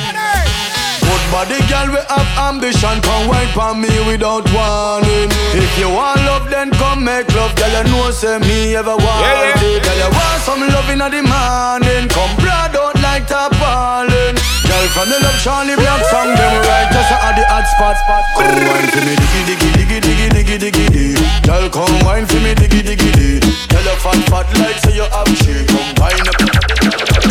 Good 1.01 1.31
body, 1.31 1.57
girl, 1.67 1.87
girl 1.87 1.93
we 1.93 1.99
have 2.09 2.39
ambition, 2.47 3.01
come 3.01 3.27
wine 3.27 3.49
for 3.55 3.73
me 3.73 3.89
without 4.05 4.45
warning. 4.53 5.31
If 5.55 5.79
you 5.79 5.89
want 5.89 6.21
love, 6.25 6.47
then 6.51 6.69
come 6.97 7.05
make 7.05 7.29
love, 7.35 7.55
girl. 7.55 7.69
You 7.69 7.83
know 7.91 8.11
say 8.11 8.39
me 8.39 8.75
ever 8.75 8.95
want 8.95 9.21
Yeah, 9.21 9.53
yeah. 9.53 9.77
it. 9.77 9.83
Girl, 9.83 9.97
you 9.97 10.09
want 10.09 10.41
some 10.41 10.61
love 10.61 10.89
in 10.89 10.99
the 10.99 11.21
morning. 11.21 12.09
Come 12.09 12.33
blood 12.41 12.75
out 12.75 12.95
like 13.01 13.27
tarpaulin. 13.27 14.35
Girl 14.65 14.87
from 14.93 15.09
the 15.09 15.19
love 15.21 15.37
Charlie 15.43 15.75
Black 15.75 16.01
song, 16.09 16.33
them 16.35 16.53
right 16.65 16.89
just 16.91 17.11
at 17.11 17.35
the 17.37 17.45
hot 17.47 17.65
spot. 17.73 17.97
Come 18.35 18.57
wine 18.67 18.89
for 18.89 19.01
me, 19.05 19.13
diggy 19.15 19.41
diggy 19.47 19.69
diggy 19.77 19.99
diggy 20.01 20.27
diggy 20.35 20.57
diggy 20.57 20.85
diggy. 20.89 21.45
Girl, 21.45 21.69
come 21.69 21.99
wine 22.05 22.25
for 22.25 22.39
me, 22.41 22.53
diggy 22.55 22.81
diggy 22.81 23.11
diggy. 23.13 23.67
Girl, 23.69 23.83
you 23.83 23.95
fat 24.01 24.19
fat 24.29 24.47
like 24.59 24.79
say 24.81 24.95
you 24.95 25.05
have 25.05 25.29
shit. 25.37 25.67
Come 25.69 25.93
wine 26.01 26.27
up. 26.27 26.39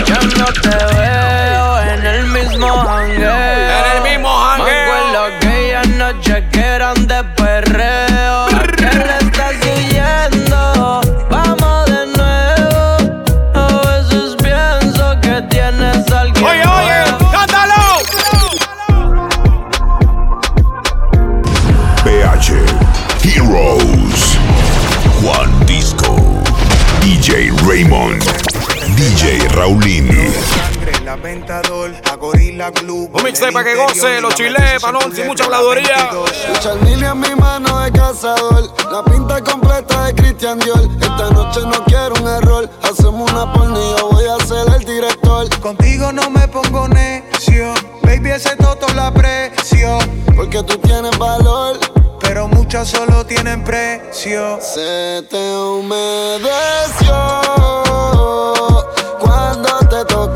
Yo 0.06 0.18
no 0.38 0.48
te 0.62 0.76
veo 0.94 1.66
en 1.92 2.06
el 2.06 2.26
mismo 2.28 2.68
jangueo. 2.86 3.30
En 3.30 3.84
el 3.96 4.02
mismo 4.02 4.28
jangueo. 4.28 4.66
Me 4.66 4.82
acuerdo 4.82 5.18
aquellas 5.36 5.88
noches 5.88 6.44
que 6.52 6.60
eran 6.60 7.06
de 7.06 7.24
perreo. 7.36 8.15
La 31.16 31.22
Ventador, 31.22 31.92
a 32.10 32.16
Gorilla 32.16 32.70
Glue. 32.70 33.08
Un 33.12 33.22
mixtape 33.22 33.52
para 33.52 33.64
que 33.64 33.74
goce, 33.74 34.20
los 34.20 34.34
chiles, 34.34 34.82
panón, 34.82 35.14
sin 35.14 35.26
mucha 35.26 35.44
habladuría. 35.44 36.10
Charnini 36.60 37.04
en 37.04 37.20
mi 37.20 37.34
mano 37.34 37.80
de 37.80 37.92
cazador. 37.92 38.70
La 38.90 39.02
pinta 39.04 39.42
completa 39.42 40.06
de 40.06 40.14
Christian 40.14 40.58
Dior. 40.58 40.80
Esta 41.00 41.30
noche 41.30 41.60
no 41.62 41.84
quiero 41.84 42.14
un 42.20 42.28
error. 42.28 42.68
Hacemos 42.82 43.30
una 43.30 43.52
porni, 43.52 43.94
yo 43.98 44.10
voy 44.10 44.26
a 44.26 44.44
ser 44.44 44.66
el 44.74 44.84
director. 44.84 45.48
Contigo 45.60 46.12
no 46.12 46.28
me 46.30 46.46
pongo 46.48 46.88
necio. 46.88 47.72
Baby, 48.02 48.30
ese 48.32 48.56
toto 48.56 48.86
la 48.94 49.08
aprecio. 49.08 49.98
Porque 50.34 50.62
tú 50.64 50.76
tienes 50.78 51.16
valor. 51.18 51.78
Pero 52.20 52.48
muchas 52.48 52.88
solo 52.88 53.24
tienen 53.24 53.64
precio. 53.64 54.58
Se 54.60 55.22
te 55.30 55.56
humedeció 55.56 57.14
cuando 59.20 59.78
te 59.88 60.04
toqué, 60.04 60.35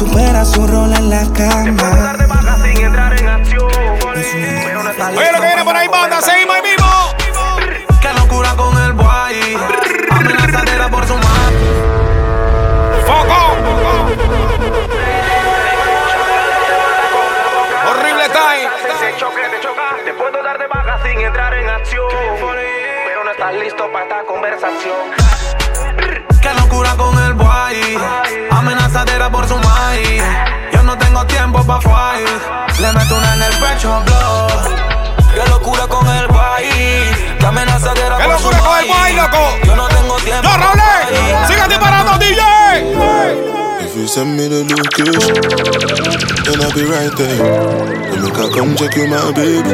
supera 0.00 0.46
su 0.46 0.66
rol 0.66 0.94
en 0.94 1.10
la 1.10 1.24
cama. 1.34 2.16
Oye, 5.14 5.32
lo 5.32 5.40
que 5.40 5.46
viene 5.46 5.62
por 5.62 5.76
ahí, 5.76 5.88
banda, 5.88 6.22
seguimos 6.22 6.56
ahí 6.56 6.62
mismo. 6.62 6.88
Qué 8.00 8.12
locura 8.14 8.54
con 8.56 8.74
el 8.82 8.92
boy. 8.94 9.58
Amenazadera 10.10 10.88
por 10.88 11.06
su 11.06 11.14
madre. 11.18 11.58
Foco. 13.04 13.56
Horrible 17.90 18.28
time. 18.30 18.70
Se 19.00 19.18
choque, 19.18 19.42
te 19.50 19.60
choca. 19.60 19.96
Te 20.02 20.14
puedo 20.14 20.42
dar 20.42 20.58
de 20.58 20.66
baja 20.66 20.98
sin 21.02 21.20
entrar 21.20 21.52
en 21.52 21.68
acción. 21.68 22.08
Pero 23.04 23.24
no 23.24 23.30
estás 23.32 23.54
listo 23.54 23.92
para 23.92 24.04
esta 24.04 24.22
conversación. 24.24 25.10
Qué 26.40 26.54
locura 26.54 26.96
con 26.96 27.18
el 27.22 27.34
boy. 27.34 28.49
Amenazadera 28.90 29.30
por 29.30 29.46
su 29.46 29.56
maíz. 29.56 30.20
Yo 30.72 30.82
no 30.82 30.98
tengo 30.98 31.24
tiempo 31.26 31.64
pa' 31.64 31.80
fight. 31.80 32.26
Le 32.80 32.92
meto 32.92 33.14
una 33.16 33.34
en 33.34 33.42
el 33.42 33.52
pecho, 33.52 34.02
blow. 34.04 34.48
Qué 35.32 35.48
locura 35.48 35.86
con 35.86 36.04
el 36.08 36.26
boy. 36.26 37.14
Qué 37.38 37.46
amenazadera 37.46 38.16
¿Qué 38.16 38.24
por 38.24 38.38
su 38.38 38.50
locura 38.50 38.60
con 38.66 38.78
el 38.80 38.88
boy, 38.88 39.12
loco? 39.14 39.38
Yo 39.64 39.76
no 39.76 39.86
tengo 39.86 40.16
tiempo. 40.16 40.42
¡No, 40.42 40.56
Raúl! 40.56 41.46
¡Sigue 41.46 41.68
disparando, 41.68 42.18
DJ! 42.18 42.40
If 43.84 43.96
you 43.96 44.08
send 44.08 44.36
me 44.36 44.48
the 44.48 44.64
location, 44.64 45.34
then 46.44 46.60
I'll 46.60 46.72
be 46.74 46.82
right 46.84 47.14
there. 47.16 47.38
Then 48.10 48.22
make 48.24 48.38
I 48.38 48.48
come 48.58 48.74
check 48.74 48.96
you, 48.96 49.06
my 49.06 49.30
baby. 49.32 49.72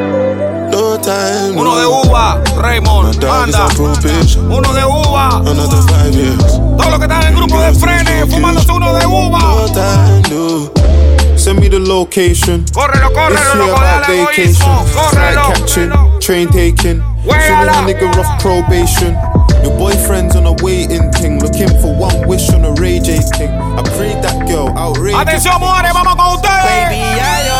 No 0.70 0.98
time. 1.00 1.56
Uno 1.58 1.74
de 1.78 1.86
uva, 1.86 2.42
Raymond, 2.54 3.14
My 3.14 3.18
dog 3.18 3.48
is 3.48 3.56
banda. 3.56 3.62
on 3.64 3.74
probation. 3.76 4.52
Uno 4.52 4.72
de 4.74 4.84
uva. 4.84 5.38
Another 5.38 5.80
five 5.88 6.14
years. 6.14 6.55
Todos 6.77 6.91
los 6.91 6.99
que 6.99 7.05
están 7.05 7.22
en 7.22 7.29
el 7.29 7.37
grupo 7.37 7.61
de 7.61 7.74
frenes, 7.74 8.35
fumándose 8.35 8.70
uno 8.72 8.95
de 8.95 9.07
uva. 9.07 9.39
No 9.39 9.66
time, 9.72 10.22
no. 10.31 11.37
Send 11.37 11.61
me 11.61 11.68
the 11.68 11.79
location. 11.79 12.64
Córrelo, 12.72 13.12
córrelo, 13.12 13.55
loco, 13.55 13.77
about 13.77 14.07
dale 14.07 14.22
egoísmo. 14.22 14.85
Córrelo. 14.95 15.53
catching, 15.53 15.93
train 16.20 16.49
taking. 16.49 17.03
Feeling 17.22 17.68
a 17.68 17.83
nigga 17.87 18.11
off 18.18 18.43
probation. 18.43 19.16
Your 19.62 19.77
boyfriend's 19.79 20.37
on 20.37 20.47
a 20.47 20.53
waiting 20.62 21.11
thing, 21.12 21.41
looking 21.41 21.68
for 21.81 21.95
one 21.95 22.27
wish 22.27 22.51
on 22.51 22.64
a 22.64 22.72
Ray 22.81 23.01
J 23.01 23.18
king. 23.37 23.51
I 23.51 23.83
prayed 23.97 24.22
that 24.22 24.47
girl 24.47 24.68
outrageous. 24.77 25.20
Atención, 25.20 25.61
mujeres, 25.61 25.93
vamos 25.93 26.16
con 26.16 26.35
ustedes. 26.35 26.64
Baby, 26.64 27.55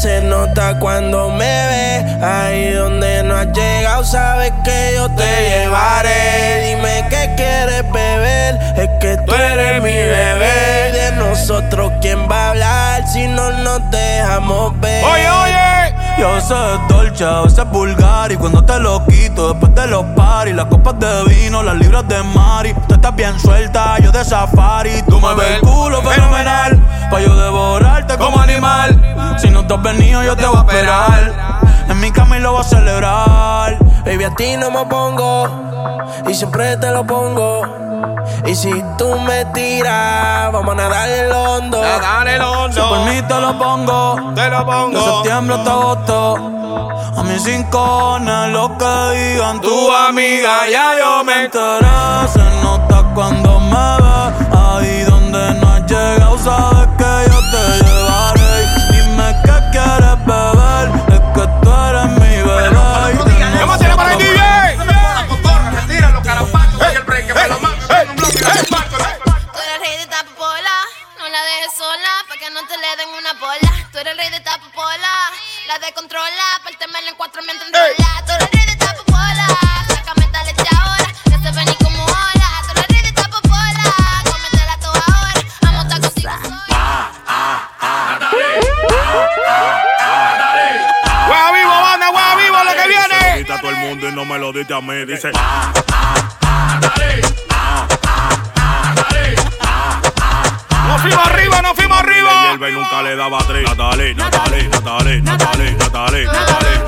Se 0.00 0.20
nota 0.20 0.78
cuando 0.78 1.28
me 1.28 1.44
ve. 1.44 2.24
Ahí 2.24 2.70
donde 2.70 3.24
no 3.24 3.34
has 3.34 3.48
llegado, 3.48 4.04
sabes 4.04 4.52
que 4.64 4.92
yo 4.94 5.08
te 5.10 5.24
llevaré. 5.24 6.68
Dime 6.68 7.04
qué 7.10 7.34
quieres 7.36 7.82
beber. 7.90 8.58
Es 8.76 8.88
que 9.00 9.16
tú 9.26 9.34
eres 9.34 9.82
mi 9.82 9.90
bebé. 9.90 10.92
De 10.92 11.12
nosotros, 11.16 11.92
¿quién 12.00 12.30
va 12.30 12.46
a 12.46 12.50
hablar 12.50 13.08
si 13.08 13.26
no 13.26 13.50
nos 13.50 13.90
dejamos 13.90 14.78
ver? 14.78 15.04
Oye, 15.04 15.30
oye. 15.30 16.07
Yo 16.18 16.40
sé 16.40 16.54
dolce, 16.88 17.24
a 17.24 17.42
veces 17.42 17.64
vulgar 17.70 18.32
Y 18.32 18.36
cuando 18.36 18.64
te 18.64 18.80
lo 18.80 19.04
quito 19.06 19.52
después 19.52 19.72
de 19.74 19.86
los 19.86 20.04
paris 20.16 20.54
Las 20.54 20.66
copas 20.66 20.98
de 20.98 21.24
vino, 21.24 21.62
las 21.62 21.76
libras 21.76 22.08
de 22.08 22.22
mari. 22.22 22.74
Tú 22.88 22.94
estás 22.94 23.14
bien 23.14 23.38
suelta, 23.38 23.98
yo 24.00 24.10
de 24.10 24.24
safari. 24.24 25.02
Tú 25.08 25.20
me 25.20 25.34
ves 25.34 25.56
el 25.56 25.60
culo 25.60 26.02
fenomenal 26.02 26.82
Pa' 27.10 27.20
yo 27.20 27.34
devorarte 27.36 28.18
como 28.18 28.40
animal. 28.40 29.38
Si 29.38 29.48
no 29.48 29.66
te 29.66 29.74
has 29.74 29.82
venido 29.82 30.22
yo 30.24 30.36
te 30.36 30.46
voy 30.46 30.56
a 30.56 30.60
esperar. 30.60 31.60
En 31.88 32.00
mi 32.00 32.10
cama 32.10 32.36
y 32.36 32.40
lo 32.40 32.52
voy 32.52 32.60
a 32.60 32.64
celebrar. 32.64 33.78
Baby, 34.04 34.24
a 34.24 34.34
ti 34.34 34.56
no 34.56 34.70
me 34.70 34.84
pongo 34.86 35.48
y 36.28 36.34
siempre 36.34 36.76
te 36.76 36.90
lo 36.90 37.06
pongo. 37.06 37.77
Y 38.46 38.54
si 38.54 38.72
tú 38.96 39.18
me 39.20 39.44
tiras, 39.46 40.52
vamos 40.52 40.72
a 40.72 40.76
nadar 40.76 41.08
el 41.08 41.32
hondo. 41.32 41.80
Nadar 41.82 42.28
el 42.28 42.40
hondo. 42.40 42.58
Si 42.74 42.80
por 42.80 43.00
mí 43.04 43.22
te 43.22 43.40
lo 43.40 43.58
pongo 43.58 44.32
Te 44.34 44.48
lo 44.48 44.66
pongo. 44.66 44.98
De 44.98 45.04
septiembre 45.04 45.56
hasta 45.56 45.70
agosto 45.70 46.36
A 47.16 47.22
mis 47.24 47.42
cinco 47.42 48.18
lo 48.50 48.78
que 48.78 49.16
digan 49.16 49.60
tu 49.60 49.92
amiga 49.92 50.68
Ya 50.70 50.98
yo 50.98 51.24
me 51.24 51.44
enteré 51.44 51.88
Se 52.32 52.62
nota 52.62 53.04
cuando 53.14 53.60
me 53.60 53.96
ve 54.02 54.56
Ahí 54.56 55.02
donde 55.04 55.54
no 55.54 55.68
has 55.68 55.86
llegado 55.86 56.38
Sabes 56.38 56.77
la 71.38 71.44
dejes 71.44 71.74
sola, 71.76 72.12
pa' 72.28 72.36
que 72.36 72.50
no 72.50 72.66
te 72.66 72.76
le 72.76 72.96
den 72.96 73.10
una 73.16 73.34
pola. 73.38 73.70
Tú 73.92 73.98
eres 73.98 74.12
el 74.12 74.18
rey 74.18 74.30
de 74.30 74.36
esta 74.38 74.58
popola. 74.58 75.12
La 75.68 75.78
de 75.78 75.92
controla, 75.92 76.46
pártemela 76.64 77.10
en 77.10 77.14
cuatro 77.14 77.42
mientras 77.42 77.68
enrola. 77.68 78.10
Tú 78.26 78.32
eres 78.32 78.48
el 78.50 78.58
rey 78.58 78.66
de 78.66 78.72
esta 78.72 78.94
popola. 78.94 79.46
Sácame 79.88 80.24
esta 80.24 80.42
leche 80.44 80.68
ahora. 80.74 81.08
Ya 81.30 81.38
se 81.38 81.50
ven 81.52 81.68
y 81.68 81.84
como 81.84 82.04
hola. 82.04 82.50
Tú 82.64 82.70
eres 82.72 82.82
el 82.82 82.94
rey 82.94 83.02
de 83.02 83.08
esta 83.08 83.28
popola. 83.28 83.84
Cómetela 84.30 84.76
toda 84.80 85.04
ahora. 85.14 85.40
Vamos 85.62 85.78
a 85.78 85.82
estar 85.86 86.00
contigo 86.00 86.32
¡Huevo 91.28 91.52
vivo, 91.52 91.76
banda! 91.86 92.10
¡Huevo 92.10 92.36
vivo 92.42 92.64
lo 92.64 92.72
que 92.74 92.88
viene! 92.88 93.18
Grita 93.36 93.54
a 93.54 93.60
todo 93.60 93.70
el 93.70 93.76
mundo 93.76 94.08
y 94.08 94.12
no 94.12 94.24
me 94.24 94.38
lo 94.38 94.52
diste 94.52 94.74
a 94.74 94.80
mí. 94.80 95.04
Dice. 95.04 95.30
¡Nos 100.98 101.06
fuimos 101.06 101.26
arriba, 101.28 101.62
nos 101.62 101.76
fuimos 101.76 101.96
arriba! 102.00 102.58
Y 102.68 102.72
nunca 102.72 103.02
le 103.02 103.14
daba 103.14 103.38
tres. 103.46 103.62
Natalie, 103.62 104.16
Natalie, 104.16 104.68
Natalie, 104.68 105.22
Natalie, 105.22 105.76
Natalie, 105.76 106.24
Natalie, 106.24 106.26
Natalie, 106.26 106.82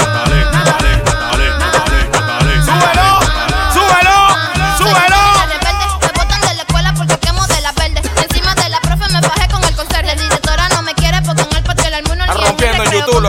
Natalie, 0.50 0.96
Natalie, 1.06 1.50
Natalie, 1.60 2.08
Natalie. 2.10 2.58
¡Súbelo! 2.66 3.08
¡Súbelo! 3.72 4.16
¡Súbelo! 4.78 5.22
Me 6.00 6.08
botan 6.08 6.40
de 6.40 6.54
la 6.56 6.62
escuela 6.62 6.92
porque 6.96 7.18
quemo 7.20 7.46
de 7.46 7.60
la 7.60 7.70
verde. 7.70 8.02
Encima 8.16 8.52
de 8.56 8.68
la 8.68 8.80
profe 8.80 9.12
me 9.12 9.20
bajé 9.20 9.48
con 9.48 9.62
el 9.62 9.76
conserje. 9.76 10.06
La 10.06 10.14
directora 10.16 10.68
no 10.70 10.82
me 10.82 10.92
quiere 10.96 11.22
porque 11.22 11.42
en 11.42 11.56
el 11.56 11.62
patio 11.62 11.86
el 11.86 11.94
almuerzo 11.94 12.26
ni 12.26 12.32
en 12.32 12.40
el 12.40 12.46
rompiendo 12.48 12.82
en 12.82 12.90
recreo 12.90 13.06
YouTube, 13.06 13.22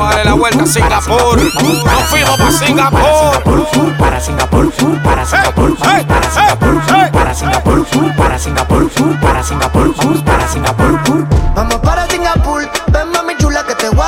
a 0.00 0.08
darle 0.08 0.24
la 0.24 0.34
vuelta 0.34 0.64
a 0.64 0.66
Singapur. 0.66 1.40
Nos 1.42 2.04
fuimos 2.08 2.38
para 2.38 2.52
Singapur. 2.52 3.00
Singapur, 3.00 3.98
para 3.98 4.20
Singapur, 4.20 4.72
pur, 4.72 5.02
para 5.02 5.26
Singapur, 5.26 5.76
pur, 5.76 5.76
para 5.76 6.14
Singapur, 6.14 6.76
pur, 6.76 7.10
para 7.12 7.34
Singapur, 7.34 7.86
pur, 7.86 8.14
para 8.16 8.38
Singapur, 8.38 8.90
pur, 8.90 9.20
para 9.20 9.42
Singapur, 9.42 9.94
pur, 9.94 10.24
para 10.24 10.48
Singapur, 10.48 11.02
pur. 11.04 11.26
Vamos 11.54 11.76
para 11.76 12.06
Singapur, 12.08 12.70
ven 12.92 13.10
mami 13.12 13.36
chula 13.38 13.64
que 13.66 13.74
te 13.74 13.88
voy 13.90 13.99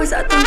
pues 0.00 0.14
a 0.14 0.26
tu 0.26 0.39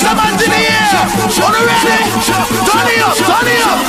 Some 0.00 0.16
in 0.16 0.36
the 0.38 0.56
air. 0.56 0.96
On 1.44 1.52
the 1.52 1.60
ready. 1.60 2.00
Turn 2.24 2.88
it 2.88 3.04
up. 3.04 3.14
Turn 3.20 3.44
it 3.44 3.60
up. 3.68 3.80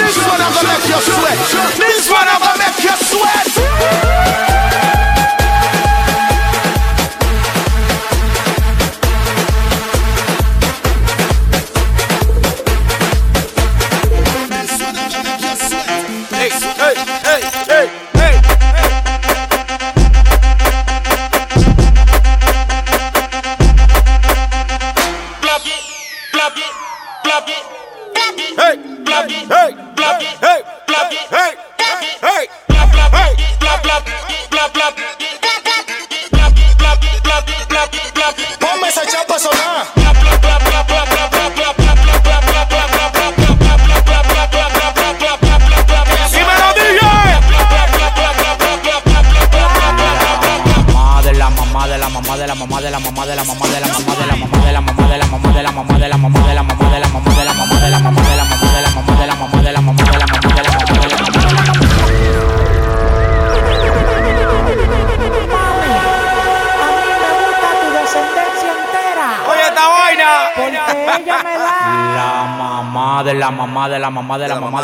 This 0.00 0.16
one 0.16 0.40
I'm 0.40 0.52
gonna 0.54 0.68
make 0.68 0.88
you 0.88 1.00
sweat. 1.04 1.36
This 1.76 2.10
one 2.10 2.26
I'm 2.26 2.40
gonna 2.40 2.58
make 2.58 2.82
you 2.82 2.96
sweat. 3.04 4.23
Mamá 74.24 74.38
de 74.38 74.48
la 74.48 74.60
mamá 74.60 74.82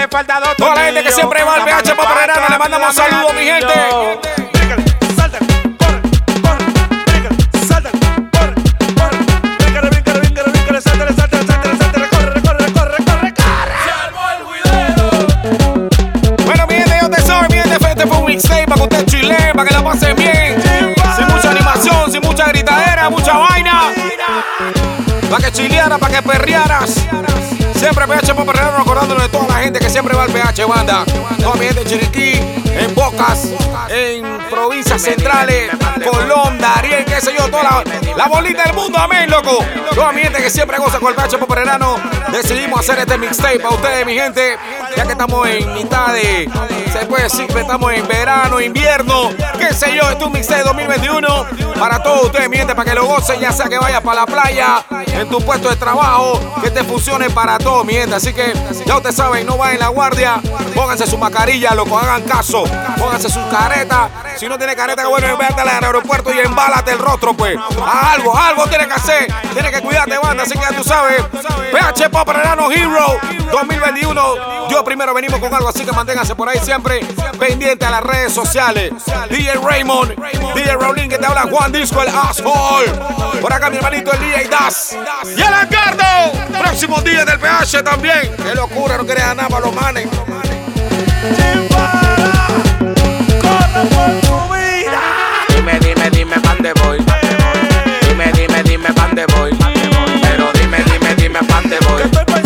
le 0.00 0.08
falta 0.08 0.40
dos 0.40 0.56
Toda 0.56 0.74
la 0.74 0.84
gente 0.84 1.02
que 1.02 1.12
siempre 1.12 1.44
va 1.44 1.56
al 1.56 1.64
PH 1.64 1.94
Paparrerano, 1.94 2.48
le 2.48 2.58
mandamos 2.58 2.94
saludos, 2.94 3.34
mi 3.34 3.44
gente. 3.44 3.66
Bueno, 16.44 16.66
mi 16.66 16.74
gente, 16.74 16.98
yo 17.02 17.10
te 17.10 17.22
soy, 17.22 17.48
mi 17.48 17.56
gente, 17.56 18.06
fue 18.06 18.16
un 18.16 18.24
mixtape 18.24 18.66
para 18.66 18.76
que 18.76 18.82
usted 18.82 19.06
chile, 19.06 19.36
para 19.54 19.68
que 19.68 19.74
la 19.74 19.84
pasen 19.84 20.16
bien. 20.16 20.62
Sin 21.16 21.26
mucha 21.26 21.50
animación, 21.50 22.10
sin 22.10 22.22
mucha 22.22 22.46
gritadera, 22.46 23.10
mucha 23.10 23.36
vaina. 23.36 23.92
Para 25.28 25.44
que 25.44 25.52
chilearas, 25.52 25.98
para 25.98 26.14
que 26.14 26.22
perrearas. 26.22 27.29
Siempre 27.80 28.06
PH 28.06 28.34
Paparrerano 28.34 28.76
recordándonos 28.76 29.22
de 29.22 29.28
toda 29.30 29.48
la 29.48 29.54
gente 29.54 29.78
que 29.78 29.88
siempre 29.88 30.14
va 30.14 30.24
al 30.24 30.30
PH 30.30 30.66
Banda. 30.66 31.02
Toda 31.38 31.54
mi 31.54 31.64
gente 31.64 31.80
en 31.80 31.88
Chiriquí, 31.88 32.32
en 32.78 32.94
Bocas, 32.94 33.48
en 33.88 34.22
provincias 34.50 35.00
centrales, 35.00 35.70
Colón, 36.04 36.58
Darien, 36.58 37.06
qué 37.06 37.22
sé 37.22 37.32
yo, 37.34 37.48
toda 37.48 37.82
la, 38.14 38.26
bolita 38.26 38.64
del 38.64 38.74
mundo, 38.74 38.98
amén, 38.98 39.30
loco. 39.30 39.64
Toda 39.94 40.12
mi 40.12 40.20
gente 40.20 40.42
que 40.42 40.50
siempre 40.50 40.76
goza 40.76 41.00
con 41.00 41.08
el 41.08 41.14
PH 41.14 41.38
Paparrerano. 41.38 41.96
Decidimos 42.30 42.80
hacer 42.80 42.98
este 42.98 43.16
mixtape 43.16 43.60
para 43.60 43.74
ustedes, 43.74 44.04
mi 44.04 44.12
gente, 44.12 44.58
ya 44.96 45.04
que 45.04 45.12
estamos 45.12 45.48
en 45.48 45.72
mitad 45.74 46.12
de, 46.12 46.50
se 46.92 47.06
puede 47.06 47.24
decir 47.24 47.46
que 47.46 47.60
estamos 47.60 47.92
en 47.92 48.06
verano, 48.08 48.60
invierno, 48.60 49.30
qué 49.58 49.72
sé 49.74 49.94
yo, 49.94 50.02
este 50.02 50.18
es 50.18 50.26
un 50.26 50.32
mixtape 50.32 50.62
2021 50.64 51.46
para 51.78 52.02
todos 52.02 52.26
ustedes, 52.26 52.48
mi 52.48 52.56
gente, 52.58 52.74
para 52.74 52.90
que 52.90 52.94
lo 52.94 53.06
gocen, 53.06 53.40
ya 53.40 53.52
sea 53.52 53.68
que 53.68 53.78
vayas 53.78 54.02
para 54.02 54.20
la 54.20 54.26
playa, 54.26 54.84
en 55.06 55.28
tu 55.28 55.40
puesto 55.40 55.70
de 55.70 55.76
trabajo, 55.76 56.38
que 56.62 56.70
te 56.70 56.84
funcione 56.84 57.30
para 57.30 57.58
todos, 57.58 57.84
mi 57.84 57.94
gente. 57.94 58.14
Así 58.14 58.32
que 58.32 58.52
ya 58.84 58.96
ustedes 58.96 59.16
saben, 59.16 59.46
no 59.46 59.56
vayan 59.56 59.74
en 59.74 59.80
la 59.80 59.88
guardia, 59.88 60.40
pónganse 60.74 61.06
su 61.06 61.16
mascarilla, 61.16 61.74
loco, 61.74 61.98
hagan 61.98 62.22
caso, 62.22 62.64
pónganse 62.98 63.30
su 63.30 63.40
careta. 63.48 64.10
Si 64.36 64.46
no 64.48 64.58
tiene 64.58 64.76
careta, 64.76 65.06
bueno, 65.08 65.36
véate 65.36 65.60
al 65.60 65.84
aeropuerto 65.84 66.32
y 66.34 66.38
embálate 66.38 66.92
el 66.92 66.98
rostro, 66.98 67.34
pues. 67.34 67.56
Algo, 68.12 68.36
algo 68.36 68.66
tienes 68.66 68.86
que 68.86 68.94
hacer, 68.94 69.34
tienes 69.54 69.72
que 69.72 69.80
cuidarte, 69.80 70.18
banda, 70.18 70.42
así 70.42 70.52
que 70.52 70.60
ya 70.60 70.76
tú 70.76 70.84
sabes. 70.84 71.22
PH 71.72 72.10
Pop 72.10 72.28
Renano 72.28 72.70
Hero 72.70 73.18
2021. 73.52 74.59
Yo 74.70 74.84
primero 74.84 75.12
venimos 75.12 75.40
con 75.40 75.52
algo, 75.52 75.68
así 75.68 75.84
que 75.84 75.92
manténganse 75.92 76.34
por 76.36 76.48
ahí 76.48 76.58
siempre 76.62 77.00
pendiente 77.38 77.84
a 77.84 77.90
las 77.90 78.02
redes 78.02 78.32
sociales. 78.32 78.92
DJ 79.28 79.54
Raymond, 79.54 80.14
DJ 80.54 80.76
Raulín, 80.76 81.08
que 81.08 81.18
te 81.18 81.26
habla 81.26 81.42
Juan 81.50 81.72
Disco, 81.72 82.00
el 82.02 82.08
asshole. 82.08 82.92
Por 83.40 83.52
acá 83.52 83.68
mi 83.68 83.78
hermanito, 83.78 84.12
el 84.12 84.20
DJ 84.20 84.48
Das. 84.48 84.96
Y 85.36 85.40
el 85.40 85.52
Ancardo, 85.52 86.04
próximo 86.60 87.00
día 87.00 87.24
del 87.24 87.40
PH 87.40 87.82
también. 87.82 88.34
Qué 88.36 88.54
locura, 88.54 88.96
no 88.96 89.04
quería 89.04 89.34
nada 89.34 89.48
para 89.48 89.66
los 89.66 89.74
manes. 89.74 90.08
Dime, 95.48 95.78
dime, 95.80 96.10
dime, 96.10 96.40
pan 96.40 96.58
de 96.62 96.72
voy. 96.74 96.98
Dime, 98.08 98.32
dime, 98.32 98.62
dime, 98.62 98.92
pan 98.92 99.14
de 99.14 99.26
voy. 99.26 99.50
Pero 100.22 100.52
dime, 100.52 100.78
dime, 100.84 101.14
dime, 101.16 101.40
pan 101.42 101.68
de 101.68 101.78
voy. 101.80 102.39